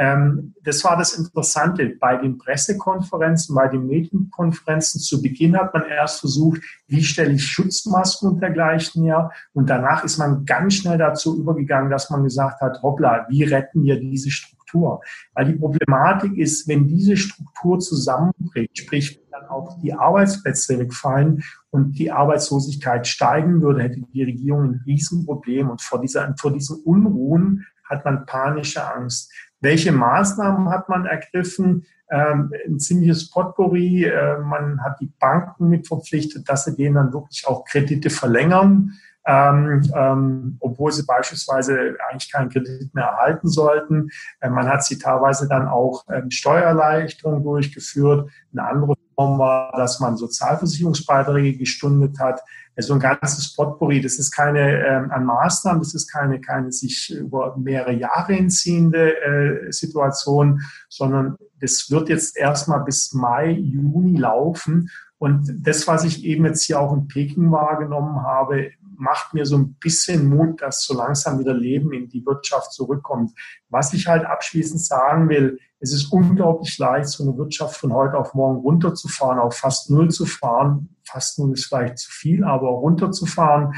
Ähm, 0.00 0.54
das 0.62 0.82
war 0.82 0.96
das 0.96 1.12
Interessante. 1.12 1.94
Bei 2.00 2.16
den 2.16 2.38
Pressekonferenzen, 2.38 3.54
bei 3.54 3.68
den 3.68 3.86
Medienkonferenzen 3.86 4.98
zu 4.98 5.20
Beginn 5.20 5.58
hat 5.58 5.74
man 5.74 5.84
erst 5.84 6.20
versucht, 6.20 6.62
wie 6.86 7.04
stelle 7.04 7.32
ich 7.32 7.46
Schutzmasken 7.46 8.30
und 8.30 8.40
dergleichen 8.40 9.04
her. 9.04 9.30
Und 9.52 9.68
danach 9.68 10.02
ist 10.02 10.16
man 10.16 10.46
ganz 10.46 10.76
schnell 10.76 10.96
dazu 10.96 11.38
übergegangen, 11.38 11.90
dass 11.90 12.08
man 12.08 12.24
gesagt 12.24 12.62
hat, 12.62 12.82
hoppla, 12.82 13.26
wie 13.28 13.44
retten 13.44 13.82
wir 13.82 14.00
diese 14.00 14.30
Struktur? 14.30 15.02
Weil 15.34 15.52
die 15.52 15.58
Problematik 15.58 16.34
ist, 16.38 16.66
wenn 16.66 16.88
diese 16.88 17.18
Struktur 17.18 17.78
zusammenbricht, 17.78 18.78
sprich 18.78 19.20
dann 19.30 19.48
auch 19.50 19.82
die 19.82 19.92
Arbeitsplätze 19.92 20.78
wegfallen 20.78 21.42
und 21.68 21.98
die 21.98 22.10
Arbeitslosigkeit 22.10 23.06
steigen 23.06 23.60
würde, 23.60 23.82
hätte 23.82 24.00
die 24.14 24.22
Regierung 24.22 24.62
ein 24.62 24.82
Riesenproblem. 24.86 25.68
Und 25.68 25.82
vor, 25.82 26.00
dieser, 26.00 26.34
vor 26.40 26.54
diesen 26.54 26.82
Unruhen 26.84 27.66
hat 27.84 28.04
man 28.06 28.24
panische 28.24 28.82
Angst. 28.94 29.30
Welche 29.60 29.92
Maßnahmen 29.92 30.68
hat 30.70 30.88
man 30.88 31.06
ergriffen? 31.06 31.86
Ähm, 32.10 32.52
ein 32.66 32.80
ziemliches 32.80 33.30
Potpourri. 33.30 34.04
Äh, 34.04 34.38
man 34.38 34.82
hat 34.82 35.00
die 35.00 35.12
Banken 35.20 35.68
mit 35.68 35.86
verpflichtet, 35.86 36.48
dass 36.48 36.64
sie 36.64 36.74
denen 36.74 36.94
dann 36.96 37.12
wirklich 37.12 37.46
auch 37.46 37.64
Kredite 37.64 38.10
verlängern, 38.10 38.94
ähm, 39.26 39.82
ähm, 39.94 40.56
obwohl 40.60 40.90
sie 40.90 41.04
beispielsweise 41.04 41.96
eigentlich 42.08 42.32
keinen 42.32 42.48
Kredit 42.48 42.94
mehr 42.94 43.04
erhalten 43.04 43.48
sollten. 43.48 44.10
Äh, 44.40 44.50
man 44.50 44.68
hat 44.68 44.82
sie 44.82 44.98
teilweise 44.98 45.46
dann 45.46 45.68
auch 45.68 46.04
ähm, 46.10 46.30
Steuererleichterungen 46.30 47.44
durchgeführt. 47.44 48.30
Eine 48.52 48.66
andere 48.66 48.96
war, 49.38 49.72
dass 49.72 50.00
man 50.00 50.16
Sozialversicherungsbeiträge 50.16 51.58
gestundet 51.58 52.18
hat 52.18 52.40
so 52.82 52.94
ein 52.94 53.00
ganzes 53.00 53.54
Potpourri. 53.54 54.00
Das 54.00 54.18
ist 54.18 54.30
keine 54.30 54.86
ähm, 54.86 55.10
an 55.10 55.24
Maßnahmen, 55.24 55.80
das 55.80 55.94
ist 55.94 56.08
keine, 56.08 56.40
keine 56.40 56.72
sich 56.72 57.10
über 57.10 57.56
mehrere 57.56 57.92
Jahre 57.92 58.34
hinziehende 58.34 59.16
äh, 59.20 59.72
Situation, 59.72 60.62
sondern 60.88 61.36
das 61.60 61.90
wird 61.90 62.08
jetzt 62.08 62.36
erstmal 62.36 62.80
bis 62.84 63.12
Mai, 63.12 63.50
Juni 63.50 64.16
laufen. 64.18 64.90
Und 65.18 65.52
das, 65.66 65.86
was 65.86 66.04
ich 66.04 66.24
eben 66.24 66.46
jetzt 66.46 66.62
hier 66.62 66.80
auch 66.80 66.94
in 66.94 67.06
Peking 67.06 67.52
wahrgenommen 67.52 68.22
habe, 68.22 68.70
macht 69.00 69.34
mir 69.34 69.46
so 69.46 69.56
ein 69.56 69.74
bisschen 69.74 70.28
Mut, 70.28 70.60
dass 70.62 70.84
so 70.84 70.94
langsam 70.94 71.38
wieder 71.38 71.54
Leben 71.54 71.92
in 71.92 72.08
die 72.08 72.24
Wirtschaft 72.24 72.72
zurückkommt. 72.72 73.32
Was 73.68 73.92
ich 73.92 74.06
halt 74.06 74.24
abschließend 74.24 74.80
sagen 74.80 75.28
will, 75.28 75.58
es 75.80 75.94
ist 75.94 76.12
unglaublich 76.12 76.76
leicht, 76.78 77.08
so 77.08 77.24
eine 77.24 77.36
Wirtschaft 77.38 77.76
von 77.76 77.92
heute 77.92 78.18
auf 78.18 78.34
morgen 78.34 78.60
runterzufahren, 78.60 79.38
auf 79.38 79.56
fast 79.56 79.90
null 79.90 80.10
zu 80.10 80.26
fahren. 80.26 80.94
Fast 81.04 81.38
null 81.38 81.52
ist 81.52 81.64
vielleicht 81.64 81.98
zu 81.98 82.10
viel, 82.10 82.44
aber 82.44 82.68
runterzufahren. 82.68 83.74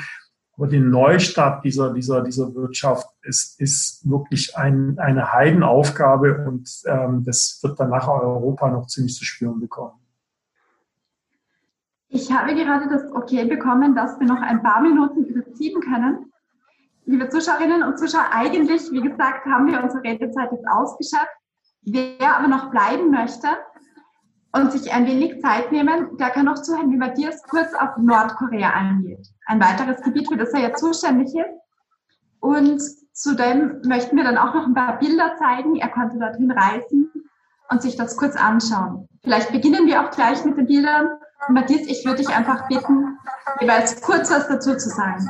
Aber 0.56 0.66
die 0.66 0.80
Neustart 0.80 1.64
dieser, 1.64 1.94
dieser, 1.94 2.22
dieser 2.22 2.54
Wirtschaft 2.54 3.08
ist, 3.22 3.58
ist 3.60 4.08
wirklich 4.08 4.56
ein, 4.56 4.98
eine 4.98 5.32
Heidenaufgabe 5.32 6.44
und 6.46 6.68
ähm, 6.86 7.24
das 7.24 7.60
wird 7.62 7.78
dann 7.80 7.90
nachher 7.90 8.20
Europa 8.20 8.68
noch 8.70 8.86
ziemlich 8.86 9.14
zu 9.14 9.24
spüren 9.24 9.60
bekommen. 9.60 10.01
Ich 12.14 12.30
habe 12.30 12.54
gerade 12.54 12.90
das 12.90 13.10
Okay 13.14 13.46
bekommen, 13.46 13.94
dass 13.94 14.20
wir 14.20 14.26
noch 14.26 14.42
ein 14.42 14.62
paar 14.62 14.82
Minuten 14.82 15.24
überziehen 15.24 15.80
können. 15.80 16.30
Liebe 17.06 17.30
Zuschauerinnen 17.30 17.82
und 17.82 17.98
Zuschauer, 17.98 18.26
eigentlich, 18.30 18.82
wie 18.92 19.00
gesagt, 19.00 19.46
haben 19.46 19.66
wir 19.66 19.82
unsere 19.82 20.02
Redezeit 20.04 20.52
jetzt 20.52 20.68
ausgeschöpft. 20.68 21.26
Wer 21.80 22.36
aber 22.36 22.48
noch 22.48 22.70
bleiben 22.70 23.10
möchte 23.10 23.48
und 24.52 24.72
sich 24.72 24.92
ein 24.92 25.06
wenig 25.06 25.40
Zeit 25.40 25.72
nehmen, 25.72 26.18
der 26.18 26.28
kann 26.28 26.44
noch 26.44 26.60
zuhören, 26.60 26.92
wie 26.92 26.98
Matthias 26.98 27.42
kurz 27.44 27.72
auf 27.72 27.96
Nordkorea 27.96 28.68
eingeht. 28.68 29.26
Ein 29.46 29.60
weiteres 29.60 30.02
Gebiet, 30.02 30.28
für 30.28 30.36
das 30.36 30.52
er 30.52 30.60
jetzt 30.60 30.80
zuständig 30.80 31.34
ist. 31.34 31.60
Und 32.40 32.82
zudem 33.14 33.80
möchten 33.86 34.18
wir 34.18 34.24
dann 34.24 34.36
auch 34.36 34.52
noch 34.52 34.66
ein 34.66 34.74
paar 34.74 34.98
Bilder 34.98 35.34
zeigen. 35.38 35.76
Er 35.76 35.88
konnte 35.88 36.18
dorthin 36.18 36.50
reisen 36.50 37.10
und 37.70 37.80
sich 37.80 37.96
das 37.96 38.18
kurz 38.18 38.36
anschauen. 38.36 39.08
Vielleicht 39.24 39.50
beginnen 39.50 39.86
wir 39.86 40.02
auch 40.02 40.10
gleich 40.10 40.44
mit 40.44 40.58
den 40.58 40.66
Bildern. 40.66 41.08
Matthias, 41.48 41.82
ich 41.86 42.04
würde 42.04 42.18
dich 42.18 42.28
einfach 42.28 42.68
bitten, 42.68 43.18
jeweils 43.60 44.00
kurz 44.00 44.30
was 44.30 44.48
dazu 44.48 44.76
zu 44.76 44.88
sagen. 44.88 45.26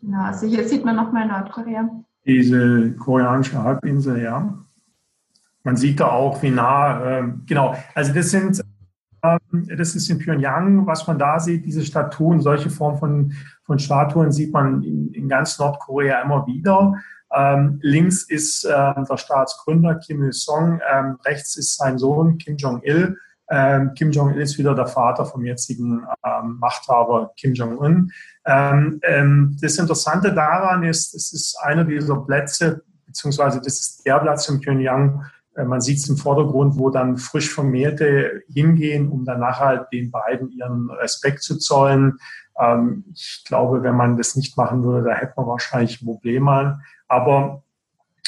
Genau, 0.00 0.22
also 0.22 0.46
hier 0.46 0.66
sieht 0.66 0.84
man 0.84 0.96
nochmal 0.96 1.26
Nordkorea. 1.26 1.88
Diese 2.24 2.92
koreanische 2.96 3.62
Halbinsel, 3.62 4.22
ja. 4.22 4.58
Man 5.64 5.76
sieht 5.76 6.00
da 6.00 6.08
auch, 6.08 6.42
wie 6.42 6.50
nah, 6.50 7.18
äh, 7.18 7.32
genau, 7.44 7.74
also 7.94 8.14
das 8.14 8.30
sind, 8.30 8.64
äh, 9.22 9.38
das 9.76 9.94
ist 9.94 10.08
in 10.08 10.18
Pyongyang, 10.18 10.86
was 10.86 11.06
man 11.06 11.18
da 11.18 11.38
sieht, 11.40 11.66
diese 11.66 11.84
Statuen, 11.84 12.40
solche 12.40 12.70
Formen 12.70 12.98
von, 12.98 13.32
von 13.64 13.78
Statuen 13.78 14.32
sieht 14.32 14.52
man 14.52 14.82
in, 14.82 15.12
in 15.12 15.28
ganz 15.28 15.58
Nordkorea 15.58 16.22
immer 16.22 16.46
wieder. 16.46 16.94
Ähm, 17.34 17.78
links 17.82 18.22
ist 18.22 18.64
äh, 18.64 18.94
der 19.08 19.16
Staatsgründer 19.16 19.96
Kim 19.96 20.24
Il-sung, 20.24 20.80
ähm, 20.90 21.18
rechts 21.24 21.56
ist 21.56 21.76
sein 21.76 21.98
Sohn 21.98 22.38
Kim 22.38 22.56
Jong-il. 22.56 23.16
Ähm, 23.50 23.92
Kim 23.94 24.10
Jong-il 24.10 24.40
ist 24.40 24.58
wieder 24.58 24.74
der 24.74 24.86
Vater 24.86 25.24
vom 25.24 25.44
jetzigen 25.44 26.06
ähm, 26.24 26.58
Machthaber 26.58 27.32
Kim 27.36 27.54
Jong-un. 27.54 28.12
Ähm, 28.46 29.00
ähm, 29.02 29.56
das 29.60 29.78
Interessante 29.78 30.32
daran 30.32 30.82
ist, 30.84 31.14
es 31.14 31.32
ist 31.32 31.58
einer 31.62 31.84
dieser 31.84 32.16
Plätze, 32.16 32.82
beziehungsweise 33.06 33.60
das 33.60 33.80
ist 33.80 34.06
der 34.06 34.18
Platz 34.18 34.48
in 34.48 34.60
Pyongyang, 34.60 35.24
äh, 35.54 35.64
man 35.64 35.80
sieht 35.82 35.98
es 35.98 36.08
im 36.08 36.16
Vordergrund, 36.16 36.78
wo 36.78 36.88
dann 36.88 37.18
frisch 37.18 37.52
Vermählte 37.52 38.42
hingehen, 38.52 39.08
um 39.08 39.24
dann 39.24 39.40
nachher 39.40 39.66
halt 39.66 39.92
den 39.92 40.10
beiden 40.10 40.50
ihren 40.50 40.90
Respekt 40.90 41.42
zu 41.42 41.58
zollen. 41.58 42.18
Ich 43.14 43.44
glaube, 43.46 43.84
wenn 43.84 43.94
man 43.94 44.16
das 44.16 44.34
nicht 44.34 44.56
machen 44.56 44.82
würde, 44.82 45.10
da 45.10 45.14
hätte 45.14 45.34
man 45.36 45.46
wahrscheinlich 45.46 46.04
Probleme. 46.04 46.80
Aber 47.08 47.62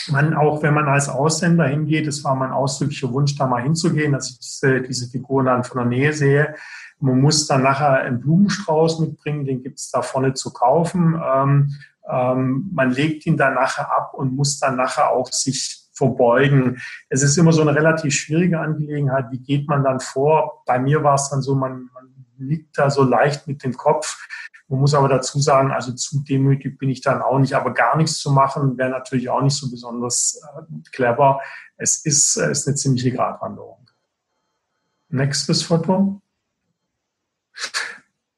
man 0.08 0.34
auch, 0.34 0.62
wenn 0.62 0.74
man 0.74 0.88
als 0.88 1.08
Ausländer 1.08 1.66
hingeht, 1.66 2.06
es 2.06 2.24
war 2.24 2.34
mein 2.34 2.52
ausdrücklicher 2.52 3.12
Wunsch, 3.12 3.36
da 3.36 3.46
mal 3.46 3.62
hinzugehen, 3.62 4.12
dass 4.12 4.30
ich 4.30 4.38
diese, 4.38 4.80
diese 4.80 5.08
Figuren 5.08 5.46
dann 5.46 5.64
von 5.64 5.78
der 5.78 5.86
Nähe 5.86 6.12
sehe. 6.12 6.54
Man 6.98 7.20
muss 7.20 7.46
dann 7.46 7.62
nachher 7.62 8.00
einen 8.00 8.20
Blumenstrauß 8.20 9.00
mitbringen, 9.00 9.44
den 9.44 9.62
gibt 9.62 9.78
es 9.78 9.90
da 9.90 10.02
vorne 10.02 10.34
zu 10.34 10.52
kaufen. 10.52 11.20
Ähm, 11.22 11.74
ähm, 12.10 12.70
man 12.72 12.90
legt 12.90 13.26
ihn 13.26 13.36
dann 13.36 13.54
nachher 13.54 13.90
ab 13.94 14.14
und 14.14 14.34
muss 14.34 14.58
dann 14.58 14.76
nachher 14.76 15.10
auch 15.10 15.30
sich 15.32 15.88
verbeugen. 15.92 16.80
Es 17.08 17.22
ist 17.22 17.36
immer 17.36 17.52
so 17.52 17.60
eine 17.62 17.74
relativ 17.74 18.14
schwierige 18.14 18.58
Angelegenheit. 18.58 19.26
Wie 19.30 19.38
geht 19.38 19.68
man 19.68 19.84
dann 19.84 20.00
vor? 20.00 20.62
Bei 20.66 20.78
mir 20.78 21.04
war 21.04 21.14
es 21.14 21.28
dann 21.28 21.42
so, 21.42 21.54
man, 21.54 21.90
man 21.92 22.19
liegt 22.40 22.78
da 22.78 22.90
so 22.90 23.02
leicht 23.02 23.46
mit 23.46 23.62
dem 23.62 23.76
Kopf. 23.76 24.18
Man 24.68 24.80
muss 24.80 24.94
aber 24.94 25.08
dazu 25.08 25.40
sagen, 25.40 25.72
also 25.72 25.92
zu 25.92 26.20
demütig 26.22 26.78
bin 26.78 26.90
ich 26.90 27.00
dann 27.00 27.22
auch 27.22 27.38
nicht, 27.38 27.54
aber 27.54 27.74
gar 27.74 27.96
nichts 27.96 28.18
zu 28.18 28.30
machen 28.30 28.78
wäre 28.78 28.90
natürlich 28.90 29.28
auch 29.28 29.42
nicht 29.42 29.56
so 29.56 29.68
besonders 29.70 30.40
äh, 30.56 30.90
clever. 30.92 31.40
Es 31.76 32.04
ist, 32.04 32.36
äh, 32.36 32.50
ist 32.50 32.68
eine 32.68 32.76
ziemliche 32.76 33.12
Gratwanderung. 33.12 33.88
Nächstes 35.08 35.64
Foto. 35.64 36.22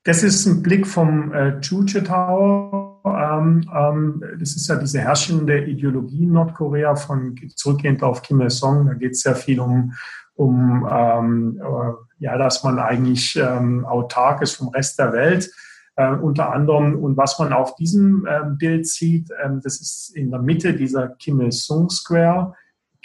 Das 0.04 0.22
ist 0.22 0.46
ein 0.46 0.62
Blick 0.62 0.86
vom 0.86 1.32
äh, 1.32 1.60
Chuche 1.60 2.02
Tower. 2.02 3.00
Ähm, 3.04 3.70
ähm, 3.72 4.24
das 4.38 4.56
ist 4.56 4.68
ja 4.68 4.76
diese 4.76 5.00
herrschende 5.00 5.64
Ideologie 5.64 6.24
in 6.24 6.32
Nordkorea 6.32 6.96
von 6.96 7.36
zurückgehend 7.54 8.02
auf 8.02 8.22
Kim 8.22 8.40
Il-sung. 8.40 8.86
Da 8.86 8.94
geht 8.94 9.12
es 9.12 9.20
sehr 9.20 9.36
viel 9.36 9.60
um, 9.60 9.92
um 10.34 10.88
ähm, 10.90 11.60
äh, 11.60 12.24
ja, 12.24 12.38
dass 12.38 12.62
man 12.62 12.78
eigentlich 12.78 13.36
ähm, 13.36 13.84
autark 13.84 14.42
ist 14.42 14.56
vom 14.56 14.68
Rest 14.68 14.98
der 14.98 15.12
Welt. 15.12 15.50
Äh, 15.96 16.14
unter 16.14 16.52
anderem, 16.52 17.02
und 17.02 17.16
was 17.16 17.38
man 17.38 17.52
auf 17.52 17.74
diesem 17.74 18.26
ähm, 18.30 18.56
Bild 18.56 18.86
sieht, 18.86 19.28
ähm, 19.42 19.60
das 19.62 19.80
ist 19.80 20.16
in 20.16 20.30
der 20.30 20.40
Mitte 20.40 20.74
dieser 20.74 21.08
Kim 21.08 21.40
Il-sung 21.40 21.90
Square. 21.90 22.54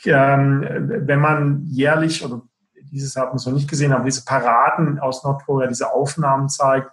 Ähm, 0.06 0.64
wenn 1.06 1.20
man 1.20 1.66
jährlich 1.66 2.24
oder 2.24 2.44
dieses 2.92 3.16
hat 3.16 3.30
man 3.30 3.40
so 3.40 3.52
nicht 3.52 3.70
gesehen, 3.70 3.92
aber 3.92 4.06
diese 4.06 4.24
Paraden 4.24 5.00
aus 5.00 5.24
Nordkorea, 5.24 5.68
diese 5.68 5.92
Aufnahmen 5.92 6.48
zeigt, 6.48 6.90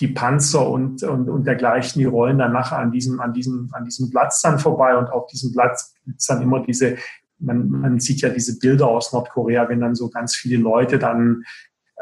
die 0.00 0.08
Panzer 0.08 0.68
und, 0.68 1.02
und, 1.02 1.28
und 1.28 1.44
dergleichen, 1.44 1.98
die 1.98 2.04
rollen 2.04 2.38
dann 2.38 2.52
nachher 2.52 2.78
an 2.78 2.92
diesem, 2.92 3.20
an 3.20 3.32
diesem, 3.32 3.68
an 3.72 3.84
diesem 3.84 4.10
Platz 4.10 4.40
dann 4.40 4.58
vorbei 4.58 4.96
und 4.96 5.10
auf 5.10 5.26
diesem 5.26 5.52
Platz 5.52 5.94
gibt 6.04 6.20
es 6.20 6.26
dann 6.26 6.40
immer 6.40 6.60
diese, 6.60 6.96
man, 7.38 7.68
man 7.68 8.00
sieht 8.00 8.20
ja 8.20 8.28
diese 8.28 8.58
Bilder 8.58 8.88
aus 8.88 9.12
Nordkorea, 9.12 9.68
wenn 9.68 9.80
dann 9.80 9.94
so 9.94 10.08
ganz 10.10 10.34
viele 10.34 10.60
Leute 10.60 10.98
dann 10.98 11.44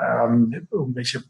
ähm, 0.01 0.67
irgendwelche 0.71 1.23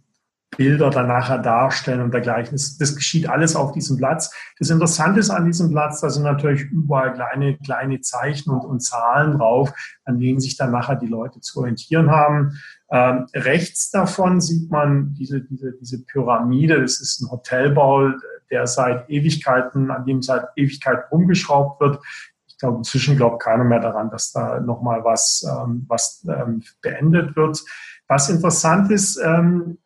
Bilder 0.57 0.91
dann 0.91 1.09
nachher 1.09 1.39
darstellen 1.39 2.01
und 2.01 2.15
dergleichen. 2.15 2.53
Das, 2.53 2.79
das 2.79 2.97
geschieht 2.97 3.29
alles 3.29 3.57
auf 3.57 3.73
diesem 3.73 3.97
Platz. 3.97 4.35
Das 4.59 4.71
Interessante 4.71 5.21
ist 5.21 5.31
an 5.31 5.45
diesem 5.45 5.71
Platz, 5.71 6.01
da 6.01 6.09
sind 6.09 6.23
natürlich 6.23 6.63
überall 6.71 7.13
kleine, 7.13 7.59
kleine 7.59 8.01
Zeichen 8.01 8.51
und, 8.51 8.65
und 8.65 8.81
Zahlen 8.81 9.39
drauf, 9.39 9.73
an 10.05 10.19
denen 10.19 10.41
sich 10.41 10.57
dann 10.57 10.71
nachher 10.73 10.97
die 10.97 11.07
Leute 11.07 11.41
zu 11.41 11.61
orientieren 11.61 12.11
haben. 12.11 12.59
Ähm, 12.91 13.27
rechts 13.35 13.91
davon 13.91 14.41
sieht 14.41 14.71
man 14.71 15.15
diese, 15.15 15.43
diese, 15.43 15.73
diese 15.73 16.05
Pyramide. 16.05 16.81
Das 16.81 17.01
ist 17.01 17.21
ein 17.21 17.31
Hotelbau, 17.31 18.13
der 18.51 18.67
seit 18.67 19.11
Ewigkeiten, 19.11 19.91
an 19.91 20.07
dem 20.07 20.23
seit 20.23 20.47
Ewigkeit 20.57 21.11
rumgeschraubt 21.11 21.81
wird. 21.81 21.99
Ich 22.57 22.61
glaube, 22.61 22.79
inzwischen 22.79 23.19
glaubt 23.19 23.43
keiner 23.43 23.65
mehr 23.65 23.81
daran, 23.81 24.09
dass 24.11 24.33
da 24.33 24.61
nochmal 24.61 25.05
was, 25.05 25.47
ähm, 25.47 25.85
was 25.89 26.27
ähm, 26.27 26.63
beendet 26.81 27.37
wird. 27.37 27.63
Was 28.09 28.31
interessant 28.31 28.91
ist, 28.91 29.21
ähm, 29.23 29.77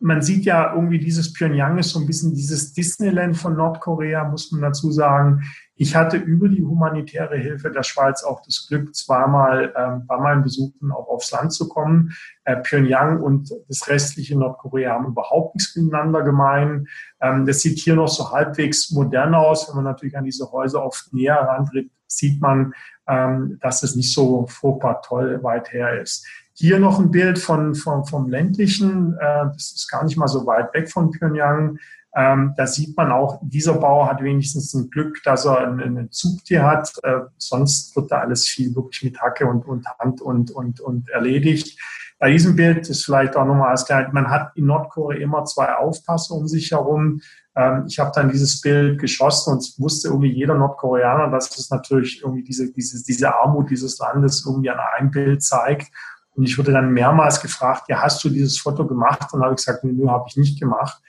man 0.00 0.20
sieht 0.20 0.44
ja 0.44 0.74
irgendwie 0.74 0.98
dieses 0.98 1.32
Pyongyang 1.32 1.78
ist 1.78 1.90
so 1.90 2.00
ein 2.00 2.06
bisschen 2.06 2.34
dieses 2.34 2.74
Disneyland 2.74 3.38
von 3.38 3.56
Nordkorea, 3.56 4.28
muss 4.28 4.52
man 4.52 4.60
dazu 4.60 4.92
sagen. 4.92 5.44
Ich 5.76 5.96
hatte 5.96 6.16
über 6.16 6.48
die 6.48 6.62
humanitäre 6.62 7.36
Hilfe 7.36 7.70
der 7.70 7.82
Schweiz 7.82 8.22
auch 8.22 8.42
das 8.42 8.66
Glück, 8.68 8.94
zweimal 8.94 9.74
ähm, 9.76 10.06
bei 10.06 10.16
meinen 10.18 10.44
Besuchen 10.44 10.92
auch 10.92 11.08
aufs 11.08 11.32
Land 11.32 11.52
zu 11.52 11.68
kommen. 11.68 12.14
Äh, 12.44 12.56
Pyongyang 12.56 13.20
und 13.20 13.50
das 13.68 13.88
restliche 13.88 14.38
Nordkorea 14.38 14.92
haben 14.92 15.06
überhaupt 15.06 15.56
nichts 15.56 15.74
miteinander 15.74 16.22
gemein. 16.22 16.86
Ähm, 17.20 17.44
das 17.44 17.60
sieht 17.60 17.78
hier 17.78 17.96
noch 17.96 18.08
so 18.08 18.30
halbwegs 18.30 18.92
modern 18.92 19.34
aus. 19.34 19.68
Wenn 19.68 19.76
man 19.76 19.84
natürlich 19.84 20.16
an 20.16 20.24
diese 20.24 20.50
Häuser 20.52 20.84
oft 20.84 21.12
näher 21.12 21.34
herantritt, 21.34 21.90
sieht 22.06 22.40
man, 22.40 22.72
ähm, 23.08 23.58
dass 23.60 23.82
es 23.82 23.96
nicht 23.96 24.12
so 24.12 24.46
furchtbar 24.46 25.02
toll 25.02 25.42
weit 25.42 25.72
her 25.72 26.00
ist. 26.00 26.24
Hier 26.52 26.78
noch 26.78 27.00
ein 27.00 27.10
Bild 27.10 27.40
von, 27.40 27.74
von, 27.74 28.04
vom 28.04 28.28
ländlichen, 28.28 29.14
äh, 29.18 29.46
das 29.52 29.72
ist 29.72 29.90
gar 29.90 30.04
nicht 30.04 30.16
mal 30.16 30.28
so 30.28 30.46
weit 30.46 30.72
weg 30.72 30.88
von 30.88 31.10
Pyongyang. 31.10 31.78
Ähm, 32.16 32.54
da 32.56 32.66
sieht 32.66 32.96
man 32.96 33.10
auch, 33.10 33.40
dieser 33.42 33.74
Bau 33.74 34.06
hat 34.06 34.22
wenigstens 34.22 34.72
ein 34.74 34.88
Glück, 34.90 35.20
dass 35.24 35.44
er 35.44 35.58
einen, 35.58 35.80
einen 35.80 36.12
Zugtier 36.12 36.62
hat. 36.62 36.92
Äh, 37.02 37.20
sonst 37.38 37.94
wird 37.96 38.12
da 38.12 38.20
alles 38.20 38.46
viel 38.46 38.74
wirklich 38.76 39.02
mit 39.02 39.20
Hacke 39.20 39.46
und, 39.46 39.66
und 39.66 39.86
Hand 39.98 40.20
und, 40.20 40.52
und, 40.52 40.80
und 40.80 41.10
erledigt. 41.10 41.78
Bei 42.18 42.30
diesem 42.30 42.54
Bild 42.54 42.88
ist 42.88 43.04
vielleicht 43.04 43.36
auch 43.36 43.44
nochmal 43.44 43.70
als 43.70 43.84
Klarheit, 43.84 44.12
man 44.12 44.30
hat 44.30 44.52
in 44.54 44.66
Nordkorea 44.66 45.18
immer 45.18 45.44
zwei 45.44 45.74
Aufpasser 45.74 46.34
um 46.34 46.46
sich 46.46 46.70
herum. 46.70 47.20
Ähm, 47.56 47.84
ich 47.88 47.98
habe 47.98 48.12
dann 48.14 48.30
dieses 48.30 48.60
Bild 48.60 49.00
geschossen 49.00 49.54
und 49.54 49.74
wusste 49.78 50.08
irgendwie 50.08 50.32
jeder 50.32 50.54
Nordkoreaner, 50.54 51.30
dass 51.30 51.56
es 51.58 51.70
natürlich 51.70 52.22
irgendwie 52.22 52.44
diese, 52.44 52.72
diese, 52.72 53.02
diese 53.02 53.34
Armut 53.34 53.70
dieses 53.70 53.98
Landes 53.98 54.44
irgendwie 54.46 54.70
an 54.70 54.78
einem 54.78 55.10
Bild 55.10 55.42
zeigt. 55.42 55.90
Und 56.36 56.44
ich 56.44 56.56
wurde 56.58 56.72
dann 56.72 56.92
mehrmals 56.92 57.40
gefragt, 57.40 57.84
ja, 57.88 58.00
hast 58.00 58.22
du 58.24 58.28
dieses 58.28 58.58
Foto 58.58 58.86
gemacht? 58.86 59.32
Und 59.32 59.42
habe 59.42 59.54
ich 59.54 59.64
gesagt, 59.64 59.84
nö, 59.84 60.08
habe 60.08 60.24
ich 60.28 60.36
nicht 60.36 60.58
gemacht. 60.58 61.00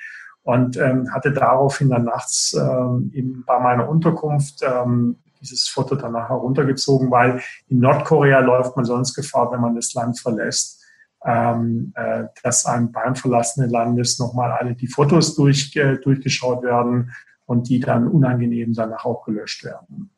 Und 0.46 0.78
ähm, 0.78 1.12
hatte 1.12 1.34
daraufhin 1.34 1.90
dann 1.90 2.06
nachts 2.06 2.54
ähm, 2.54 3.10
in, 3.14 3.44
bei 3.46 3.60
meiner 3.60 3.90
Unterkunft 3.90 4.62
ähm, 4.62 5.18
dieses 5.42 5.68
Foto 5.68 5.96
danach 5.96 6.30
heruntergezogen, 6.30 7.10
weil 7.10 7.42
in 7.68 7.80
Nordkorea 7.80 8.40
läuft 8.40 8.76
man 8.76 8.86
sonst 8.86 9.16
Gefahr, 9.16 9.52
wenn 9.52 9.62
man 9.62 9.76
das 9.76 9.94
Land 9.96 10.20
verlässt, 10.20 10.84
ähm, 11.26 11.94
äh, 11.96 12.26
dass 12.44 12.68
einem 12.68 12.92
beim 12.92 13.16
Verlassen 13.16 13.64
des 13.64 13.72
Landes 13.72 14.20
nochmal 14.20 14.52
alle 14.52 14.76
die 14.76 14.88
Fotos 14.88 15.36
durch, 15.36 15.76
äh, 15.76 15.98
durchgeschaut 15.98 16.62
werden 16.62 17.12
und 17.46 17.68
die 17.68 17.80
dann 17.80 18.08
unangenehm 18.08 18.74
danach 18.74 19.06
auch 19.06 19.26
gelöscht 19.26 19.64
werden. 19.64 20.12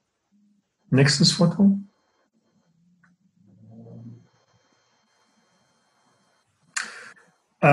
Nächstes 0.90 1.32
Foto. 1.32 1.80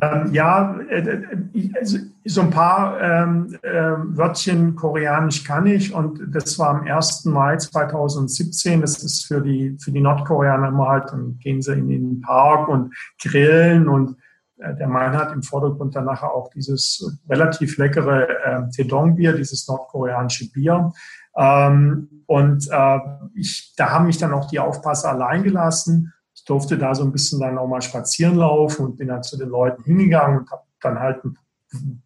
Ähm, 0.02 0.32
ja, 0.32 0.78
äh, 0.88 1.00
äh, 1.00 1.70
also 1.78 1.98
so 2.24 2.40
ein 2.40 2.50
paar 2.50 3.00
ähm, 3.00 3.56
äh, 3.62 3.72
Wörtchen 4.16 4.74
Koreanisch 4.74 5.44
kann 5.44 5.66
ich 5.66 5.94
und 5.94 6.20
das 6.34 6.58
war 6.58 6.70
am 6.70 6.86
1. 6.86 7.26
Mai 7.26 7.56
2017. 7.56 8.80
Das 8.80 9.02
ist 9.02 9.26
für 9.26 9.40
die, 9.40 9.76
für 9.78 9.92
die 9.92 10.00
Nordkoreaner 10.00 10.68
immer 10.68 10.88
halt, 10.88 11.10
dann 11.10 11.38
gehen 11.38 11.60
sie 11.60 11.74
in 11.74 11.88
den 11.88 12.20
Park 12.22 12.68
und 12.68 12.94
grillen 13.22 13.88
und 13.88 14.16
äh, 14.58 14.74
der 14.74 14.88
Main 14.88 15.12
hat 15.12 15.32
im 15.32 15.42
Vordergrund 15.42 15.94
dann 15.94 16.06
nachher 16.06 16.32
auch 16.32 16.48
dieses 16.50 17.20
relativ 17.28 17.76
leckere 17.76 18.28
äh, 18.28 18.70
Tedong-Bier, 18.70 19.34
dieses 19.34 19.68
nordkoreanische 19.68 20.50
Bier. 20.50 20.92
Ähm, 21.36 22.22
und 22.26 22.68
äh, 22.70 22.98
ich, 23.34 23.74
da 23.76 23.90
haben 23.90 24.06
mich 24.06 24.18
dann 24.18 24.32
auch 24.32 24.48
die 24.48 24.60
Aufpasser 24.60 25.10
allein 25.10 25.42
gelassen 25.42 26.14
ich 26.44 26.48
durfte 26.48 26.76
da 26.76 26.94
so 26.94 27.04
ein 27.04 27.10
bisschen 27.10 27.40
dann 27.40 27.56
auch 27.56 27.66
mal 27.66 27.80
spazieren 27.80 28.36
laufen 28.36 28.84
und 28.84 28.98
bin 28.98 29.08
dann 29.08 29.22
zu 29.22 29.38
den 29.38 29.48
Leuten 29.48 29.82
hingegangen 29.82 30.40
und 30.40 30.50
habe 30.50 30.62
dann 30.82 31.00
halt 31.00 31.22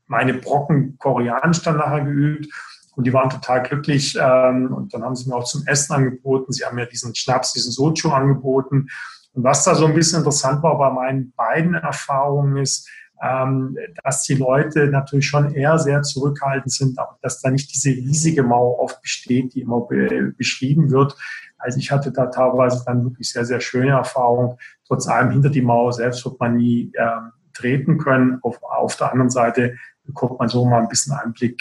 meine 0.06 0.34
Brocken 0.34 0.96
Koreanisch 0.96 1.60
dann 1.62 1.76
nachher 1.76 2.04
geübt. 2.04 2.46
Und 2.94 3.04
die 3.04 3.12
waren 3.12 3.30
total 3.30 3.64
glücklich. 3.64 4.16
Ähm, 4.20 4.72
und 4.72 4.94
dann 4.94 5.02
haben 5.02 5.16
sie 5.16 5.28
mir 5.28 5.34
auch 5.34 5.44
zum 5.44 5.66
Essen 5.66 5.92
angeboten. 5.92 6.52
Sie 6.52 6.64
haben 6.64 6.76
mir 6.76 6.86
diesen 6.86 7.16
Schnaps, 7.16 7.52
diesen 7.52 7.72
Soju 7.72 8.10
angeboten. 8.10 8.86
Und 9.32 9.42
was 9.42 9.64
da 9.64 9.74
so 9.74 9.86
ein 9.86 9.94
bisschen 9.94 10.18
interessant 10.18 10.62
war 10.62 10.78
bei 10.78 10.90
meinen 10.90 11.32
beiden 11.36 11.74
Erfahrungen 11.74 12.58
ist, 12.58 12.88
ähm, 13.20 13.76
dass 14.04 14.22
die 14.22 14.34
Leute 14.34 14.86
natürlich 14.86 15.26
schon 15.26 15.52
eher 15.52 15.80
sehr 15.80 16.02
zurückhaltend 16.02 16.70
sind, 16.70 16.96
aber 17.00 17.18
dass 17.22 17.40
da 17.40 17.50
nicht 17.50 17.74
diese 17.74 17.90
riesige 17.90 18.44
Mauer 18.44 18.78
oft 18.78 19.02
besteht, 19.02 19.54
die 19.54 19.62
immer 19.62 19.88
beschrieben 20.36 20.92
wird. 20.92 21.16
Also 21.58 21.78
ich 21.78 21.90
hatte 21.90 22.12
da 22.12 22.26
teilweise 22.26 22.84
dann 22.86 23.04
wirklich 23.04 23.32
sehr, 23.32 23.44
sehr 23.44 23.60
schöne 23.60 23.90
Erfahrungen. 23.90 24.56
Trotz 24.86 25.08
allem 25.08 25.30
hinter 25.30 25.50
die 25.50 25.62
Mauer 25.62 25.92
selbst 25.92 26.24
wird 26.24 26.38
man 26.40 26.56
nie 26.56 26.92
äh, 26.94 27.20
treten 27.52 27.98
können. 27.98 28.38
Auf, 28.42 28.62
auf 28.62 28.96
der 28.96 29.12
anderen 29.12 29.30
Seite 29.30 29.76
bekommt 30.04 30.38
man 30.38 30.48
so 30.48 30.64
mal 30.64 30.80
ein 30.80 30.88
bisschen 30.88 31.12
Einblick 31.12 31.60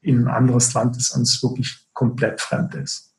in 0.00 0.24
ein 0.24 0.28
anderes 0.28 0.74
Land, 0.74 0.96
das 0.96 1.10
uns 1.10 1.42
wirklich 1.42 1.88
komplett 1.92 2.40
fremd 2.40 2.74
ist. 2.74 3.14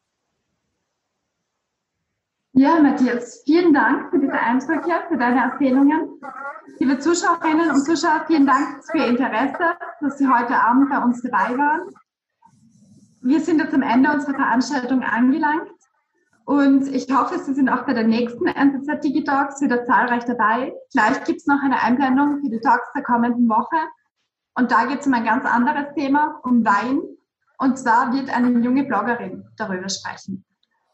Ja, 2.53 2.79
Matthias, 2.79 3.43
vielen 3.45 3.73
Dank 3.73 4.09
für 4.09 4.19
diese 4.19 4.33
Eindrücke, 4.33 4.91
für 5.09 5.17
deine 5.17 5.41
Erzählungen. 5.41 6.19
Liebe 6.79 6.97
Zuschauerinnen 6.97 7.69
und 7.69 7.85
Zuschauer, 7.85 8.23
vielen 8.25 8.47
Dank 8.47 8.83
für 8.89 8.97
Ihr 8.97 9.07
Interesse, 9.07 9.75
dass 10.01 10.17
Sie 10.17 10.27
heute 10.27 10.55
Abend 10.55 10.89
bei 10.89 10.97
uns 10.97 11.21
dabei 11.21 11.55
waren. 11.57 11.81
Wir 13.21 13.41
sind 13.41 13.59
jetzt 13.59 13.73
am 13.73 13.83
Ende 13.83 14.11
unserer 14.11 14.35
Veranstaltung 14.35 15.03
angelangt. 15.03 15.76
Und 16.47 16.87
ich 16.87 17.13
hoffe, 17.13 17.39
Sie 17.39 17.53
sind 17.53 17.67
auch 17.67 17.85
bei 17.85 17.93
der 17.93 18.07
nächsten 18.07 18.47
NZZ 18.47 19.03
Digitalks 19.03 19.59
wieder 19.59 19.83
zahlreich 19.83 20.23
dabei. 20.23 20.73
Gleich 20.93 21.21
gibt 21.25 21.41
es 21.41 21.45
noch 21.45 21.61
eine 21.61 21.83
Einblendung 21.83 22.39
für 22.39 22.49
die 22.49 22.61
Talks 22.61 22.87
der 22.95 23.03
kommenden 23.03 23.49
Woche. 23.49 23.75
Und 24.55 24.71
da 24.71 24.85
geht 24.85 25.01
es 25.01 25.07
um 25.07 25.13
ein 25.13 25.25
ganz 25.25 25.45
anderes 25.45 25.93
Thema, 25.93 26.39
um 26.43 26.63
Wein. 26.63 27.01
Und 27.57 27.77
zwar 27.77 28.13
wird 28.13 28.29
eine 28.29 28.59
junge 28.59 28.85
Bloggerin 28.85 29.43
darüber 29.57 29.89
sprechen. 29.89 30.45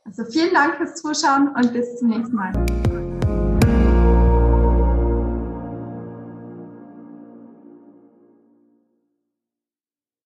Also 0.05 0.25
vielen 0.25 0.55
Dank 0.55 0.77
fürs 0.77 0.95
Zuschauen 0.95 1.49
und 1.49 1.71
bis 1.71 1.99
zum 1.99 2.09
nächsten 2.09 2.35
Mal. 2.35 3.12